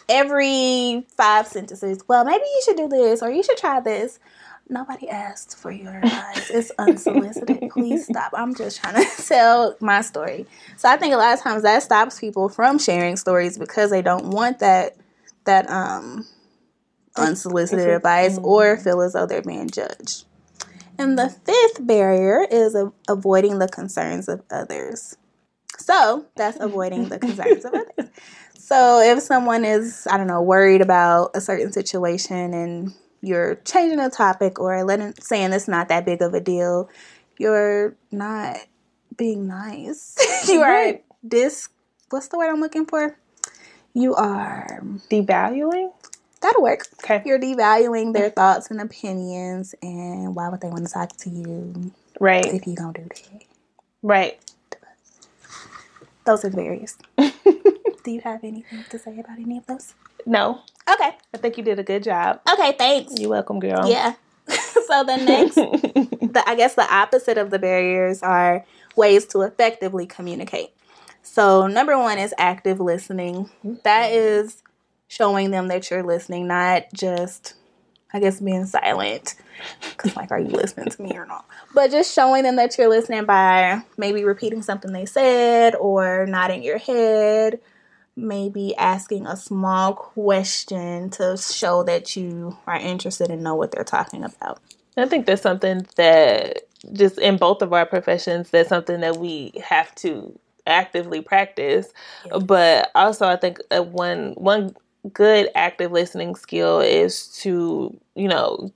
every 0.10 1.06
five 1.18 1.48
sentences, 1.48 2.04
well, 2.08 2.26
maybe 2.26 2.44
you 2.44 2.62
should 2.66 2.78
do 2.78 2.88
this 2.88 3.22
or 3.22 3.30
you 3.32 3.44
should 3.44 3.58
try 3.58 3.80
this. 3.80 4.20
Nobody 4.68 5.08
asked 5.10 5.58
for 5.58 5.72
your 5.72 5.96
advice. 6.00 6.50
It's 6.50 6.72
unsolicited. 6.80 7.70
Please 7.70 8.06
stop. 8.08 8.34
I'm 8.36 8.56
just 8.56 8.82
trying 8.82 8.96
to 9.06 9.24
tell 9.24 9.76
my 9.80 10.02
story. 10.02 10.48
So 10.78 10.90
I 10.90 10.98
think 10.98 11.14
a 11.14 11.18
lot 11.18 11.34
of 11.34 11.42
times 11.42 11.62
that 11.64 11.84
stops 11.84 12.20
people 12.20 12.50
from 12.50 12.80
sharing 12.80 13.16
stories 13.16 13.60
because 13.60 13.92
they 13.92 14.02
don't 14.02 14.28
want 14.32 14.60
that 14.60 14.98
that 15.46 15.70
um 15.70 16.26
unsolicited 17.16 17.88
advice 17.88 18.40
or 18.40 18.78
feel 18.78 19.02
as 19.02 19.14
though 19.14 19.26
they're 19.26 19.42
being 19.42 19.70
judged. 19.70 20.26
And 20.98 21.18
the 21.18 21.30
fifth 21.30 21.86
barrier 21.86 22.48
is 22.50 22.74
a- 22.76 22.92
avoiding 23.08 23.60
the 23.60 23.68
concerns 23.68 24.28
of 24.28 24.42
others. 24.50 25.18
So 25.78 26.26
that's 26.36 26.58
avoiding 26.60 27.10
the 27.10 27.20
concerns 27.20 27.66
of 27.66 27.74
others. 27.74 28.10
So 28.58 29.00
if 29.00 29.22
someone 29.22 29.64
is, 29.64 30.08
I 30.10 30.18
don't 30.18 30.28
know, 30.28 30.42
worried 30.42 30.82
about 30.82 31.32
a 31.36 31.42
certain 31.42 31.72
situation 31.72 32.54
and 32.54 32.94
you're 33.22 33.56
changing 33.66 33.98
the 34.00 34.10
topic 34.10 34.60
or 34.60 34.84
letting 34.84 35.14
saying 35.20 35.54
it's 35.54 35.68
not 35.68 35.90
that 35.90 36.06
big 36.06 36.22
of 36.22 36.34
a 36.34 36.40
deal, 36.40 36.90
you're 37.38 37.96
not 38.12 38.58
being 39.18 39.48
nice. 39.48 40.18
you 40.48 40.62
are 40.62 41.00
dis 41.28 41.70
what's 42.10 42.28
the 42.30 42.38
word 42.38 42.50
I'm 42.50 42.60
looking 42.60 42.86
for? 42.86 43.18
You 43.94 44.16
are 44.16 44.82
devaluing? 45.10 45.92
That'll 46.42 46.64
work. 46.64 46.88
Okay. 47.04 47.22
You're 47.26 47.40
devaluing 47.40 48.14
their 48.14 48.30
thoughts 48.30 48.70
and 48.70 48.82
opinions 48.82 49.74
and 49.82 50.36
why 50.36 50.50
would 50.50 50.62
they 50.62 50.70
want 50.70 50.86
to 50.88 50.94
talk 50.94 51.16
to 51.18 51.30
you? 51.30 51.92
Right. 52.20 52.46
If 52.46 52.68
you 52.68 52.76
don't 52.76 52.96
do 52.96 53.04
that. 53.04 53.44
Right. 54.02 54.40
Those 56.26 56.44
are 56.44 56.50
the 56.50 56.58
barriers. 56.58 56.98
do 57.18 58.12
you 58.12 58.22
have 58.22 58.44
anything 58.44 58.84
to 58.90 59.00
say 59.00 59.20
about 59.20 59.40
any 59.40 59.58
of 59.58 59.66
those? 59.66 59.94
No. 60.26 60.62
Okay. 60.90 61.12
I 61.34 61.38
think 61.38 61.58
you 61.58 61.64
did 61.64 61.80
a 61.80 61.84
good 61.84 62.04
job. 62.04 62.42
Okay, 62.52 62.74
thanks. 62.78 63.20
You're 63.20 63.30
welcome, 63.30 63.60
girl. 63.60 63.88
Yeah. 63.88 64.14
so 64.48 65.04
the 65.04 65.18
next, 65.18 65.56
the, 65.56 66.44
I 66.46 66.56
guess 66.56 66.76
the 66.76 66.94
opposite 66.94 67.38
of 67.38 67.50
the 67.50 67.60
barriers 67.60 68.22
are 68.22 68.66
ways 68.96 69.26
to 69.28 69.42
effectively 69.42 70.06
communicate. 70.06 70.70
So 71.22 71.68
number 71.68 71.98
one 71.98 72.20
is 72.20 72.34
active 72.38 72.80
listening. 72.80 73.50
That 73.84 74.12
is 74.12 74.62
showing 75.08 75.52
them 75.52 75.68
that 75.68 75.90
you're 75.90 76.04
listening, 76.04 76.48
not 76.48 76.86
just 76.94 77.56
I 78.16 78.20
guess 78.20 78.40
being 78.40 78.66
silent. 78.66 79.36
Cause 79.98 80.16
like, 80.16 80.32
are 80.32 80.40
you 80.40 80.48
listening 80.48 80.88
to 80.88 81.02
me 81.02 81.18
or 81.18 81.26
not? 81.26 81.46
But 81.74 81.92
just 81.92 82.14
showing 82.14 82.44
them 82.44 82.56
that 82.56 82.78
you're 82.78 82.88
listening 82.88 83.26
by 83.26 83.82
maybe 83.98 84.24
repeating 84.24 84.62
something 84.62 84.94
they 84.94 85.06
said 85.06 85.76
or 85.76 86.26
nodding 86.26 86.64
your 86.64 86.78
head, 86.78 87.60
maybe 88.16 88.74
asking 88.78 89.28
a 89.28 89.36
small 89.36 89.94
question 89.94 91.10
to 91.10 91.36
show 91.36 91.84
that 91.84 92.16
you 92.16 92.58
are 92.66 92.78
interested 92.78 93.30
and 93.30 93.44
know 93.44 93.56
what 93.56 93.74
they're 93.74 93.84
talking 93.84 94.24
about. 94.24 94.62
I 94.96 95.08
think 95.08 95.26
that's 95.26 95.42
something 95.42 95.86
that 95.98 96.62
just 96.94 97.18
in 97.18 97.36
both 97.36 97.62
of 97.62 97.74
our 97.74 97.86
professions, 97.86 98.50
that's 98.50 98.70
something 98.70 99.02
that 99.02 99.18
we 99.18 99.52
have 99.62 99.94
to 99.96 100.40
actively 100.66 101.20
practice. 101.20 101.92
Yes. 102.26 102.44
But 102.44 102.92
also, 102.96 103.28
I 103.28 103.36
think 103.36 103.60
uh, 103.72 103.84
one 103.84 104.36
one 104.38 104.74
good 105.14 105.50
active 105.56 105.92
listening 105.92 106.36
skill 106.36 106.80
is 106.80 107.28
to 107.40 107.96
you 108.16 108.28
know 108.28 108.72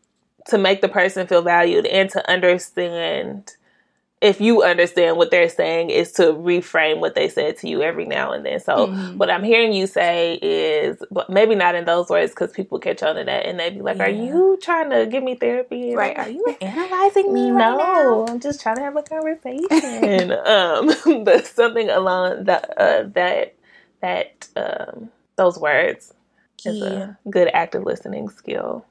to 0.47 0.57
make 0.57 0.81
the 0.81 0.89
person 0.89 1.27
feel 1.27 1.41
valued 1.41 1.85
and 1.85 2.09
to 2.09 2.29
understand 2.29 3.55
if 4.21 4.41
you 4.41 4.63
understand 4.63 5.15
what 5.15 5.31
they're 5.31 5.47
saying 5.47 5.89
is 5.89 6.11
to 6.11 6.23
reframe 6.33 6.99
what 6.99 7.15
they 7.15 7.29
said 7.29 7.57
to 7.57 7.69
you 7.69 7.81
every 7.81 8.05
now 8.05 8.33
and 8.33 8.45
then. 8.45 8.59
So 8.59 8.87
mm-hmm. 8.87 9.17
what 9.17 9.29
I'm 9.29 9.43
hearing 9.43 9.71
you 9.71 9.87
say 9.87 10.33
is, 10.41 11.01
but 11.09 11.29
maybe 11.29 11.55
not 11.55 11.75
in 11.75 11.85
those 11.85 12.09
words 12.09 12.31
because 12.31 12.51
people 12.51 12.79
catch 12.79 13.01
on 13.01 13.15
to 13.15 13.23
that 13.23 13.45
and 13.45 13.59
they'd 13.59 13.75
be 13.75 13.81
like, 13.81 13.97
yeah. 13.97 14.05
"Are 14.05 14.09
you 14.09 14.59
trying 14.61 14.89
to 14.89 15.05
give 15.05 15.23
me 15.23 15.35
therapy?" 15.35 15.95
Right? 15.95 16.17
Are 16.17 16.29
you 16.29 16.45
analyzing 16.59 17.33
me? 17.33 17.51
Right 17.51 17.71
no, 17.71 17.77
now? 17.77 18.25
I'm 18.27 18.41
just 18.41 18.59
trying 18.59 18.75
to 18.75 18.81
have 18.81 18.97
a 18.97 19.03
conversation. 19.03 20.31
um, 20.45 21.23
but 21.23 21.47
something 21.47 21.89
along 21.89 22.43
that 22.45 22.77
uh, 22.77 23.03
that 23.13 23.55
that 24.01 24.47
um, 24.57 25.09
those 25.37 25.57
words 25.57 26.13
is 26.65 26.77
yeah. 26.77 27.15
a 27.25 27.29
good 27.29 27.49
active 27.53 27.83
listening 27.83 28.29
skill. 28.29 28.85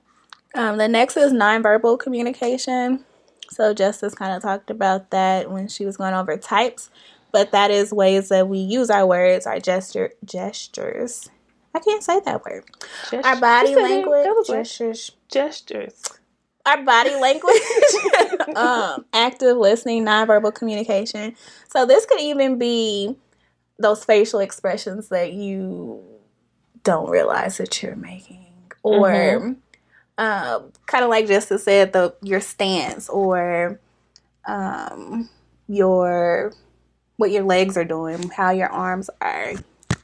Um, 0.55 0.79
the 0.79 0.89
next 0.89 1.17
is 1.17 1.33
nonverbal 1.33 1.99
communication. 1.99 3.05
So 3.51 3.73
Justice 3.75 4.15
kind 4.15 4.35
of 4.35 4.43
talked 4.43 4.71
about 4.71 5.11
that 5.11 5.51
when 5.51 5.69
she 5.69 5.85
was 5.85 5.97
going 5.97 6.15
over 6.15 6.37
types, 6.37 6.91
but 7.33 7.53
that 7.53 7.71
is 7.71 7.93
ways 7.93 8.29
that 8.29 8.49
we 8.49 8.59
use 8.59 8.91
our 8.91 9.07
words, 9.07 9.47
our 9.47 9.59
gesture 9.59 10.13
gestures. 10.25 11.31
I 11.75 11.81
can't 11.81 12.03
say 12.03 12.21
that 12.21 12.45
word. 12.45 12.65
Gest- 13.11 13.27
our 13.27 13.37
body 13.37 13.75
language, 13.77 14.47
gestures, 14.47 15.13
gestures. 15.29 16.03
Our 16.67 16.83
body 16.83 17.15
language, 17.21 17.55
um, 18.57 19.05
active 19.13 19.57
listening, 19.57 20.05
nonverbal 20.05 20.55
communication. 20.55 21.37
So 21.69 21.87
this 21.87 22.05
could 22.05 22.21
even 22.21 22.59
be 22.59 23.17
those 23.79 24.05
facial 24.05 24.41
expressions 24.41 25.09
that 25.09 25.33
you 25.33 26.18
don't 26.91 27.11
realize 27.11 27.59
that 27.59 27.83
you're 27.83 27.97
making, 27.97 28.47
or. 28.83 29.11
Mm-hmm 29.11 29.53
um, 30.19 30.73
kind 30.87 31.05
of 31.05 31.11
like 31.11 31.29
Justice 31.29 31.65
said, 31.65 31.93
the 31.93 32.13
your 32.23 32.41
stance 32.41 33.09
or 33.09 33.81
um, 34.47 35.31
your 35.69 36.53
what 37.17 37.31
your 37.31 37.45
legs 37.45 37.77
are 37.77 37.85
doing, 37.85 38.29
how 38.31 38.51
your 38.51 38.69
arms 38.69 39.09
are. 39.21 39.53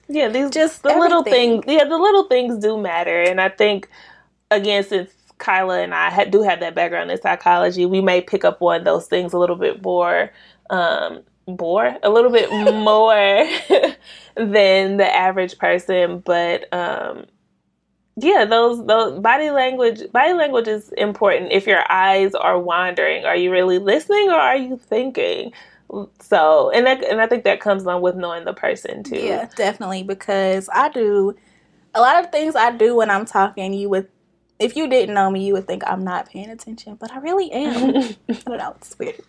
Yeah, 0.09 0.29
these 0.29 0.51
just 0.51 0.83
the 0.85 0.91
everything. 0.91 1.01
little 1.01 1.23
things. 1.25 1.65
Yeah, 1.67 1.85
the 1.85 1.99
little 1.99 2.25
things 2.25 2.59
do 2.59 2.81
matter, 2.81 3.23
and 3.23 3.41
I 3.41 3.49
think 3.49 3.89
again, 4.53 4.85
since 4.85 5.11
Kyla 5.39 5.81
and 5.81 5.93
I 5.93 6.11
ha- 6.11 6.25
do 6.25 6.43
have 6.43 6.61
that 6.61 6.77
background 6.77 7.11
in 7.11 7.21
psychology, 7.21 7.85
we 7.85 8.01
may 8.01 8.21
pick 8.21 8.45
up 8.45 8.63
on 8.63 8.85
those 8.85 9.07
things 9.07 9.33
a 9.33 9.39
little 9.39 9.57
bit 9.57 9.83
more. 9.83 10.31
Um, 10.71 11.23
more 11.47 11.97
a 12.03 12.11
little 12.11 12.31
bit 12.31 12.51
more 12.51 13.15
than 14.37 14.97
the 14.97 15.15
average 15.15 15.59
person 15.59 16.21
but 16.21 16.73
um 16.73 17.27
yeah 18.17 18.45
those 18.45 18.85
those 18.87 19.19
body 19.21 19.51
language 19.51 20.11
body 20.13 20.33
language 20.33 20.69
is 20.69 20.91
important 20.93 21.53
if 21.53 21.67
your 21.67 21.91
eyes 21.91 22.35
are 22.35 22.59
wandering. 22.59 23.25
Are 23.25 23.37
you 23.37 23.51
really 23.51 23.79
listening 23.79 24.31
or 24.31 24.37
are 24.37 24.57
you 24.57 24.77
thinking? 24.77 25.53
So 26.21 26.71
and 26.71 26.87
that 26.87 27.05
and 27.05 27.21
i 27.21 27.27
think 27.27 27.45
that 27.45 27.61
comes 27.61 27.83
along 27.83 28.03
with 28.03 28.17
knowing 28.17 28.45
the 28.45 28.55
person 28.55 29.03
too. 29.03 29.17
Yeah 29.17 29.49
definitely 29.57 30.03
because 30.03 30.69
i 30.73 30.89
do 30.89 31.35
a 31.95 32.01
lot 32.01 32.25
of 32.25 32.31
things 32.31 32.57
i 32.57 32.71
do 32.71 32.97
when 32.97 33.11
i'm 33.11 33.25
talking 33.25 33.73
you 33.73 33.89
would 33.89 34.09
if 34.59 34.77
you 34.77 34.89
didn't 34.89 35.15
know 35.15 35.31
me 35.31 35.47
you 35.47 35.53
would 35.53 35.67
think 35.67 35.83
i'm 35.87 36.03
not 36.03 36.29
paying 36.29 36.51
attention 36.51 36.97
but 36.97 37.13
i 37.13 37.19
really 37.19 37.51
am. 37.53 37.97
I 37.97 38.17
don't 38.47 38.59
know 38.59 38.75
it's 38.77 38.99
weird 38.99 39.21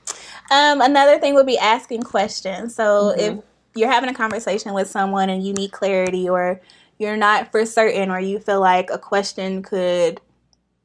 um, 0.52 0.82
another 0.82 1.20
thing 1.20 1.34
would 1.34 1.46
be 1.46 1.58
asking 1.58 2.02
questions 2.04 2.76
so 2.76 3.14
mm-hmm. 3.18 3.38
if 3.38 3.43
you're 3.76 3.91
having 3.91 4.10
a 4.10 4.14
conversation 4.14 4.74
with 4.74 4.89
someone 4.89 5.30
and 5.30 5.46
you 5.46 5.54
need 5.54 5.72
clarity 5.72 6.28
or 6.30 6.62
you're 6.98 7.18
not 7.18 7.52
for 7.52 7.66
certain 7.66 8.10
or 8.10 8.20
you 8.20 8.39
feel 8.39 8.60
like 8.60 8.89
a 8.89 8.98
question 8.98 9.62
could 9.62 10.22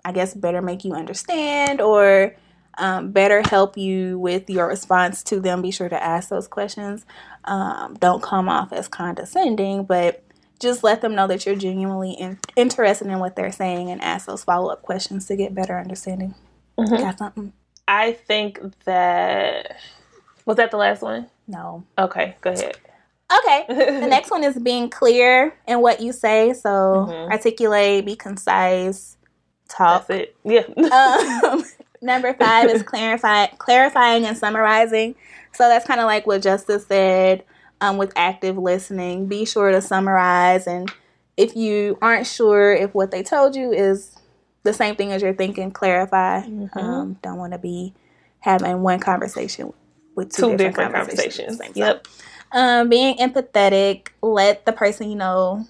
i 0.05 0.13
guess 0.13 0.35
better 0.35 0.61
make 0.61 0.85
you 0.85 0.93
understand 0.95 1.81
or 1.81 2.35
um, 2.79 3.11
better 3.11 3.43
help 3.51 3.77
you 3.77 4.19
with 4.19 4.49
your 4.49 4.67
response 4.67 5.23
to 5.25 5.41
them 5.41 5.61
be 5.61 5.71
sure 5.71 5.89
to 5.89 6.03
ask 6.03 6.29
those 6.29 6.49
questions 6.49 7.05
um, 7.45 7.95
don't 8.01 8.23
come 8.23 8.49
off 8.49 8.73
as 8.73 8.89
condescending 8.89 9.85
but 9.85 10.25
just 10.61 10.85
let 10.85 11.01
them 11.01 11.15
know 11.15 11.27
that 11.27 11.47
you're 11.47 11.57
genuinely 11.57 12.13
in- 12.13 12.39
interested 12.55 13.09
in 13.09 13.19
what 13.19 13.35
they're 13.35 13.53
saying 13.53 13.91
and 13.91 14.01
ask 14.03 14.27
those 14.27 14.45
follow-up 14.45 14.83
questions 14.83 15.27
to 15.27 15.37
get 15.37 15.55
better 15.55 15.79
understanding 15.79 16.35
mm-hmm. 16.79 16.97
got 16.97 17.19
something 17.19 17.53
i 17.91 18.13
think 18.13 18.61
that 18.85 19.77
was 20.47 20.57
that 20.57 20.71
the 20.71 20.77
last 20.77 21.03
one 21.03 21.27
no 21.49 21.85
okay 21.99 22.37
go 22.41 22.51
ahead 22.51 22.77
Okay. 23.33 23.65
the 23.69 24.07
next 24.07 24.31
one 24.31 24.43
is 24.43 24.59
being 24.59 24.91
clear 24.91 25.55
in 25.67 25.81
what 25.81 26.01
you 26.01 26.13
say. 26.13 26.53
So 26.53 26.69
mm-hmm. 26.69 27.33
articulate, 27.33 28.05
be 28.05 28.17
concise, 28.17 29.17
talk. 29.69 30.09
That's 30.09 30.23
it. 30.23 30.37
Yeah. 30.45 31.47
um, 31.53 31.65
number 32.03 32.35
five 32.35 32.69
is 32.71 32.83
clarify, 32.83 33.47
clarifying 33.59 34.25
and 34.25 34.37
summarizing. 34.37 35.15
So 35.53 35.69
that's 35.69 35.87
kind 35.87 36.01
of 36.01 36.07
like 36.07 36.27
what 36.27 36.43
Justice 36.43 36.87
said 36.87 37.45
um, 37.81 37.99
with 37.99 38.13
active 38.17 38.59
listening. 38.59 39.27
Be 39.27 39.45
sure 39.45 39.71
to 39.71 39.81
summarize. 39.81 40.67
And 40.67 40.93
if 41.37 41.55
you 41.55 41.99
aren't 42.03 42.27
sure 42.27 42.75
if 42.75 42.95
what 42.95 43.11
they 43.11 43.23
told 43.23 43.55
you 43.55 43.73
is 43.73 44.17
the 44.63 44.73
same 44.73 44.97
thing 44.97 45.13
as 45.13 45.23
you're 45.23 45.35
thinking, 45.35 45.71
clarify. 45.71 46.43
Mm-hmm. 46.43 46.79
Um, 46.79 47.19
don't 47.23 47.39
want 47.39 47.53
to 47.53 47.59
be 47.59 47.95
having 48.41 48.83
one 48.83 49.01
conversation 49.01 49.73
with 50.15 50.35
two, 50.35 50.43
two 50.43 50.57
different, 50.57 50.77
different, 50.77 50.95
conversations. 50.95 51.59
conversations. 51.59 51.77
Yep. 51.77 52.07
Um, 52.53 52.89
being 52.89 53.17
empathetic, 53.19 54.09
let 54.23 54.67
the 54.67 54.73
person 54.73 55.09
you 55.09 55.17
know, 55.17 55.67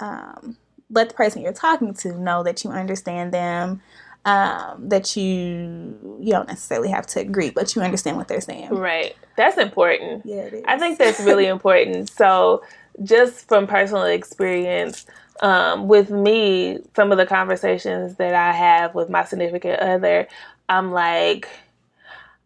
um, 0.00 0.56
let 0.90 1.10
the 1.10 1.14
person 1.14 1.42
you're 1.42 1.52
talking 1.52 1.94
to 1.94 2.18
know 2.18 2.42
that 2.42 2.64
you 2.64 2.70
understand 2.70 3.32
them. 3.32 3.82
Um, 4.24 4.88
that 4.88 5.16
you 5.16 6.18
you 6.20 6.30
don't 6.30 6.46
necessarily 6.46 6.90
have 6.90 7.08
to 7.08 7.18
agree, 7.18 7.50
but 7.50 7.74
you 7.74 7.82
understand 7.82 8.16
what 8.16 8.28
they're 8.28 8.40
saying. 8.40 8.70
Right. 8.70 9.16
That's 9.36 9.58
important. 9.58 10.24
Yeah, 10.24 10.42
it 10.42 10.54
is. 10.54 10.64
I 10.64 10.78
think 10.78 10.98
that's 10.98 11.18
really 11.18 11.46
important. 11.48 12.08
So, 12.08 12.62
just 13.02 13.48
from 13.48 13.66
personal 13.66 14.04
experience, 14.04 15.06
um, 15.40 15.88
with 15.88 16.10
me, 16.10 16.78
some 16.94 17.12
of 17.12 17.18
the 17.18 17.26
conversations 17.26 18.16
that 18.16 18.34
I 18.34 18.52
have 18.52 18.94
with 18.94 19.08
my 19.08 19.24
significant 19.24 19.80
other, 19.80 20.28
I'm 20.68 20.92
like, 20.92 21.48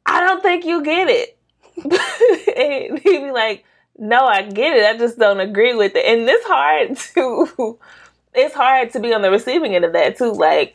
I 0.05 0.21
don't 0.21 0.43
think 0.43 0.65
you 0.65 0.83
get 0.83 1.09
it. 1.09 1.39
and 2.57 2.99
he'd 2.99 3.21
be 3.21 3.31
like, 3.31 3.65
no, 3.99 4.27
I 4.27 4.43
get 4.43 4.77
it. 4.77 4.85
I 4.85 4.97
just 4.97 5.19
don't 5.19 5.41
agree 5.41 5.75
with 5.75 5.95
it. 5.95 6.05
And 6.05 6.29
it's 6.29 6.47
hard 6.47 6.97
to 7.15 7.79
it's 8.35 8.55
hard 8.55 8.93
to 8.93 9.01
be 9.01 9.15
on 9.15 9.23
the 9.23 9.31
receiving 9.31 9.75
end 9.75 9.85
of 9.85 9.93
that 9.95 10.19
too. 10.19 10.33
Like 10.33 10.75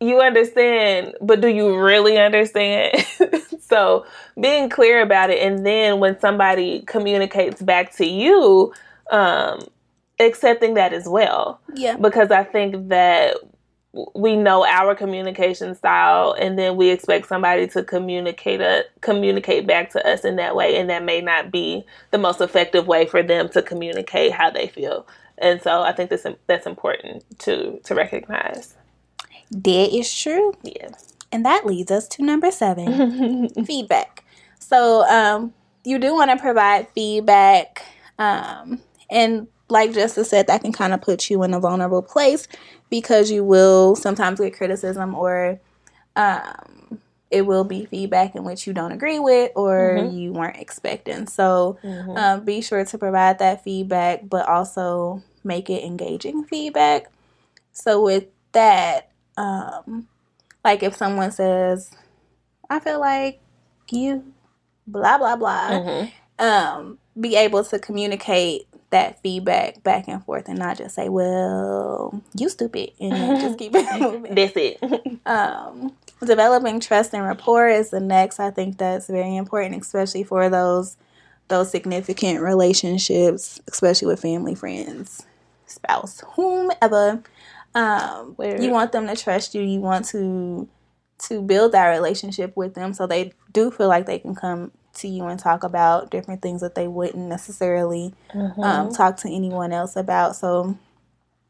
you 0.00 0.20
understand, 0.20 1.14
but 1.20 1.40
do 1.40 1.48
you 1.48 1.78
really 1.78 2.18
understand? 2.18 3.04
so 3.60 4.06
being 4.40 4.68
clear 4.68 5.02
about 5.02 5.30
it 5.30 5.38
and 5.42 5.64
then 5.66 6.00
when 6.00 6.18
somebody 6.18 6.82
communicates 6.86 7.60
back 7.60 7.94
to 7.96 8.06
you, 8.06 8.72
um, 9.10 9.60
accepting 10.22 10.74
that 10.74 10.92
as 10.92 11.08
well. 11.08 11.60
Yeah. 11.74 11.96
Because 11.96 12.30
I 12.30 12.44
think 12.44 12.88
that 12.88 13.36
we 14.14 14.36
know 14.36 14.64
our 14.64 14.94
communication 14.94 15.74
style 15.74 16.34
and 16.38 16.58
then 16.58 16.76
we 16.76 16.90
expect 16.90 17.28
somebody 17.28 17.66
to 17.68 17.82
communicate 17.84 18.62
a, 18.62 18.84
communicate 19.02 19.66
back 19.66 19.90
to 19.90 20.10
us 20.10 20.24
in 20.24 20.36
that 20.36 20.56
way 20.56 20.76
and 20.76 20.88
that 20.88 21.04
may 21.04 21.20
not 21.20 21.50
be 21.50 21.84
the 22.10 22.16
most 22.16 22.40
effective 22.40 22.86
way 22.86 23.04
for 23.04 23.22
them 23.22 23.50
to 23.50 23.60
communicate 23.60 24.32
how 24.32 24.50
they 24.50 24.66
feel. 24.68 25.06
And 25.38 25.60
so 25.60 25.82
i 25.82 25.92
think 25.92 26.08
that's 26.08 26.26
that's 26.46 26.66
important 26.66 27.24
to 27.40 27.80
to 27.84 27.94
recognize. 27.94 28.76
That 29.50 29.94
is 29.94 30.14
true. 30.14 30.54
Yeah 30.62 30.88
and 31.32 31.44
that 31.46 31.66
leads 31.66 31.90
us 31.90 32.06
to 32.06 32.22
number 32.22 32.50
seven 32.50 33.48
feedback. 33.64 34.24
So 34.58 35.08
um 35.08 35.54
you 35.84 35.98
do 35.98 36.14
want 36.14 36.30
to 36.30 36.36
provide 36.36 36.86
feedback 36.94 37.84
um 38.18 38.80
and 39.10 39.48
like 39.72 39.92
Justice 39.92 40.28
said, 40.28 40.46
that 40.46 40.60
can 40.60 40.72
kind 40.72 40.92
of 40.92 41.00
put 41.00 41.30
you 41.30 41.42
in 41.42 41.54
a 41.54 41.60
vulnerable 41.60 42.02
place 42.02 42.46
because 42.90 43.30
you 43.30 43.42
will 43.42 43.96
sometimes 43.96 44.38
get 44.38 44.54
criticism 44.54 45.14
or 45.14 45.58
um, 46.14 47.00
it 47.30 47.46
will 47.46 47.64
be 47.64 47.86
feedback 47.86 48.36
in 48.36 48.44
which 48.44 48.66
you 48.66 48.74
don't 48.74 48.92
agree 48.92 49.18
with 49.18 49.50
or 49.56 49.96
mm-hmm. 49.98 50.16
you 50.16 50.32
weren't 50.32 50.58
expecting. 50.58 51.26
So 51.26 51.78
mm-hmm. 51.82 52.10
um, 52.10 52.44
be 52.44 52.60
sure 52.60 52.84
to 52.84 52.98
provide 52.98 53.38
that 53.38 53.64
feedback, 53.64 54.28
but 54.28 54.46
also 54.46 55.22
make 55.42 55.70
it 55.70 55.82
engaging 55.82 56.44
feedback. 56.44 57.10
So 57.72 58.02
with 58.04 58.26
that, 58.52 59.10
um, 59.38 60.06
like 60.62 60.82
if 60.82 60.94
someone 60.94 61.32
says, 61.32 61.90
"I 62.68 62.78
feel 62.78 63.00
like 63.00 63.40
you," 63.90 64.32
blah 64.86 65.16
blah 65.16 65.36
blah, 65.36 65.70
Mm-hmm. 65.70 66.44
um, 66.44 66.98
be 67.18 67.36
able 67.36 67.64
to 67.64 67.78
communicate 67.78 68.68
that 68.92 69.20
feedback 69.22 69.82
back 69.82 70.06
and 70.06 70.24
forth 70.24 70.48
and 70.48 70.58
not 70.58 70.78
just 70.78 70.94
say, 70.94 71.08
"Well, 71.08 72.22
you 72.36 72.48
stupid," 72.48 72.92
and 73.00 73.40
just 73.40 73.58
keep 73.58 73.72
it 73.74 73.86
moving. 74.00 74.34
That's 74.34 74.52
it. 74.56 74.78
um, 75.26 75.92
developing 76.24 76.78
trust 76.78 77.12
and 77.12 77.24
rapport 77.24 77.68
is 77.68 77.90
the 77.90 78.00
next. 78.00 78.38
I 78.38 78.50
think 78.50 78.78
that's 78.78 79.08
very 79.08 79.36
important, 79.36 79.80
especially 79.82 80.22
for 80.22 80.48
those 80.48 80.96
those 81.48 81.70
significant 81.70 82.40
relationships, 82.40 83.60
especially 83.68 84.06
with 84.08 84.20
family, 84.22 84.54
friends, 84.54 85.26
spouse, 85.66 86.22
whomever. 86.34 87.22
Um, 87.74 88.34
Word. 88.36 88.62
you 88.62 88.70
want 88.70 88.92
them 88.92 89.06
to 89.08 89.16
trust 89.16 89.54
you. 89.54 89.62
You 89.62 89.80
want 89.80 90.04
to 90.06 90.68
to 91.28 91.40
build 91.40 91.72
that 91.72 91.88
relationship 91.88 92.56
with 92.56 92.74
them, 92.74 92.92
so 92.92 93.06
they 93.06 93.32
do 93.52 93.70
feel 93.70 93.88
like 93.88 94.06
they 94.06 94.18
can 94.18 94.34
come 94.34 94.70
to 94.94 95.08
you 95.08 95.24
and 95.26 95.38
talk 95.38 95.62
about 95.64 96.10
different 96.10 96.42
things 96.42 96.60
that 96.60 96.74
they 96.74 96.86
wouldn't 96.88 97.28
necessarily 97.28 98.14
um, 98.62 98.92
talk 98.92 99.16
to 99.18 99.28
anyone 99.28 99.72
else 99.72 99.96
about. 99.96 100.36
So 100.36 100.76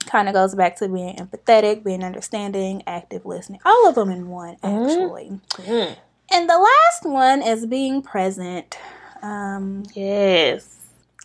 kind 0.07 0.28
of 0.28 0.34
goes 0.34 0.55
back 0.55 0.76
to 0.76 0.88
being 0.88 1.16
empathetic, 1.16 1.84
being 1.84 2.03
understanding, 2.05 2.82
active 2.86 3.24
listening. 3.26 3.61
All 3.64 3.88
of 3.88 3.95
them 3.95 4.11
in 4.11 4.28
one, 4.28 4.57
actually. 4.62 5.40
Mhm. 5.53 5.97
And 6.30 6.49
the 6.49 6.59
last 6.59 7.05
one 7.05 7.43
is 7.43 7.66
being 7.66 8.03
present. 8.03 8.78
Um, 9.22 9.84
Yes. 9.95 10.68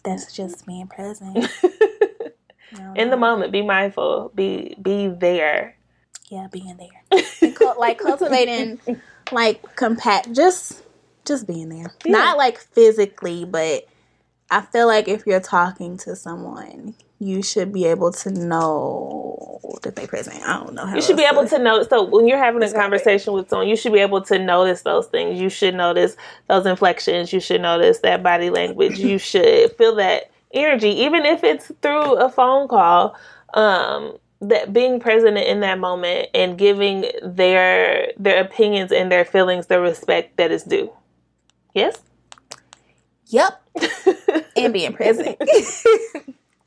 that's 0.04 0.32
just 0.34 0.66
being 0.68 0.88
present. 0.88 1.48
In 2.96 3.10
the 3.10 3.18
moment, 3.18 3.52
be 3.52 3.62
mindful. 3.62 4.32
Be 4.36 4.76
be 4.82 5.08
there. 5.08 5.76
yeah, 6.30 6.48
being 6.52 6.78
there, 6.78 7.74
like 7.78 7.98
cultivating, 8.08 8.80
like 9.32 9.76
compact, 9.76 10.34
just 10.34 10.84
just 11.28 11.48
being 11.48 11.70
there. 11.70 11.94
Yeah. 12.06 12.12
Not 12.12 12.38
like 12.38 12.58
physically, 12.60 13.46
but 13.46 13.88
I 14.50 14.62
feel 14.62 14.88
like 14.88 15.08
if 15.08 15.26
you're 15.26 15.40
talking 15.40 15.98
to 16.00 16.16
someone, 16.16 16.96
you 17.20 17.42
should 17.42 17.74
be 17.74 17.86
able 17.86 18.12
to 18.12 18.32
know 18.32 19.78
that 19.84 19.96
they're 19.96 20.08
present. 20.08 20.42
I 20.44 20.64
don't 20.64 20.74
know 20.74 20.86
how 20.86 20.96
You 20.96 21.02
should 21.02 21.18
be 21.18 21.28
able 21.30 21.48
to 21.48 21.60
know. 21.60 21.84
So 21.84 22.04
when 22.04 22.28
you're 22.28 22.38
having 22.38 22.64
a 22.64 22.72
conversation 22.72 23.34
with 23.34 23.50
someone, 23.50 23.68
you 23.68 23.76
should 23.76 23.94
be 23.94 24.00
able 24.00 24.22
to 24.24 24.40
notice 24.40 24.84
those 24.84 25.08
things. 25.08 25.40
You 25.40 25.50
should 25.50 25.76
notice 25.76 26.16
those 26.48 26.66
inflections. 26.66 27.34
You 27.34 27.40
should 27.40 27.62
notice 27.62 28.00
that 28.00 28.24
body 28.24 28.50
language. 28.50 29.00
you 29.00 29.18
should 29.18 29.76
feel 29.78 29.96
that 29.96 30.32
energy, 30.54 30.90
even 30.90 31.26
if 31.26 31.44
it's 31.44 31.72
through 31.82 32.16
a 32.16 32.30
phone 32.30 32.68
call. 32.68 33.16
Um, 33.54 34.18
that 34.40 34.72
being 34.72 35.00
present 35.00 35.38
in 35.38 35.62
that 35.62 35.80
moment 35.80 36.30
and 36.34 36.58
giving 36.58 37.06
their 37.24 38.12
their 38.18 38.44
opinions 38.44 38.92
and 38.92 39.12
their 39.12 39.26
feelings 39.26 39.66
the 39.66 39.80
respect 39.80 40.38
that 40.38 40.52
is 40.52 40.64
due. 40.64 40.92
Yes. 41.78 42.02
Yep, 43.28 43.62
and 44.58 44.74
being 44.74 44.94
present. 44.94 45.38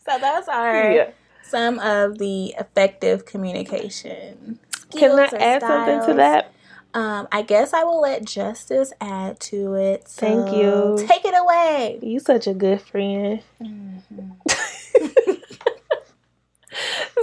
so 0.07 0.19
those 0.21 0.47
are 0.47 0.93
Yeah. 0.93 1.11
some 1.43 1.81
of 1.81 2.19
the 2.19 2.55
effective 2.57 3.27
communication. 3.27 4.61
Can 4.97 5.19
I 5.19 5.25
add 5.37 5.63
something 5.63 6.07
to 6.07 6.15
that? 6.15 6.53
Um, 6.95 7.27
I 7.33 7.43
guess 7.43 7.73
I 7.73 7.83
will 7.83 8.01
let 8.01 8.25
Justice 8.25 8.93
add 9.01 9.41
to 9.41 9.75
it. 9.75 10.09
So 10.09 10.21
Thank 10.21 10.53
you. 10.53 11.05
Take 11.09 11.25
it 11.25 11.35
away. 11.37 11.99
You 12.03 12.21
such 12.21 12.47
a 12.47 12.55
good 12.55 12.81
friend. 12.81 13.43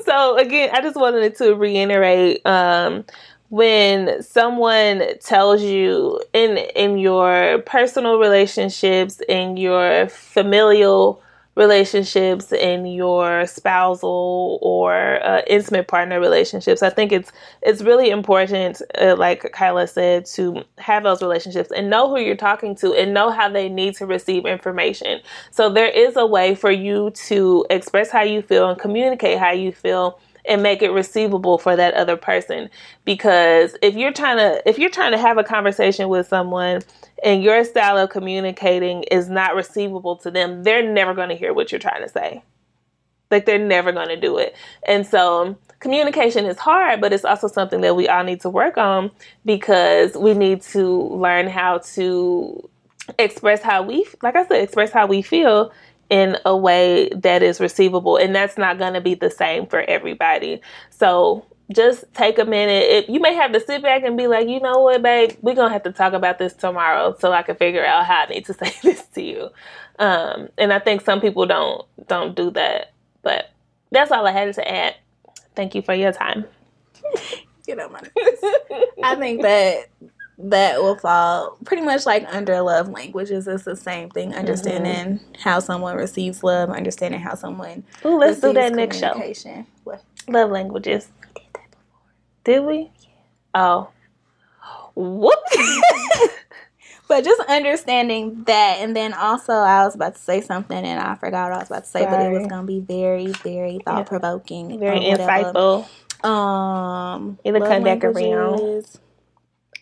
so 0.04 0.38
again, 0.38 0.72
I 0.74 0.82
just 0.82 0.98
wanted 0.98 1.38
to 1.38 1.56
reiterate 1.56 2.46
um, 2.46 3.06
when 3.50 4.22
someone 4.22 5.04
tells 5.20 5.62
you 5.62 6.22
in 6.34 6.58
in 6.58 6.98
your 6.98 7.60
personal 7.60 8.20
relationships, 8.20 9.22
in 9.28 9.58
your 9.58 10.08
familial 10.10 11.22
relationships, 11.56 12.52
in 12.52 12.86
your 12.86 13.48
spousal 13.48 14.60
or 14.62 15.24
uh, 15.26 15.42
intimate 15.48 15.88
partner 15.88 16.20
relationships, 16.20 16.84
I 16.84 16.90
think 16.90 17.12
it's 17.12 17.32
it's 17.62 17.82
really 17.82 18.10
important, 18.10 18.82
uh, 19.00 19.16
like 19.18 19.52
Kyla 19.54 19.88
said, 19.88 20.26
to 20.36 20.64
have 20.78 21.04
those 21.04 21.22
relationships 21.22 21.72
and 21.72 21.90
know 21.90 22.10
who 22.10 22.20
you're 22.20 22.36
talking 22.36 22.76
to 22.76 22.94
and 22.94 23.14
know 23.14 23.32
how 23.32 23.50
they 23.50 23.70
need 23.70 23.96
to 23.96 24.06
receive 24.06 24.46
information. 24.46 25.22
So 25.52 25.70
there 25.70 25.90
is 25.90 26.16
a 26.18 26.26
way 26.26 26.54
for 26.54 26.72
you 26.72 27.12
to 27.28 27.66
express 27.70 28.12
how 28.12 28.22
you 28.24 28.42
feel 28.42 28.70
and 28.70 28.80
communicate 28.80 29.40
how 29.40 29.52
you 29.52 29.72
feel 29.72 30.20
and 30.48 30.64
make 30.64 30.82
it 30.82 30.92
receivable 30.92 31.58
for 31.58 31.76
that 31.76 31.94
other 31.94 32.18
person. 32.18 32.70
Because 33.06 33.76
if 33.82 33.96
you're 33.96 34.14
trying 34.14 34.38
to 34.38 34.68
if 34.68 34.80
you're 34.80 34.90
trying 34.90 35.12
to 35.12 35.18
have 35.18 35.38
a 35.38 35.44
conversation 35.44 36.10
with 36.10 36.28
someone 36.28 36.82
and 37.24 37.44
your 37.44 37.64
style 37.64 37.98
of 37.98 38.10
communicating 38.10 39.04
is 39.04 39.30
not 39.30 39.56
receivable 39.56 40.16
to 40.18 40.32
them 40.32 40.64
they're 40.64 40.88
never 40.88 41.14
going 41.14 41.30
to 41.30 41.36
hear 41.36 41.54
what 41.54 41.72
you're 41.72 41.80
trying 41.80 42.02
to 42.02 42.10
say. 42.10 42.44
Like 43.30 43.46
they're 43.46 43.60
never 43.60 43.92
going 43.92 44.10
to 44.10 44.20
do 44.20 44.38
it. 44.38 44.56
And 44.88 45.06
so 45.06 45.58
communication 45.80 46.46
is 46.46 46.58
hard 46.58 47.02
but 47.02 47.14
it's 47.14 47.26
also 47.26 47.48
something 47.48 47.82
that 47.82 47.96
we 47.96 48.08
all 48.08 48.24
need 48.24 48.42
to 48.42 48.50
work 48.50 48.78
on 48.78 49.12
because 49.46 50.16
we 50.16 50.34
need 50.34 50.62
to 50.62 51.04
learn 51.10 51.48
how 51.48 51.78
to 51.78 52.68
express 53.20 53.62
how 53.62 53.82
we 53.82 54.06
like 54.22 54.36
i 54.36 54.46
said 54.48 54.62
express 54.62 54.92
how 54.92 55.06
we 55.06 55.22
feel 55.22 55.72
in 56.10 56.38
a 56.46 56.56
way 56.56 57.10
that 57.10 57.44
is 57.44 57.60
receivable 57.60 58.18
and 58.18 58.36
that's 58.36 58.58
not 58.58 58.78
going 58.78 58.94
to 58.94 59.02
be 59.02 59.16
the 59.16 59.30
same 59.30 59.68
for 59.68 59.82
everybody. 59.82 60.62
So 60.90 61.46
just 61.72 62.06
take 62.14 62.40
a 62.40 62.46
minute. 62.46 62.84
It, 62.84 63.10
you 63.10 63.20
may 63.20 63.34
have 63.34 63.52
to 63.52 63.60
sit 63.60 63.82
back 63.82 64.04
and 64.04 64.18
be 64.18 64.28
like 64.28 64.48
you 64.48 64.60
know 64.60 64.80
what 64.80 65.02
babe? 65.02 65.32
We're 65.42 65.56
going 65.56 65.70
to 65.70 65.74
have 65.74 65.84
to 65.84 65.92
talk 65.92 66.14
about 66.14 66.40
this 66.40 66.54
tomorrow 66.54 67.16
so 67.20 67.34
i 67.34 67.42
can 67.42 67.56
figure 67.56 67.86
out 67.86 68.06
how 68.06 68.24
i 68.24 68.26
need 68.28 68.46
to 68.46 68.54
say 68.54 68.74
this 68.84 69.06
to 69.08 69.22
you. 69.22 69.50
Um, 70.00 70.50
and 70.58 70.72
i 70.72 70.80
think 70.80 71.02
some 71.02 71.20
people 71.20 71.46
don't 71.46 71.86
don't 72.08 72.36
do 72.36 72.52
that 72.52 72.94
but 73.24 73.50
that's 73.92 74.12
all 74.12 74.26
i 74.28 74.32
had 74.32 74.54
to 74.54 74.68
add. 74.68 74.96
Thank 75.56 75.76
you 75.76 75.82
for 75.82 75.94
your 75.94 76.14
time. 76.14 76.46
You 77.68 77.76
know 77.76 77.90
my 77.90 78.00
I 79.04 79.16
think 79.16 79.42
that 79.42 79.90
that 80.40 80.82
will 80.82 80.96
fall 80.96 81.58
pretty 81.66 81.84
much 81.84 82.06
like 82.06 82.26
under 82.34 82.62
love 82.62 82.90
languages. 82.90 83.48
It's 83.48 83.64
the 83.64 83.76
same 83.76 84.10
thing. 84.10 84.34
Understanding 84.36 85.20
how 85.40 85.60
someone 85.60 85.96
receives 85.96 86.44
love, 86.44 86.70
understanding 86.70 87.20
how 87.20 87.36
someone 87.36 87.84
Ooh, 88.06 88.18
let's 88.18 88.40
do 88.40 88.54
that 88.54 88.74
next 88.74 89.00
show. 89.00 89.14
What? 89.84 90.04
love 90.28 90.52
languages. 90.52 91.10
Did 92.44 92.64
we? 92.64 92.92
Oh. 93.54 93.90
Whoops 94.96 95.58
But 97.08 97.24
just 97.24 97.40
understanding 97.50 98.44
that, 98.48 98.80
and 98.80 98.94
then 98.96 99.14
also 99.14 99.54
I 99.54 99.86
was 99.86 99.96
about 99.96 100.16
to 100.16 100.22
say 100.22 100.42
something 100.42 100.78
and 100.78 101.00
I 101.00 101.16
forgot 101.16 101.50
what 101.52 101.54
I 101.56 101.60
was 101.60 101.70
about 101.70 101.84
to 101.86 101.90
say, 101.90 102.04
but 102.04 102.20
it 102.26 102.32
was 102.38 102.48
gonna 102.48 102.68
be 102.68 102.82
very, 102.82 103.28
very 103.28 103.80
thought 103.86 104.08
provoking, 104.08 104.78
very 104.78 105.00
insightful. 105.00 105.88
Um, 106.26 107.40
love 107.46 107.62
come 107.62 107.84
back 107.84 108.04
around. 108.04 108.86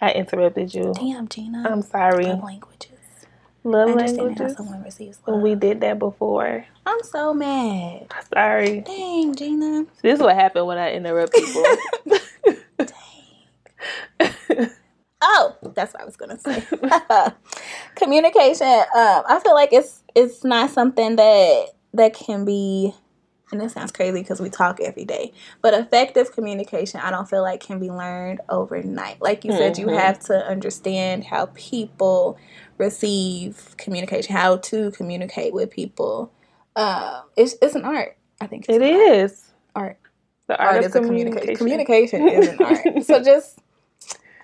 I 0.01 0.11
interrupted 0.11 0.73
you 0.73 0.93
Damn, 0.95 1.27
Gina. 1.27 1.63
i'm 1.69 1.81
sorry 1.81 2.25
love 2.25 2.43
languages. 2.43 2.91
love 3.63 3.89
how 3.89 3.95
languages 3.95 4.55
someone 4.57 4.83
receives 4.83 5.19
when 5.25 5.35
love. 5.35 5.43
we 5.43 5.55
did 5.55 5.81
that 5.81 5.99
before 5.99 6.65
I'm 6.87 7.01
so 7.03 7.33
mad. 7.33 8.13
sorry 8.33 8.81
Dang, 8.81 9.33
Gina. 9.35 9.85
this 10.03 10.19
is 10.19 10.21
what 10.21 10.35
happened 10.35 10.67
when 10.67 10.77
i 10.77 10.91
interrupt 10.93 11.33
people 11.33 11.63
Oh, 15.27 15.55
that's 15.73 15.93
what 15.93 16.03
I 16.03 16.05
was 16.05 16.17
gonna 16.17 16.37
say. 16.37 16.61
Communication. 17.95 18.67
Um, 18.67 19.23
I 19.27 19.39
feel 19.43 19.55
like 19.55 19.73
it's 19.73 20.03
it's 20.13 20.43
not 20.43 20.69
something 20.69 21.15
that 21.15 21.65
that 21.93 22.13
can 22.13 22.45
be. 22.45 22.93
And 23.51 23.61
it 23.61 23.69
sounds 23.71 23.91
crazy 23.91 24.21
because 24.21 24.41
we 24.41 24.49
talk 24.49 24.79
every 24.81 25.05
day, 25.05 25.31
but 25.61 25.73
effective 25.75 26.31
communication, 26.31 26.99
I 26.99 27.11
don't 27.11 27.29
feel 27.29 27.43
like 27.43 27.61
can 27.61 27.79
be 27.79 27.91
learned 27.91 28.41
overnight. 28.49 29.21
Like 29.21 29.45
you 29.45 29.51
said, 29.51 29.77
you 29.77 29.85
Mhm. 29.85 29.97
have 29.99 30.19
to 30.21 30.45
understand 30.47 31.25
how 31.25 31.47
people 31.53 32.37
receive 32.79 33.75
communication, 33.77 34.35
how 34.35 34.57
to 34.57 34.91
communicate 34.91 35.53
with 35.53 35.69
people. 35.69 36.31
Um, 36.75 37.23
it's 37.37 37.55
it's 37.61 37.75
an 37.75 37.85
art. 37.85 38.17
I 38.41 38.47
think 38.47 38.65
it's 38.67 38.75
it 38.75 38.81
art. 38.81 39.01
is 39.15 39.51
art. 39.75 39.97
the 40.47 40.59
art, 40.59 40.67
art 40.75 40.79
of 40.79 40.85
is 40.85 40.95
a 40.95 41.01
communication. 41.01 41.55
Communication 41.55 42.27
is 42.27 42.47
an 42.49 42.59
art. 42.63 42.85
So 43.03 43.23
just, 43.23 43.59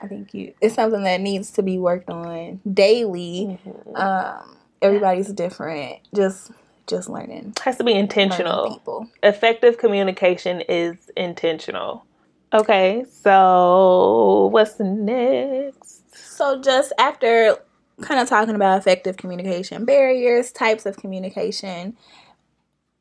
I 0.01 0.07
think 0.07 0.33
you, 0.33 0.53
it's 0.61 0.75
something 0.75 1.03
that 1.03 1.21
needs 1.21 1.51
to 1.51 1.63
be 1.63 1.77
worked 1.77 2.09
on 2.09 2.59
daily. 2.71 3.59
Mhm. 3.65 3.99
Um, 3.99 4.57
everybody's 4.81 5.31
different. 5.33 5.99
Just, 6.15 6.51
just 6.91 7.09
learning. 7.09 7.53
has 7.63 7.77
to 7.77 7.83
be 7.83 7.93
intentional 7.93 8.69
people. 8.69 9.09
effective 9.23 9.77
communication 9.79 10.61
is 10.61 10.95
intentional 11.17 12.05
okay 12.53 13.03
so 13.09 14.49
what's 14.51 14.79
next 14.79 16.03
So 16.13 16.61
just 16.61 16.93
after 16.99 17.57
kind 18.01 18.19
of 18.19 18.27
talking 18.27 18.55
about 18.55 18.79
effective 18.79 19.17
communication 19.17 19.85
barriers, 19.85 20.51
types 20.51 20.85
of 20.85 20.97
communication. 20.97 21.95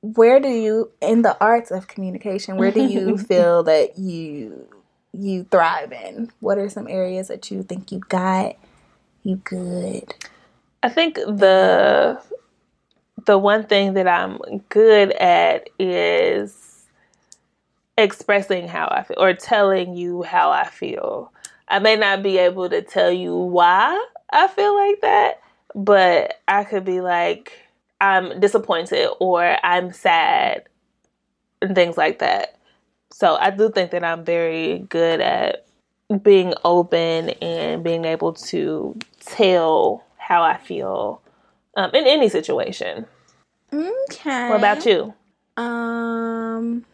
Where 0.03 0.41
do 0.41 0.49
you, 0.49 0.91
in 1.03 1.23
the 1.23 1.37
arts 1.41 1.71
of 1.71 1.87
communication, 1.89 2.57
where 2.57 2.71
do 2.71 2.83
you 2.83 3.19
feel 3.31 3.63
that 3.65 3.99
you 3.99 4.69
you 5.13 5.45
thrive 5.45 5.93
in? 5.93 6.31
What 6.41 6.59
are 6.59 6.69
some 6.69 6.89
areas 6.89 7.29
that 7.29 7.51
you 7.51 7.63
think 7.63 7.93
you 7.93 7.99
got? 8.09 8.57
You 9.23 9.37
good? 9.37 10.15
I 10.83 10.89
think 10.89 11.17
the 11.17 12.21
the 13.27 13.39
one 13.39 13.65
thing 13.65 13.95
that 13.95 14.09
I'm 14.09 14.39
good 14.69 15.13
at 15.13 15.69
is 15.79 16.87
expressing 17.99 18.69
how 18.69 18.89
I 18.91 19.03
feel 19.03 19.17
or 19.19 19.35
telling 19.35 19.95
you 19.95 20.23
how 20.23 20.51
I 20.51 20.67
feel. 20.67 21.33
I 21.69 21.79
may 21.79 21.97
not 21.97 22.23
be 22.23 22.39
able 22.39 22.69
to 22.71 22.83
tell 22.83 23.13
you 23.13 23.37
why 23.37 24.07
I 24.33 24.49
feel 24.49 24.75
like 24.75 25.01
that, 25.03 25.41
but 25.75 26.41
I 26.49 26.65
could 26.65 26.85
be 26.85 27.01
like, 27.01 27.53
I'm 28.01 28.41
disappointed 28.41 29.09
or 29.21 29.57
I'm 29.65 29.93
sad 29.93 30.65
and 31.61 31.75
things 31.75 31.97
like 31.97 32.21
that. 32.21 32.57
So 33.13 33.37
I 33.37 33.51
do 33.51 33.71
think 33.71 33.91
that 33.91 34.05
I'm 34.05 34.25
very 34.25 34.79
good 34.89 35.21
at 35.21 35.67
being 36.23 36.55
open 36.65 37.31
and 37.31 37.85
being 37.85 38.05
able 38.05 38.33
to 38.33 38.97
tell 39.21 40.05
how 40.17 40.43
I 40.43 40.57
feel 40.57 41.21
um, 41.77 41.91
in 41.95 42.07
any 42.07 42.29
situation. 42.29 43.07
Okay. 43.73 44.49
What 44.49 44.59
about 44.59 44.85
you? 44.87 45.15
Um, 45.57 46.85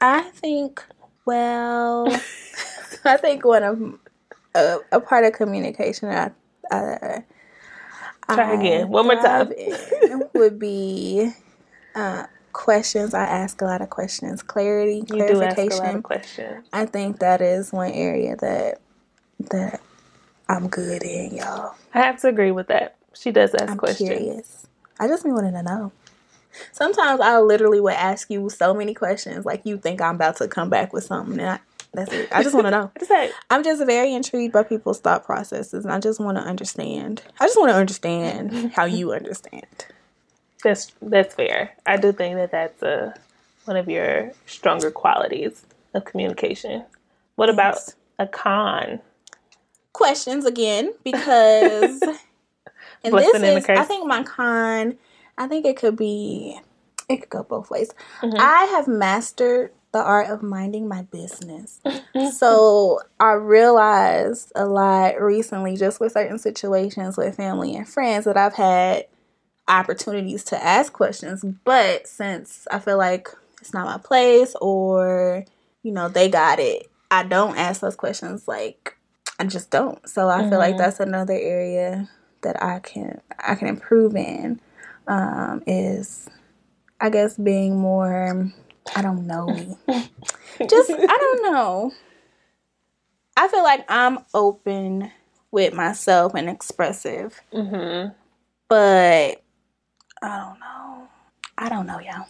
I 0.00 0.22
think. 0.22 0.84
Well, 1.26 2.06
I 3.04 3.16
think 3.16 3.44
one 3.44 3.62
of 3.62 3.98
a, 4.54 4.78
a 4.92 5.00
part 5.00 5.24
of 5.24 5.32
communication 5.32 6.08
I, 6.08 6.30
I 6.70 7.22
Try 8.34 8.54
again. 8.54 8.88
One 8.88 9.06
more 9.06 9.16
time. 9.16 9.52
would 10.34 10.58
be 10.58 11.32
uh, 11.94 12.24
questions. 12.52 13.14
I 13.14 13.24
ask 13.24 13.60
a 13.60 13.64
lot 13.64 13.82
of 13.82 13.90
questions. 13.90 14.42
Clarity, 14.42 15.04
You 15.08 15.26
do 15.26 15.42
ask 15.42 15.58
a 15.58 15.68
clarification. 15.68 16.02
questions. 16.02 16.66
I 16.72 16.86
think 16.86 17.18
that 17.20 17.40
is 17.40 17.72
one 17.72 17.90
area 17.90 18.36
that 18.36 18.80
that 19.50 19.80
I'm 20.48 20.68
good 20.68 21.02
in, 21.02 21.34
y'all. 21.36 21.74
I 21.94 22.00
have 22.02 22.20
to 22.20 22.28
agree 22.28 22.52
with 22.52 22.68
that. 22.68 22.96
She 23.14 23.30
does 23.30 23.54
ask 23.54 23.70
I'm 23.70 23.78
questions. 23.78 24.08
curious. 24.08 24.66
I 24.98 25.08
just 25.08 25.24
be 25.24 25.30
wanting 25.30 25.54
to 25.54 25.62
know. 25.62 25.92
Sometimes 26.72 27.20
I 27.20 27.38
literally 27.38 27.80
would 27.80 27.94
ask 27.94 28.30
you 28.30 28.48
so 28.50 28.74
many 28.74 28.92
questions, 28.94 29.44
like 29.46 29.64
you 29.64 29.78
think 29.78 30.00
I'm 30.00 30.16
about 30.16 30.36
to 30.36 30.48
come 30.48 30.68
back 30.68 30.92
with 30.92 31.04
something, 31.04 31.38
and 31.38 31.50
I, 31.50 31.60
that's 31.92 32.12
it. 32.12 32.28
I 32.32 32.42
just 32.42 32.54
want 32.54 32.66
to 32.66 32.70
know. 32.70 32.90
What 32.92 33.02
is 33.02 33.08
that? 33.08 33.30
I'm 33.50 33.62
just 33.62 33.84
very 33.86 34.12
intrigued 34.12 34.52
by 34.52 34.62
people's 34.62 35.00
thought 35.00 35.24
processes, 35.24 35.84
and 35.84 35.92
I 35.92 36.00
just 36.00 36.20
want 36.20 36.38
to 36.38 36.42
understand. 36.42 37.22
I 37.38 37.46
just 37.46 37.58
want 37.58 37.70
to 37.70 37.76
understand 37.76 38.72
how 38.72 38.84
you 38.84 39.12
understand. 39.14 39.86
That's 40.62 40.92
that's 41.00 41.34
fair. 41.34 41.76
I 41.86 41.96
do 41.96 42.12
think 42.12 42.36
that 42.36 42.50
that's 42.50 42.82
a 42.82 43.14
one 43.64 43.76
of 43.76 43.88
your 43.88 44.32
stronger 44.46 44.90
qualities 44.90 45.64
of 45.94 46.04
communication. 46.04 46.84
What 47.36 47.48
about 47.48 47.78
a 48.18 48.26
con? 48.26 49.00
Questions 49.92 50.44
again, 50.44 50.92
because 51.02 52.02
and 53.04 53.12
this 53.22 53.32
is, 53.58 53.64
I 53.78 53.84
think 53.84 54.06
my 54.06 54.22
con. 54.22 54.98
I 55.38 55.46
think 55.46 55.64
it 55.64 55.76
could 55.76 55.96
be, 55.96 56.60
it 57.08 57.18
could 57.22 57.30
go 57.30 57.42
both 57.42 57.70
ways. 57.70 57.90
Mhm. 58.22 58.36
I 58.38 58.64
have 58.64 58.86
mastered 58.86 59.72
the 59.92 60.02
art 60.02 60.28
of 60.28 60.42
minding 60.42 60.86
my 60.86 61.02
business. 61.02 61.80
so 62.32 63.00
I 63.18 63.32
realized 63.32 64.52
a 64.54 64.66
lot 64.66 65.20
recently, 65.20 65.76
just 65.76 65.98
with 65.98 66.12
certain 66.12 66.38
situations 66.38 67.16
with 67.16 67.36
family 67.36 67.74
and 67.74 67.88
friends, 67.88 68.26
that 68.26 68.36
I've 68.36 68.54
had 68.54 69.06
opportunities 69.66 70.44
to 70.44 70.62
ask 70.62 70.92
questions. 70.92 71.44
But 71.64 72.06
since 72.06 72.66
I 72.70 72.78
feel 72.80 72.98
like 72.98 73.28
it's 73.60 73.72
not 73.72 73.86
my 73.86 73.98
place 73.98 74.54
or, 74.60 75.44
you 75.82 75.92
know, 75.92 76.08
they 76.08 76.28
got 76.28 76.58
it, 76.58 76.90
I 77.10 77.22
don't 77.22 77.56
ask 77.56 77.80
those 77.80 77.96
questions. 77.96 78.46
Like, 78.46 78.96
I 79.38 79.44
just 79.44 79.70
don't. 79.70 80.06
So 80.08 80.28
I 80.28 80.48
feel 80.48 80.58
like 80.58 80.74
Mhm. 80.74 80.78
that's 80.78 81.00
another 81.00 81.34
area 81.34 82.08
that 82.42 82.62
I 82.62 82.80
can 82.80 83.20
I 83.38 83.54
can 83.54 83.68
improve 83.68 84.16
in 84.16 84.60
um, 85.06 85.62
is 85.66 86.28
I 87.00 87.10
guess 87.10 87.36
being 87.36 87.78
more 87.78 88.50
I 88.94 89.02
don't 89.02 89.26
know 89.26 89.78
just 90.68 90.90
I 90.90 91.06
don't 91.06 91.52
know. 91.52 91.92
I 93.36 93.48
feel 93.48 93.62
like 93.62 93.84
I'm 93.88 94.18
open 94.34 95.10
with 95.50 95.72
myself 95.74 96.34
and 96.34 96.48
expressive, 96.50 97.40
hmm 97.52 98.08
but 98.68 99.42
I 100.22 100.38
don't 100.38 100.60
know. 100.60 101.08
I 101.58 101.68
don't 101.68 101.86
know, 101.86 102.00
y'all. 102.00 102.26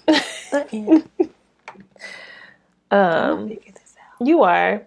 But 0.50 0.72
yeah, 0.72 1.00
I'll 2.90 3.32
Um, 3.38 3.48
figure 3.48 3.72
this 3.72 3.94
out. 4.20 4.26
you 4.26 4.42
are. 4.42 4.82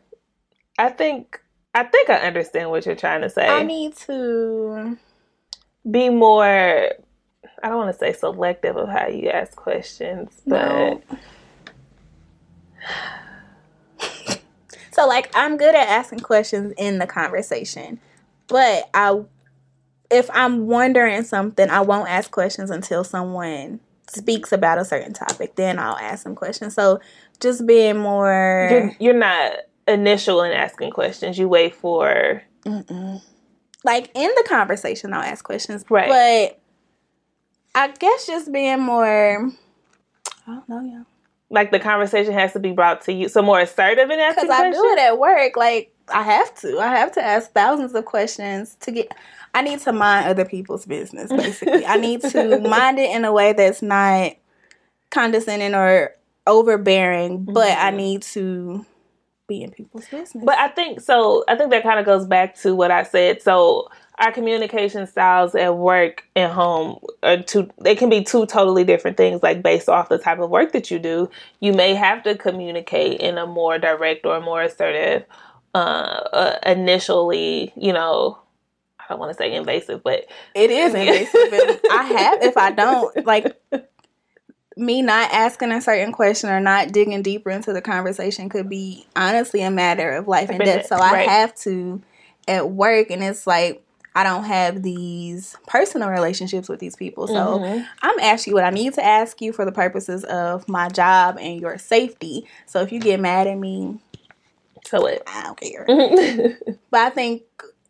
I 0.78 0.90
think. 0.90 1.40
I 1.76 1.84
think 1.84 2.10
I 2.10 2.16
understand 2.18 2.70
what 2.70 2.86
you're 2.86 2.96
trying 2.96 3.22
to 3.22 3.30
say. 3.30 3.48
I 3.48 3.64
need 3.64 3.96
to. 3.98 4.98
Be 5.90 6.10
more. 6.10 6.44
I 6.46 7.70
don't 7.70 7.78
want 7.78 7.94
to 7.94 7.98
say 7.98 8.14
selective 8.14 8.76
of 8.76 8.90
how 8.90 9.08
you 9.08 9.30
ask 9.30 9.56
questions, 9.56 10.42
but 10.46 10.58
No. 10.58 11.02
So 14.94 15.08
like 15.08 15.32
I'm 15.34 15.58
good 15.58 15.74
at 15.74 15.88
asking 15.88 16.20
questions 16.20 16.74
in 16.78 17.00
the 17.00 17.08
conversation, 17.08 18.00
but 18.48 18.90
I 18.94 19.22
if 20.12 20.30
I'm 20.32 20.68
wondering 20.68 21.24
something, 21.24 21.70
I 21.70 21.82
won't 21.82 22.10
ask 22.10 22.30
questions 22.30 22.70
until 22.70 23.04
someone 23.04 23.80
speaks 24.08 24.52
about 24.52 24.78
a 24.78 24.86
certain 24.86 25.14
topic. 25.14 25.56
Then 25.56 25.80
I'll 25.80 25.98
ask 25.98 26.24
them 26.24 26.36
questions. 26.36 26.76
So 26.76 27.00
just 27.40 27.66
being 27.66 27.98
more 27.98 28.68
you're, 28.70 28.92
you're 29.00 29.14
not 29.20 29.54
initial 29.88 30.44
in 30.44 30.52
asking 30.52 30.92
questions. 30.92 31.40
You 31.40 31.50
wait 31.50 31.74
for 31.74 32.44
Mm-mm. 32.64 33.22
Like 33.84 34.10
in 34.16 34.30
the 34.38 34.46
conversation, 34.48 35.14
I'll 35.14 35.22
ask 35.22 35.44
questions, 35.44 35.84
Right. 35.90 36.10
But 36.10 36.60
I 37.76 37.88
guess 37.90 38.28
just 38.28 38.52
being 38.52 38.82
more. 38.82 39.52
I 40.46 40.52
don't 40.54 40.70
know, 40.70 40.82
yeah. 40.82 41.04
like 41.50 41.72
the 41.72 41.80
conversation 41.80 42.34
has 42.34 42.54
to 42.54 42.60
be 42.60 42.72
brought 42.72 43.02
to 43.04 43.14
you. 43.14 43.30
So 43.30 43.42
more 43.42 43.60
assertive 43.60 44.10
in 44.10 44.20
asking 44.20 44.44
Because 44.46 44.60
I 44.60 44.72
do 44.72 44.84
it 44.92 45.00
at 45.00 45.18
work. 45.20 45.56
Like 45.58 45.94
I 46.10 46.22
have 46.24 46.54
to. 46.62 46.80
I 46.80 46.88
have 46.98 47.12
to 47.14 47.24
ask 47.24 47.52
thousands 47.52 47.94
of 47.96 48.06
questions 48.06 48.76
to 48.82 48.92
get. 48.92 49.08
I 49.56 49.62
need 49.62 49.80
to 49.82 49.94
mind 49.94 50.28
other 50.28 50.46
people's 50.46 50.86
business. 50.86 51.30
Basically, 51.32 51.86
I 51.86 51.96
need 51.98 52.22
to 52.22 52.60
mind 52.68 53.00
it 53.00 53.16
in 53.16 53.24
a 53.26 53.32
way 53.32 53.54
that's 53.54 53.82
not 53.82 54.34
condescending 55.12 55.74
or 55.76 56.14
overbearing. 56.48 57.46
But 57.46 57.78
I 57.78 57.92
Mhm. 57.92 57.96
need 57.96 58.22
to 58.24 58.86
be 59.48 59.62
in 59.62 59.72
people's 59.72 60.08
business. 60.08 60.44
But 60.44 60.58
I 60.58 60.70
think 60.70 61.02
so. 61.02 61.44
I 61.48 61.56
think 61.56 61.72
that 61.72 61.84
kind 61.84 62.00
of 62.00 62.06
goes 62.06 62.26
back 62.26 62.56
to 62.62 62.76
what 62.76 62.92
I 62.92 63.04
said. 63.04 63.42
So 63.42 63.90
our 64.20 64.32
communication 64.32 65.08
styles 65.08 65.56
at 65.56 65.76
work 65.76 66.24
and 66.36 66.52
home 66.52 67.00
are 67.24 67.42
two. 67.42 67.70
They 67.82 67.96
can 67.96 68.10
be 68.10 68.24
two 68.24 68.46
totally 68.46 68.84
different 68.84 69.18
things. 69.18 69.44
Like 69.44 69.62
based 69.62 69.90
off 69.90 70.10
the 70.10 70.18
type 70.18 70.40
of 70.40 70.50
work 70.50 70.72
that 70.74 70.92
you 70.92 71.00
do, 71.00 71.30
you 71.60 71.74
may 71.74 71.94
have 71.94 72.24
to 72.24 72.36
communicate 72.36 73.20
in 73.20 73.38
a 73.38 73.46
more 73.46 73.78
direct 73.78 74.26
or 74.26 74.40
more 74.40 74.62
assertive. 74.62 75.26
Uh, 75.76 76.22
uh 76.32 76.60
initially, 76.68 77.74
you 77.76 77.92
know, 77.92 78.38
I 79.00 79.06
don't 79.10 79.20
want 79.20 79.32
to 79.32 79.38
say 79.38 79.54
invasive, 79.54 80.04
but 80.04 80.26
it 80.56 80.70
is 80.70 80.94
invasive. 80.94 81.82
I 81.92 82.04
have 82.04 82.44
if 82.44 82.58
I 82.58 82.72
don't 82.72 83.26
like. 83.26 83.60
Me 84.76 85.02
not 85.02 85.32
asking 85.32 85.72
a 85.72 85.82
certain 85.82 86.12
question 86.12 86.50
or 86.50 86.60
not 86.60 86.92
digging 86.92 87.22
deeper 87.22 87.50
into 87.50 87.74
the 87.74 87.82
conversation 87.82 88.50
could 88.50 88.70
be 88.70 89.06
honestly 89.16 89.62
a 89.62 89.70
matter 89.72 90.12
of 90.12 90.28
life 90.28 90.50
and 90.50 90.60
death. 90.60 90.88
So 90.88 90.96
I 90.96 91.18
have 91.24 91.56
to 91.58 92.02
at 92.48 92.70
work, 92.70 93.10
and 93.12 93.24
it's 93.24 93.46
like 93.48 93.84
I 94.16 94.24
don't 94.24 94.44
have 94.44 94.84
these 94.84 95.56
personal 95.68 96.10
relationships 96.10 96.70
with 96.70 96.80
these 96.80 96.96
people. 96.96 97.28
So 97.28 97.60
Mhm. 97.60 97.86
I'm 98.02 98.20
asking 98.20 98.52
you 98.52 98.56
what 98.56 98.64
I 98.64 98.70
need 98.70 98.94
to 98.94 99.04
ask 99.04 99.42
you 99.42 99.54
for 99.54 99.66
the 99.66 99.72
purposes 99.72 100.24
of 100.24 100.68
my 100.68 100.90
job 100.90 101.38
and 101.40 101.60
your 101.60 101.78
safety. 101.78 102.48
So 102.68 102.82
if 102.82 102.92
you 102.92 103.00
get 103.00 103.20
mad 103.20 103.48
at 103.48 103.58
me, 103.58 103.98
so 104.86 105.02
what? 105.02 105.24
I 105.28 105.44
don't 105.44 105.60
care. 105.60 105.86
But 106.92 107.00
I 107.02 107.10
think 107.10 107.44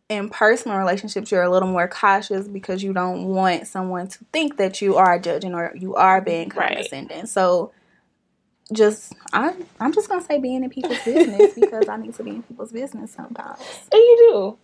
in 0.09 0.29
personal 0.29 0.77
relationships, 0.77 1.31
you're 1.31 1.43
a 1.43 1.49
little 1.49 1.69
more 1.69 1.87
cautious 1.87 2.47
because 2.47 2.83
you 2.83 2.93
don't 2.93 3.25
want 3.25 3.67
someone 3.67 4.07
to 4.09 4.19
think 4.31 4.57
that 4.57 4.81
you 4.81 4.97
are 4.97 5.17
judging 5.19 5.53
or 5.55 5.73
you 5.75 5.95
are 5.95 6.21
being 6.21 6.49
Right. 6.49 6.69
condescending. 6.75 7.25
So 7.25 7.71
just 8.71 9.13
I'm 9.33 9.65
I'm 9.79 9.93
just 9.93 10.09
gonna 10.09 10.23
say 10.23 10.39
being 10.39 10.63
in 10.63 10.69
people's 10.69 11.03
business 11.03 11.53
because 11.55 11.87
I 11.89 11.97
need 11.97 12.13
to 12.15 12.23
be 12.23 12.31
in 12.31 12.43
people's 12.43 12.71
business 12.71 13.11
sometimes. 13.11 13.59
And 13.91 13.99
you 13.99 14.17
do. 14.31 14.57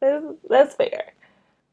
That's, 0.00 0.24
that's 0.48 0.74
fair. 0.74 1.12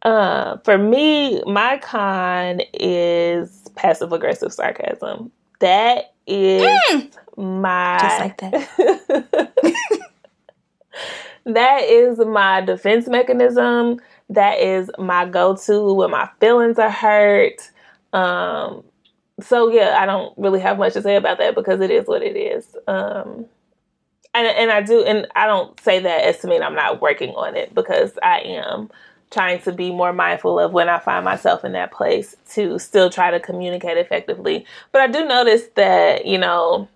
Uh, 0.01 0.57
for 0.65 0.77
me, 0.77 1.41
my 1.45 1.77
con 1.77 2.61
is 2.73 3.69
passive 3.75 4.11
aggressive 4.11 4.51
sarcasm. 4.53 5.31
That 5.59 6.13
is 6.27 6.61
my 7.37 7.97
Mm. 7.97 8.01
Just 8.01 8.19
like 8.19 8.37
that. 8.37 9.53
that 11.45 11.83
is 11.83 12.19
my 12.19 12.61
defense 12.61 13.07
mechanism. 13.07 13.99
That 14.29 14.59
is 14.59 14.89
my 14.97 15.25
go-to 15.25 15.93
when 15.93 16.11
my 16.11 16.29
feelings 16.39 16.79
are 16.79 16.89
hurt. 16.89 17.69
Um, 18.13 18.83
so 19.41 19.69
yeah, 19.69 19.97
I 19.99 20.05
don't 20.05 20.33
really 20.37 20.59
have 20.59 20.77
much 20.77 20.93
to 20.93 21.01
say 21.01 21.15
about 21.15 21.39
that 21.39 21.55
because 21.55 21.81
it 21.81 21.91
is 21.91 22.07
what 22.07 22.21
it 22.21 22.37
is. 22.37 22.75
Um, 22.87 23.45
and 24.33 24.47
and 24.47 24.71
I 24.71 24.81
do, 24.81 25.03
and 25.03 25.27
I 25.35 25.45
don't 25.45 25.79
say 25.79 25.99
that 25.99 26.23
as 26.23 26.39
to 26.39 26.47
mean 26.47 26.63
I'm 26.63 26.75
not 26.75 27.01
working 27.01 27.31
on 27.31 27.55
it 27.55 27.73
because 27.75 28.17
I 28.23 28.39
am 28.39 28.89
trying 29.31 29.59
to 29.63 29.71
be 29.71 29.91
more 29.91 30.13
mindful 30.13 30.59
of 30.59 30.71
when 30.71 30.89
I 30.89 30.99
find 30.99 31.25
myself 31.25 31.65
in 31.65 31.73
that 31.73 31.91
place 31.91 32.35
to 32.51 32.77
still 32.79 33.09
try 33.09 33.31
to 33.31 33.39
communicate 33.39 33.97
effectively. 33.97 34.65
But 34.91 35.01
I 35.01 35.07
do 35.07 35.25
notice 35.25 35.63
that 35.75 36.25
you 36.25 36.37
know, 36.37 36.87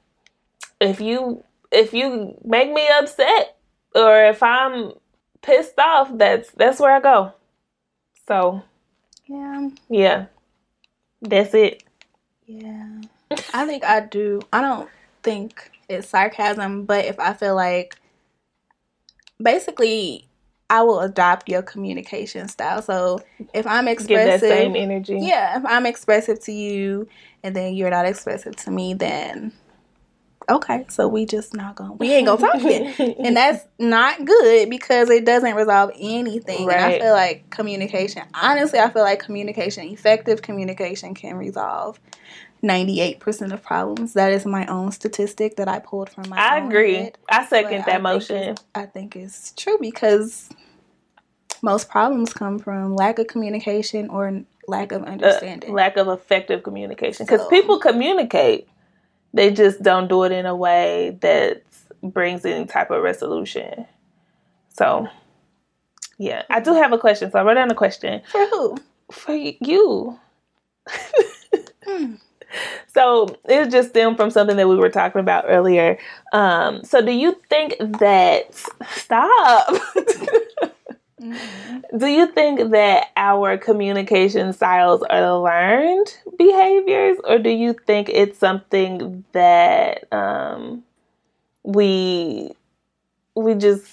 if 0.79 1.01
you 1.01 1.43
if 1.71 1.93
you 1.93 2.35
make 2.45 2.71
me 2.71 2.87
upset 2.99 3.57
or 3.95 4.25
if 4.25 4.41
I'm 4.43 4.93
pissed 5.41 5.77
off, 5.79 6.09
that's 6.13 6.51
that's 6.51 6.79
where 6.79 6.95
I 6.95 6.99
go. 6.99 7.33
So 8.27 8.61
Yeah. 9.25 9.69
yeah, 9.89 10.25
that's 11.21 11.53
it. 11.53 11.83
Yeah. 12.45 13.01
I 13.53 13.65
think 13.65 13.83
I 13.83 14.01
do. 14.01 14.41
I 14.53 14.61
don't 14.61 14.89
think 15.23 15.71
it's 15.89 16.09
sarcasm, 16.09 16.85
but 16.85 17.05
if 17.05 17.19
I 17.19 17.33
feel 17.33 17.55
like 17.55 17.97
basically 19.41 20.27
I 20.69 20.81
will 20.83 20.99
adopt 20.99 21.47
your 21.49 21.61
communication 21.61 22.47
style. 22.47 22.81
So 22.81 23.21
if 23.53 23.65
I'm 23.65 23.85
Give 23.85 23.95
that 23.95 23.99
expressive, 24.01 24.39
same 24.49 24.75
energy. 24.75 25.19
yeah, 25.21 25.57
if 25.57 25.65
I'm 25.65 25.85
expressive 25.85 26.39
to 26.41 26.51
you 26.51 27.07
and 27.43 27.55
then 27.55 27.73
you're 27.73 27.89
not 27.89 28.05
expressive 28.05 28.55
to 28.57 28.71
me, 28.71 28.93
then 28.93 29.53
okay, 30.49 30.85
so 30.89 31.07
we 31.07 31.25
just 31.25 31.53
not 31.53 31.75
gonna 31.75 31.93
we 31.93 32.13
ain't 32.13 32.27
gonna 32.27 32.39
talk 32.41 32.61
then. 32.61 32.93
And 33.19 33.35
that's 33.35 33.65
not 33.79 34.23
good 34.25 34.69
because 34.69 35.09
it 35.09 35.25
doesn't 35.25 35.55
resolve 35.55 35.91
anything. 35.99 36.69
And 36.69 36.79
I 36.81 36.99
feel 36.99 37.13
like 37.13 37.49
communication, 37.49 38.23
honestly, 38.33 38.79
I 38.79 38.89
feel 38.89 39.03
like 39.03 39.19
communication, 39.19 39.85
effective 39.85 40.41
communication 40.41 41.13
can 41.13 41.35
resolve 41.37 41.99
98% 42.63 43.53
of 43.53 43.61
problems. 43.61 44.13
That 44.13 44.31
is 44.31 44.45
my 44.45 44.65
own 44.65 44.91
statistic 44.91 45.57
that 45.57 45.67
I 45.67 45.79
pulled 45.79 46.09
from 46.09 46.29
my 46.29 46.37
I 46.37 46.57
agree. 46.57 46.95
head. 46.95 47.17
I 47.29 47.45
second 47.45 47.73
I 47.73 47.77
that 47.77 47.85
think 47.85 48.01
motion. 48.03 48.35
it's- 48.37 48.65
I 48.73 48.85
think 48.87 49.15
it's 49.15 49.53
true 49.55 49.77
because 49.79 50.49
most 51.61 51.89
problems 51.89 52.33
come 52.33 52.59
from 52.59 52.95
lack 52.95 53.19
of 53.19 53.27
communication 53.27 54.09
or 54.09 54.41
lack 54.67 54.91
of 54.91 55.03
Uh, 55.03 55.05
understanding. 55.05 55.73
lack 55.73 55.97
of 55.97 56.07
effective 56.07 56.63
communication 56.63 57.25
because 57.25 57.41
So- 57.41 57.49
people 57.49 57.79
communicate 57.79 58.67
they 59.34 59.51
just 59.51 59.82
don't 59.82 60.07
do 60.07 60.23
it 60.23 60.32
in 60.32 60.45
a 60.45 60.55
way 60.55 61.17
that 61.21 61.63
brings 62.03 62.45
any 62.45 62.65
type 62.65 62.91
of 62.91 63.03
resolution. 63.03 63.86
So 64.69 65.07
yeah 66.17 66.43
i 66.49 66.59
do 66.59 66.73
have 66.73 66.91
a 66.91 66.97
question 66.97 67.32
so 67.32 67.39
i 67.39 67.43
wrote 67.43 67.55
down 67.55 67.71
a 67.71 67.75
question. 67.75 68.21
For 68.32 68.45
who? 68.47 68.78
for 69.11 69.34
you. 69.34 70.19
Hmm. 71.86 72.15
so 72.93 73.36
it 73.45 73.69
just 73.71 73.89
stemmed 73.89 74.17
from 74.17 74.32
something 74.32 74.57
that 74.57 74.67
we 74.67 74.75
were 74.75 74.89
talking 74.89 75.21
about 75.21 75.45
earlier. 75.47 75.97
Um 76.34 76.84
so 76.84 77.01
do 77.01 77.11
you 77.11 77.39
think 77.49 77.75
that 77.80 78.53
stop 78.95 79.75
Mhm. 81.34 81.84
Do 81.99 82.07
you 82.07 82.28
think 82.28 82.71
that 82.71 83.07
our 83.17 83.57
communication 83.57 84.53
styles 84.53 85.01
are 85.03 85.39
learned 85.39 86.17
behaviors, 86.38 87.17
or 87.23 87.39
do 87.39 87.49
you 87.49 87.73
think 87.73 88.09
it's 88.09 88.38
something 88.39 89.23
that 89.34 90.11
um, 90.13 90.84
we 91.63 92.51
we 93.36 93.55
just 93.55 93.86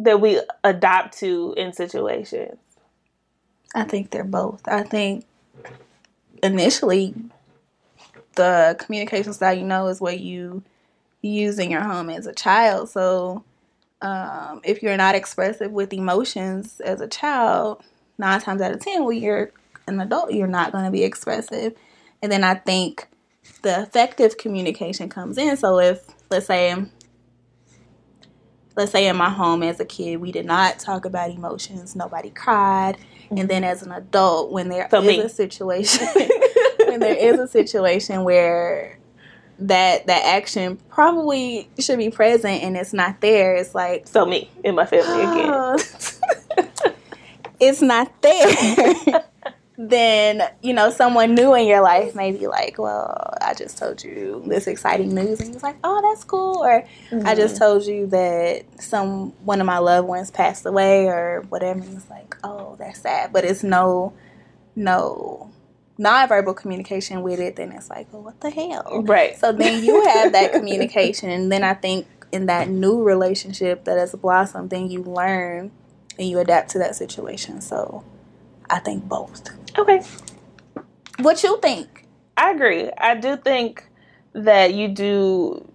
that 0.00 0.20
we 0.20 0.40
adopt 0.64 1.18
to 1.18 1.54
in 1.56 1.72
situations? 1.72 2.58
I 3.74 3.84
think 3.84 4.10
they're 4.10 4.24
both. 4.24 4.66
I 4.66 4.82
think 4.82 5.24
initially 6.42 7.14
the 8.34 8.76
communication 8.78 9.32
style 9.32 9.56
you 9.56 9.64
know 9.64 9.86
is 9.88 10.00
what 10.00 10.20
you 10.20 10.62
use 11.22 11.58
in 11.58 11.70
your 11.70 11.82
home 11.82 12.10
as 12.10 12.26
a 12.26 12.34
child. 12.34 12.90
So 12.90 13.44
um, 14.02 14.60
if 14.64 14.82
you're 14.82 14.96
not 14.96 15.14
expressive 15.14 15.72
with 15.72 15.92
emotions 15.92 16.80
as 16.80 17.00
a 17.00 17.08
child, 17.08 17.82
nine 18.18 18.40
times 18.40 18.60
out 18.62 18.72
of 18.72 18.80
ten, 18.80 19.04
when 19.04 19.18
you're 19.18 19.50
an 19.86 20.00
adult, 20.00 20.32
you're 20.32 20.46
not 20.46 20.72
going 20.72 20.84
to 20.84 20.90
be 20.90 21.02
expressive. 21.04 21.74
And 22.22 22.30
then 22.30 22.44
I 22.44 22.54
think 22.54 23.08
the 23.62 23.82
effective 23.82 24.36
communication 24.38 25.08
comes 25.08 25.38
in. 25.38 25.56
So 25.56 25.78
if 25.78 26.04
let's 26.30 26.46
say 26.46 26.76
let's 28.76 28.92
say 28.92 29.06
in 29.06 29.16
my 29.16 29.30
home 29.30 29.62
as 29.62 29.80
a 29.80 29.84
kid, 29.84 30.16
we 30.16 30.32
did 30.32 30.44
not 30.46 30.78
talk 30.78 31.04
about 31.04 31.30
emotions. 31.30 31.96
Nobody 31.96 32.30
cried. 32.30 32.98
And 33.30 33.48
then 33.48 33.64
as 33.64 33.82
an 33.82 33.90
adult, 33.90 34.52
when 34.52 34.68
there 34.68 34.84
is 34.84 34.90
So 34.90 35.00
me. 35.02 35.18
a 35.18 35.28
situation, 35.28 36.06
when 36.86 37.00
there 37.00 37.16
is 37.16 37.38
a 37.40 37.48
situation 37.48 38.22
where 38.22 38.98
that 39.58 40.06
that 40.06 40.24
action 40.24 40.78
probably 40.88 41.68
should 41.78 41.98
be 41.98 42.10
present 42.10 42.62
and 42.62 42.76
it's 42.76 42.92
not 42.92 43.20
there, 43.20 43.54
it's 43.56 43.74
like 43.74 44.06
So 44.06 44.26
me 44.26 44.50
in 44.64 44.74
my 44.74 44.86
family 44.86 45.22
again. 45.22 45.50
"Oh, 45.52 45.78
it's 47.60 47.82
not 47.82 48.10
there. 48.22 49.24
then 49.78 50.42
you 50.62 50.72
know 50.72 50.90
someone 50.90 51.34
new 51.34 51.54
in 51.54 51.66
your 51.66 51.82
life 51.82 52.14
may 52.14 52.32
be 52.32 52.46
like, 52.46 52.78
"Well, 52.78 53.34
I 53.40 53.54
just 53.54 53.78
told 53.78 54.02
you 54.02 54.42
this 54.46 54.66
exciting 54.66 55.14
news," 55.14 55.40
and 55.40 55.50
you're 55.50 55.60
like, 55.60 55.76
"Oh, 55.84 56.00
that's 56.02 56.24
cool," 56.24 56.58
or 56.58 56.84
I 57.24 57.34
just 57.34 57.54
mm-hmm. 57.54 57.64
told 57.64 57.86
you 57.86 58.06
that 58.08 58.64
some 58.82 59.30
one 59.44 59.60
of 59.60 59.66
my 59.66 59.78
loved 59.78 60.08
ones 60.08 60.30
passed 60.30 60.66
away 60.66 61.06
or 61.06 61.44
whatever. 61.48 61.80
And 61.80 61.96
it's 61.96 62.08
like, 62.10 62.36
oh, 62.42 62.76
that's 62.78 63.00
sad. 63.00 63.32
But 63.32 63.44
it's 63.44 63.62
no, 63.62 64.12
no 64.74 65.50
nonverbal 65.98 66.56
communication 66.56 67.22
with 67.22 67.40
it. 67.40 67.56
Then 67.56 67.72
it's 67.72 67.90
like, 67.90 68.12
well, 68.12 68.22
what 68.22 68.40
the 68.40 68.50
hell? 68.50 69.02
right. 69.04 69.36
So 69.38 69.52
then 69.52 69.84
you 69.84 70.04
have 70.04 70.32
that 70.32 70.52
communication, 70.52 71.30
and 71.30 71.50
then 71.50 71.62
I 71.62 71.74
think 71.74 72.06
in 72.32 72.46
that 72.46 72.68
new 72.68 73.02
relationship 73.02 73.84
that 73.84 73.98
has 73.98 74.14
blossomed, 74.14 74.70
then 74.70 74.90
you 74.90 75.02
learn 75.02 75.70
and 76.18 76.28
you 76.28 76.38
adapt 76.38 76.70
to 76.70 76.78
that 76.78 76.96
situation. 76.96 77.60
So 77.60 78.04
I 78.68 78.78
think 78.78 79.04
both. 79.04 79.48
Okay. 79.78 80.02
What 81.18 81.42
you 81.42 81.58
think? 81.60 82.06
I 82.36 82.50
agree. 82.50 82.90
I 82.98 83.14
do 83.14 83.36
think 83.36 83.88
that 84.32 84.74
you 84.74 84.88
do 84.88 85.66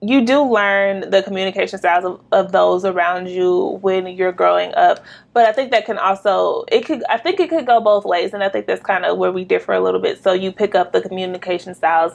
you 0.00 0.24
do 0.24 0.42
learn 0.42 1.10
the 1.10 1.22
communication 1.22 1.78
styles 1.78 2.04
of, 2.04 2.20
of 2.30 2.52
those 2.52 2.84
around 2.84 3.28
you 3.28 3.78
when 3.82 4.06
you're 4.06 4.32
growing 4.32 4.72
up. 4.74 5.04
But 5.32 5.46
I 5.46 5.52
think 5.52 5.70
that 5.72 5.86
can 5.86 5.98
also 5.98 6.64
it 6.70 6.84
could 6.84 7.02
I 7.08 7.18
think 7.18 7.40
it 7.40 7.50
could 7.50 7.66
go 7.66 7.80
both 7.80 8.04
ways 8.04 8.32
and 8.32 8.44
I 8.44 8.48
think 8.48 8.66
that's 8.66 8.82
kind 8.82 9.04
of 9.04 9.18
where 9.18 9.32
we 9.32 9.44
differ 9.44 9.72
a 9.72 9.80
little 9.80 10.00
bit. 10.00 10.22
So 10.22 10.32
you 10.32 10.52
pick 10.52 10.74
up 10.74 10.92
the 10.92 11.00
communication 11.00 11.74
styles 11.74 12.12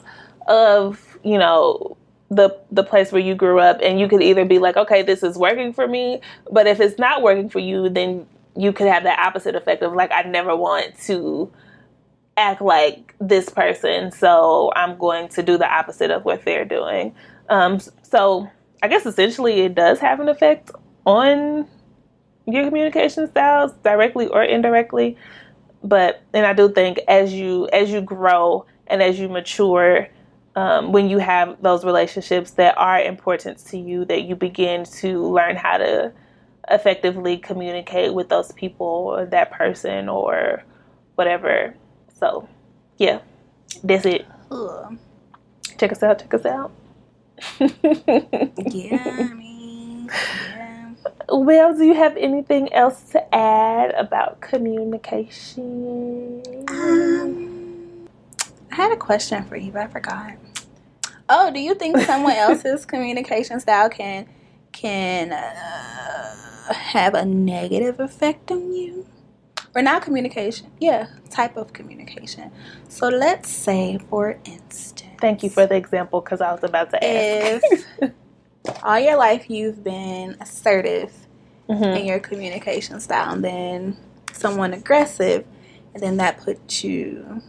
of, 0.47 1.17
you 1.23 1.37
know, 1.37 1.97
the 2.29 2.57
the 2.71 2.83
place 2.83 3.11
where 3.11 3.21
you 3.21 3.35
grew 3.35 3.59
up 3.59 3.79
and 3.81 3.99
you 3.99 4.07
could 4.07 4.23
either 4.23 4.45
be 4.45 4.59
like, 4.59 4.77
okay, 4.77 5.01
this 5.01 5.21
is 5.21 5.37
working 5.37 5.73
for 5.73 5.87
me, 5.87 6.21
but 6.51 6.67
if 6.67 6.79
it's 6.79 6.97
not 6.97 7.21
working 7.21 7.49
for 7.49 7.59
you, 7.59 7.89
then 7.89 8.25
you 8.55 8.71
could 8.71 8.87
have 8.87 9.03
the 9.03 9.21
opposite 9.21 9.55
effect 9.55 9.83
of 9.83 9.93
like 9.93 10.11
I 10.11 10.21
never 10.23 10.55
want 10.55 10.97
to 11.05 11.51
act 12.37 12.61
like 12.61 13.13
this 13.19 13.49
person, 13.49 14.11
so 14.11 14.71
I'm 14.75 14.97
going 14.97 15.27
to 15.29 15.43
do 15.43 15.57
the 15.57 15.71
opposite 15.71 16.11
of 16.11 16.25
what 16.25 16.45
they're 16.45 16.65
doing. 16.65 17.13
Um, 17.49 17.79
so 18.03 18.49
I 18.81 18.87
guess 18.87 19.05
essentially 19.05 19.61
it 19.61 19.75
does 19.75 19.99
have 19.99 20.19
an 20.19 20.29
effect 20.29 20.71
on 21.05 21.67
your 22.45 22.65
communication 22.65 23.27
styles, 23.29 23.71
directly 23.83 24.27
or 24.27 24.43
indirectly. 24.43 25.17
But 25.83 26.21
and 26.33 26.45
I 26.45 26.53
do 26.53 26.69
think 26.69 26.99
as 27.07 27.33
you 27.33 27.67
as 27.73 27.89
you 27.91 28.01
grow 28.01 28.65
and 28.87 29.01
as 29.01 29.19
you 29.19 29.29
mature, 29.29 30.07
um, 30.55 30.91
when 30.91 31.09
you 31.09 31.17
have 31.17 31.61
those 31.61 31.83
relationships 31.83 32.51
that 32.51 32.77
are 32.77 32.99
important 32.99 33.57
to 33.67 33.77
you, 33.77 34.05
that 34.05 34.23
you 34.23 34.35
begin 34.35 34.85
to 34.85 35.25
learn 35.27 35.55
how 35.55 35.77
to 35.77 36.11
effectively 36.69 37.37
communicate 37.37 38.13
with 38.13 38.29
those 38.29 38.51
people 38.53 38.87
or 38.87 39.25
that 39.25 39.51
person 39.51 40.07
or 40.07 40.63
whatever. 41.15 41.73
So, 42.19 42.47
yeah, 42.97 43.19
that's 43.83 44.05
it. 44.05 44.25
Ugh. 44.51 44.97
Check 45.77 45.91
us 45.91 46.03
out. 46.03 46.19
Check 46.19 46.33
us 46.33 46.45
out. 46.45 46.71
Yeah, 47.59 49.27
I 49.29 49.33
mean, 49.33 50.07
yeah. 50.07 50.93
well, 51.29 51.75
do 51.75 51.83
you 51.83 51.93
have 51.93 52.15
anything 52.17 52.71
else 52.73 53.01
to 53.11 53.35
add 53.35 53.93
about 53.95 54.41
communication? 54.41 56.41
Um, 56.69 58.07
I 58.71 58.75
had 58.75 58.91
a 58.91 58.97
question 58.97 59.43
for 59.43 59.55
you, 59.55 59.71
but 59.71 59.83
I 59.83 59.87
forgot. 59.87 60.33
Oh, 61.29 61.51
do 61.51 61.59
you 61.59 61.75
think 61.75 61.97
someone 61.99 62.33
else's 62.35 62.85
communication 62.85 63.59
style 63.59 63.89
can 63.89 64.27
can 64.71 65.31
uh, 65.31 66.73
have 66.73 67.13
a 67.13 67.25
negative 67.25 67.99
effect 67.99 68.51
on 68.51 68.73
you? 68.73 69.05
Or 69.75 69.81
not 69.81 70.03
communication? 70.03 70.71
Yeah, 70.79 71.07
type 71.29 71.57
of 71.57 71.73
communication. 71.73 72.51
So 72.89 73.07
let's 73.07 73.49
say, 73.49 73.97
for 74.09 74.37
instance, 74.45 75.12
Thank 75.23 75.41
you 75.41 75.49
for 75.49 75.65
the 75.65 75.75
example 75.75 76.19
because 76.19 76.41
I 76.41 76.51
was 76.51 76.65
about 76.65 76.89
to 76.89 77.01
ask. 77.01 77.63
if 78.01 78.11
all 78.83 78.99
your 78.99 79.15
life 79.15 79.49
you've 79.49 79.81
been 79.81 80.35
assertive 80.41 81.13
Mhm. 81.69 81.99
in 81.99 82.05
your 82.05 82.19
communication 82.19 82.99
style, 82.99 83.31
and 83.33 83.41
then 83.41 83.97
someone 84.33 84.73
aggressive, 84.73 85.45
and 85.93 86.03
then 86.03 86.17
that 86.17 86.41
puts 86.41 86.83
you 86.83 87.41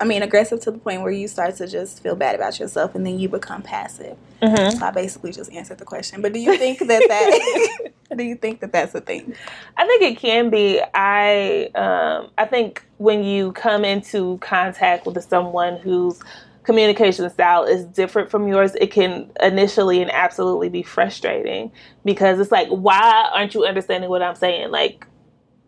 I 0.00 0.06
mean, 0.06 0.22
aggressive 0.22 0.60
to 0.60 0.70
the 0.70 0.78
point 0.78 1.02
where 1.02 1.12
you 1.12 1.28
start 1.28 1.56
to 1.56 1.68
just 1.68 2.02
feel 2.02 2.16
bad 2.16 2.34
about 2.34 2.58
yourself, 2.58 2.94
and 2.94 3.04
then 3.06 3.18
you 3.18 3.28
become 3.28 3.60
passive. 3.62 4.16
Mm-hmm. 4.42 4.78
So 4.78 4.86
I 4.86 4.90
basically 4.90 5.30
just 5.30 5.52
answered 5.52 5.76
the 5.76 5.84
question. 5.84 6.22
But 6.22 6.32
do 6.32 6.40
you 6.40 6.56
think 6.56 6.78
that 6.78 6.88
that 7.06 7.90
do 8.16 8.24
you 8.24 8.34
think 8.34 8.60
that 8.60 8.72
that's 8.72 8.94
a 8.94 9.02
thing? 9.02 9.34
I 9.76 9.86
think 9.86 10.02
it 10.02 10.18
can 10.18 10.48
be. 10.50 10.80
I 10.94 11.70
um, 11.76 12.30
I 12.38 12.46
think 12.46 12.82
when 12.96 13.22
you 13.22 13.52
come 13.52 13.84
into 13.84 14.38
contact 14.38 15.04
with 15.06 15.22
someone 15.22 15.76
whose 15.76 16.18
communication 16.62 17.28
style 17.30 17.64
is 17.64 17.84
different 17.86 18.30
from 18.30 18.46
yours, 18.46 18.74
it 18.76 18.90
can 18.90 19.30
initially 19.42 20.02
and 20.02 20.10
absolutely 20.10 20.68
be 20.68 20.82
frustrating 20.82 21.72
because 22.04 22.38
it's 22.38 22.52
like, 22.52 22.68
why 22.68 23.30
aren't 23.32 23.54
you 23.54 23.64
understanding 23.64 24.10
what 24.10 24.22
I'm 24.22 24.34
saying? 24.34 24.70
Like, 24.70 25.06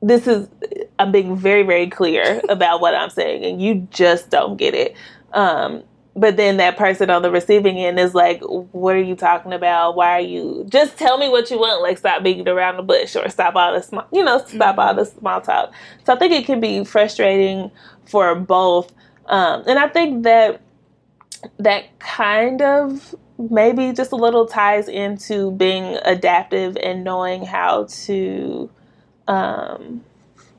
this 0.03 0.27
is 0.27 0.49
I'm 0.99 1.13
being 1.13 1.37
very 1.37 1.63
very 1.63 1.89
clear 1.89 2.43
about 2.49 2.81
what 2.81 2.95
I'm 2.95 3.11
saying, 3.11 3.45
and 3.45 3.63
you 3.63 3.87
just 3.91 4.31
don't 4.31 4.57
get 4.57 4.75
it. 4.75 4.95
Um, 5.33 5.85
but 6.15 6.37
then 6.37 6.59
that 6.59 6.77
person 6.77 7.09
on 7.09 7.23
the 7.23 7.31
receiving 7.31 7.79
end 7.79 7.99
is 7.99 8.15
like, 8.15 8.43
"What 8.43 8.95
are 8.97 9.03
you 9.03 9.15
talking 9.15 9.53
about? 9.53 9.97
Why 9.97 10.11
are 10.11 10.21
you? 10.21 10.67
Just 10.69 10.99
tell 10.99 11.17
me 11.17 11.29
what 11.29 11.51
you 11.51 11.59
want. 11.59 11.83
Like, 11.83 11.99
stop 11.99 12.23
beating 12.23 12.49
around 12.49 12.77
the 12.77 12.83
bush, 12.83 13.17
or 13.17 13.29
stop 13.31 13.55
all 13.55 13.73
the 13.73 13.83
small, 13.83 14.07
you 14.13 14.23
know, 14.23 14.45
stop 14.47 14.77
all 14.77 14.95
the 14.95 15.07
small 15.07 15.41
talk." 15.41 15.73
So 16.05 16.13
I 16.13 16.19
think 16.19 16.33
it 16.33 16.45
can 16.45 16.61
be 16.61 16.85
frustrating 16.85 17.71
for 18.05 18.35
both, 18.35 18.93
um, 19.27 19.63
and 19.67 19.79
I 19.79 19.89
think 19.89 20.25
that 20.25 20.61
that 21.59 21.99
kind 21.99 22.63
of 22.63 23.15
maybe 23.51 23.93
just 23.93 24.13
a 24.13 24.17
little 24.17 24.47
ties 24.47 24.89
into 24.89 25.51
being 25.53 25.99
adaptive 26.05 26.77
and 26.77 27.03
knowing 27.05 27.45
how 27.45 27.85
to 27.85 28.71
um, 29.29 30.05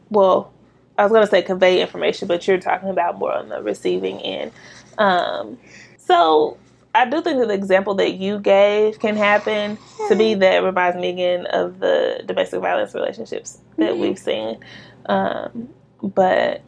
well, 0.10 0.54
I 0.98 1.04
was 1.04 1.12
going 1.12 1.24
to 1.26 1.30
say 1.30 1.42
convey 1.42 1.82
information, 1.82 2.28
but 2.28 2.48
you're 2.48 2.60
talking 2.60 2.90
about 2.90 3.18
more 3.18 3.34
on 3.34 3.50
the 3.50 3.62
receiving 3.62 4.20
end. 4.20 4.52
Um, 4.98 5.58
so 5.98 6.58
I 6.94 7.10
do 7.10 7.22
think 7.22 7.40
that 7.40 7.48
the 7.48 7.54
example 7.54 7.96
that 7.96 8.14
you 8.14 8.40
gave 8.40 9.00
can 9.00 9.16
happen. 9.16 9.78
To 10.10 10.16
me, 10.16 10.36
that 10.36 10.64
reminds 10.64 10.98
me 10.98 11.10
again 11.10 11.46
of 11.48 11.80
the 11.80 12.24
domestic 12.26 12.62
violence 12.62 12.94
relationships 12.94 13.60
that 13.78 13.98
we've 13.98 14.20
seen. 14.20 14.60
Um, 15.08 15.70
but 16.02 16.62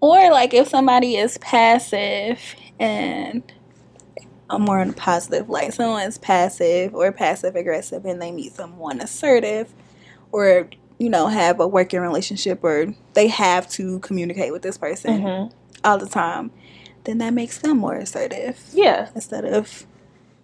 Or 0.00 0.30
like 0.30 0.54
if 0.54 0.68
somebody 0.68 1.16
is 1.16 1.36
passive 1.38 2.54
and 2.80 3.52
I'm 4.48 4.62
more 4.62 4.80
on 4.80 4.90
a 4.90 4.92
positive, 4.92 5.48
like 5.48 5.72
someone's 5.72 6.18
passive 6.18 6.94
or 6.94 7.12
passive 7.12 7.54
aggressive 7.54 8.04
and 8.04 8.20
they 8.20 8.32
meet 8.32 8.52
someone 8.52 9.00
assertive 9.00 9.72
or 10.32 10.68
you 10.98 11.08
know, 11.08 11.28
have 11.28 11.60
a 11.60 11.66
working 11.66 12.00
relationship 12.00 12.62
or 12.62 12.94
they 13.14 13.26
have 13.26 13.66
to 13.70 13.98
communicate 14.00 14.52
with 14.52 14.60
this 14.60 14.76
person 14.76 15.22
mhm. 15.22 15.52
all 15.82 15.96
the 15.96 16.06
time, 16.06 16.50
then 17.04 17.18
that 17.18 17.32
makes 17.32 17.58
them 17.58 17.78
more 17.78 17.94
assertive 17.94 18.60
yeah, 18.74 19.08
instead 19.14 19.46
of 19.46 19.86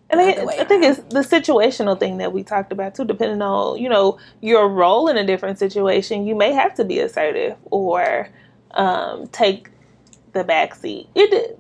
And 0.09 0.19
I, 0.21 0.31
I 0.61 0.65
think 0.65 0.85
it's 0.85 0.99
the 1.13 1.21
situational 1.21 1.99
thing 1.99 2.19
that 2.19 2.33
we 2.33 2.43
talked 2.43 2.73
about 2.73 2.95
too, 2.95 3.05
depending 3.05 3.43
on, 3.43 3.79
you 3.79 3.89
know, 3.89 4.19
your 4.41 4.69
role 4.69 5.09
in 5.09 5.19
a 5.19 5.27
different 5.27 5.59
situation, 5.59 6.27
you 6.27 6.35
may 6.35 6.53
have 6.53 6.75
to 6.77 6.85
be 6.85 7.01
assertive 7.01 7.57
or 7.67 8.31
um, 8.71 9.27
take 9.29 9.69
the 10.33 10.45
back 10.45 10.75
seat. 10.75 11.09
It, 11.15 11.59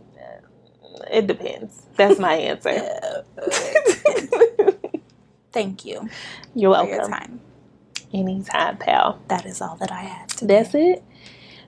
it 1.10 1.26
depends. 1.26 1.86
That's 1.96 2.18
my 2.18 2.34
answer. 2.34 3.24
Thank 5.52 5.84
you 5.84 6.08
You're 6.54 6.74
for 6.74 6.86
your 6.86 6.98
welcome. 6.98 7.10
time. 7.12 7.40
Anytime, 8.12 8.76
pal. 8.78 9.20
That 9.28 9.46
is 9.46 9.60
all 9.60 9.76
that 9.76 9.90
I 9.90 10.02
had 10.02 10.28
today. 10.28 10.62
That's 10.62 10.74
it. 10.74 11.04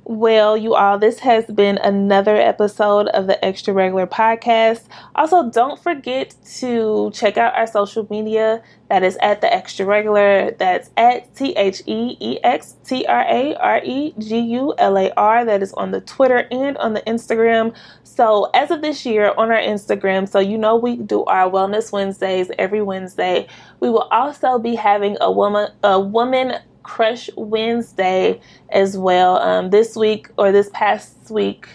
Well, 0.04 0.56
you 0.56 0.74
all, 0.74 0.98
this 0.98 1.18
has 1.18 1.44
been 1.44 1.76
another 1.78 2.34
episode 2.34 3.08
of 3.08 3.26
the 3.26 3.44
Extra 3.44 3.74
Regular 3.74 4.06
Podcast. 4.06 4.84
Also, 5.14 5.50
don't 5.50 5.78
forget 5.78 6.34
to 6.60 7.10
check 7.12 7.36
out 7.36 7.54
our 7.54 7.66
social 7.66 8.06
media. 8.08 8.62
That 8.88 9.02
is 9.02 9.18
at 9.20 9.42
the 9.42 9.52
Extra 9.52 9.84
Regular. 9.84 10.52
That's 10.52 10.88
at 10.96 11.34
T 11.36 11.52
H 11.56 11.82
E 11.84 12.16
E 12.20 12.38
X 12.42 12.76
T 12.84 13.04
R 13.04 13.26
A 13.28 13.54
R 13.56 13.82
E 13.84 14.14
G 14.18 14.38
U 14.38 14.74
L 14.78 14.96
A 14.96 15.10
R. 15.18 15.44
That 15.44 15.62
is 15.62 15.74
on 15.74 15.90
the 15.90 16.00
Twitter 16.00 16.48
and 16.50 16.78
on 16.78 16.94
the 16.94 17.02
Instagram. 17.02 17.74
So, 18.18 18.50
as 18.52 18.72
of 18.72 18.82
this 18.82 19.06
year, 19.06 19.32
on 19.38 19.52
our 19.52 19.60
Instagram, 19.60 20.28
so 20.28 20.40
you 20.40 20.58
know 20.58 20.74
we 20.74 20.96
do 20.96 21.22
our 21.26 21.48
Wellness 21.48 21.92
Wednesdays 21.92 22.50
every 22.58 22.82
Wednesday. 22.82 23.46
We 23.78 23.90
will 23.90 24.08
also 24.10 24.58
be 24.58 24.74
having 24.74 25.16
a 25.20 25.30
woman 25.30 25.70
a 25.84 26.00
woman 26.00 26.54
crush 26.82 27.30
Wednesday 27.36 28.40
as 28.70 28.98
well. 28.98 29.36
Um, 29.36 29.70
this 29.70 29.94
week 29.94 30.30
or 30.36 30.50
this 30.50 30.68
past 30.72 31.30
week, 31.30 31.68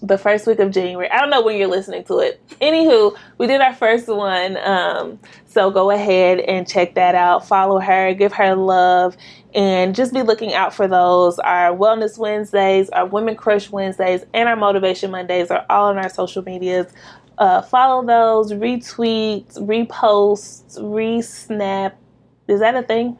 the 0.00 0.16
first 0.16 0.46
week 0.46 0.60
of 0.60 0.70
January. 0.70 1.10
I 1.10 1.18
don't 1.18 1.28
know 1.30 1.42
when 1.42 1.58
you're 1.58 1.66
listening 1.66 2.04
to 2.04 2.20
it. 2.20 2.40
Anywho, 2.60 3.16
we 3.38 3.48
did 3.48 3.60
our 3.60 3.74
first 3.74 4.06
one. 4.06 4.58
Um, 4.58 5.18
so 5.46 5.72
go 5.72 5.90
ahead 5.90 6.38
and 6.38 6.68
check 6.68 6.94
that 6.94 7.16
out. 7.16 7.48
Follow 7.48 7.80
her, 7.80 8.14
give 8.14 8.32
her 8.34 8.54
love, 8.54 9.16
and 9.54 9.94
just 9.94 10.14
be 10.14 10.22
looking 10.22 10.54
out 10.54 10.74
for 10.74 10.88
those. 10.88 11.38
Our 11.40 11.76
Wellness 11.76 12.18
Wednesdays, 12.18 12.90
our 12.90 13.06
Women 13.06 13.36
Crush 13.36 13.70
Wednesdays, 13.70 14.24
and 14.34 14.48
our 14.48 14.56
Motivation 14.56 15.10
Mondays 15.10 15.50
are 15.50 15.66
all 15.70 15.88
on 15.90 15.98
our 15.98 16.10
social 16.10 16.42
medias. 16.42 16.92
Uh, 17.38 17.62
follow 17.62 18.06
those, 18.06 18.52
retweet, 18.52 19.46
repost, 19.58 20.78
resnap. 20.78 21.94
Is 22.48 22.60
that 22.60 22.74
a 22.76 22.82
thing? 22.82 23.18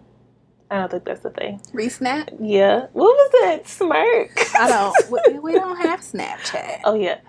I 0.70 0.78
don't 0.78 0.90
think 0.90 1.04
that's 1.04 1.24
a 1.24 1.30
thing. 1.30 1.60
Resnap? 1.74 2.36
Yeah. 2.40 2.86
What 2.92 3.06
was 3.16 3.30
that 3.42 3.68
smirk? 3.68 4.32
I 4.56 4.68
don't. 4.68 5.10
we, 5.10 5.38
we 5.40 5.52
don't 5.54 5.78
have 5.82 6.00
Snapchat, 6.00 6.80
oh 6.84 6.94
yeah. 6.94 7.20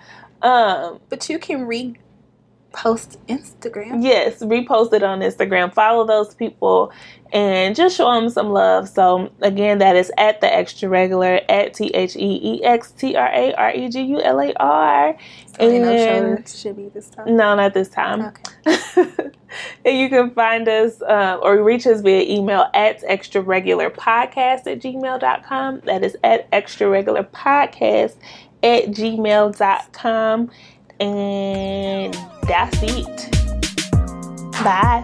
Um. 0.42 1.00
but 1.10 1.30
you 1.30 1.40
can 1.40 1.66
repost 2.74 3.18
Instagram. 3.28 4.04
Yes. 4.04 4.40
Repost 4.42 4.94
it 4.94 5.04
on 5.04 5.20
Instagram. 5.20 5.74
Follow 5.74 6.06
those 6.06 6.34
people, 6.34 6.92
and 7.34 7.76
just 7.76 7.96
show 7.96 8.14
them 8.14 8.30
some 8.30 8.50
love. 8.52 8.90
So 8.90 9.32
again, 9.42 9.80
that 9.80 9.96
is 9.96 10.12
at 10.18 10.42
the 10.42 10.54
extra 10.54 10.90
regular 10.90 11.42
at 11.50 11.74
t 11.74 11.88
h 11.88 12.16
e 12.16 12.40
e 12.44 12.64
x 12.64 12.92
t 12.92 13.16
r 13.16 13.30
a 13.34 13.54
r 13.54 13.72
e 13.74 13.90
g 13.90 14.02
u 14.02 14.22
l 14.22 14.40
a 14.40 14.54
r. 14.60 15.18
Ain't 15.60 15.84
no 15.84 15.92
And- 15.92 16.48
should 16.48 16.76
be 16.76 16.90
this 16.90 17.10
time. 17.10 17.36
No, 17.36 17.56
not 17.56 17.74
this 17.74 17.90
time. 17.90 18.34
Okay. 18.66 19.10
and 19.86 19.98
you 19.98 20.10
can 20.10 20.32
find 20.32 20.68
us 20.68 21.02
uh, 21.02 21.40
or 21.42 21.62
reach 21.64 21.86
us 21.86 22.02
via 22.02 22.22
email 22.22 22.68
at 22.74 23.04
extra 23.06 23.42
regular 23.42 23.90
podcast 23.90 24.66
at 24.68 24.80
gmail.com. 24.80 25.82
That 25.86 26.04
is 26.04 26.16
at 26.24 26.48
extra 26.52 26.90
regular 26.90 27.24
podcast 27.24 28.16
at 28.64 28.86
gmail.com. 28.88 30.52
And 31.02 32.14
that's 32.44 32.78
it. 32.84 33.32
Bye. 34.64 35.04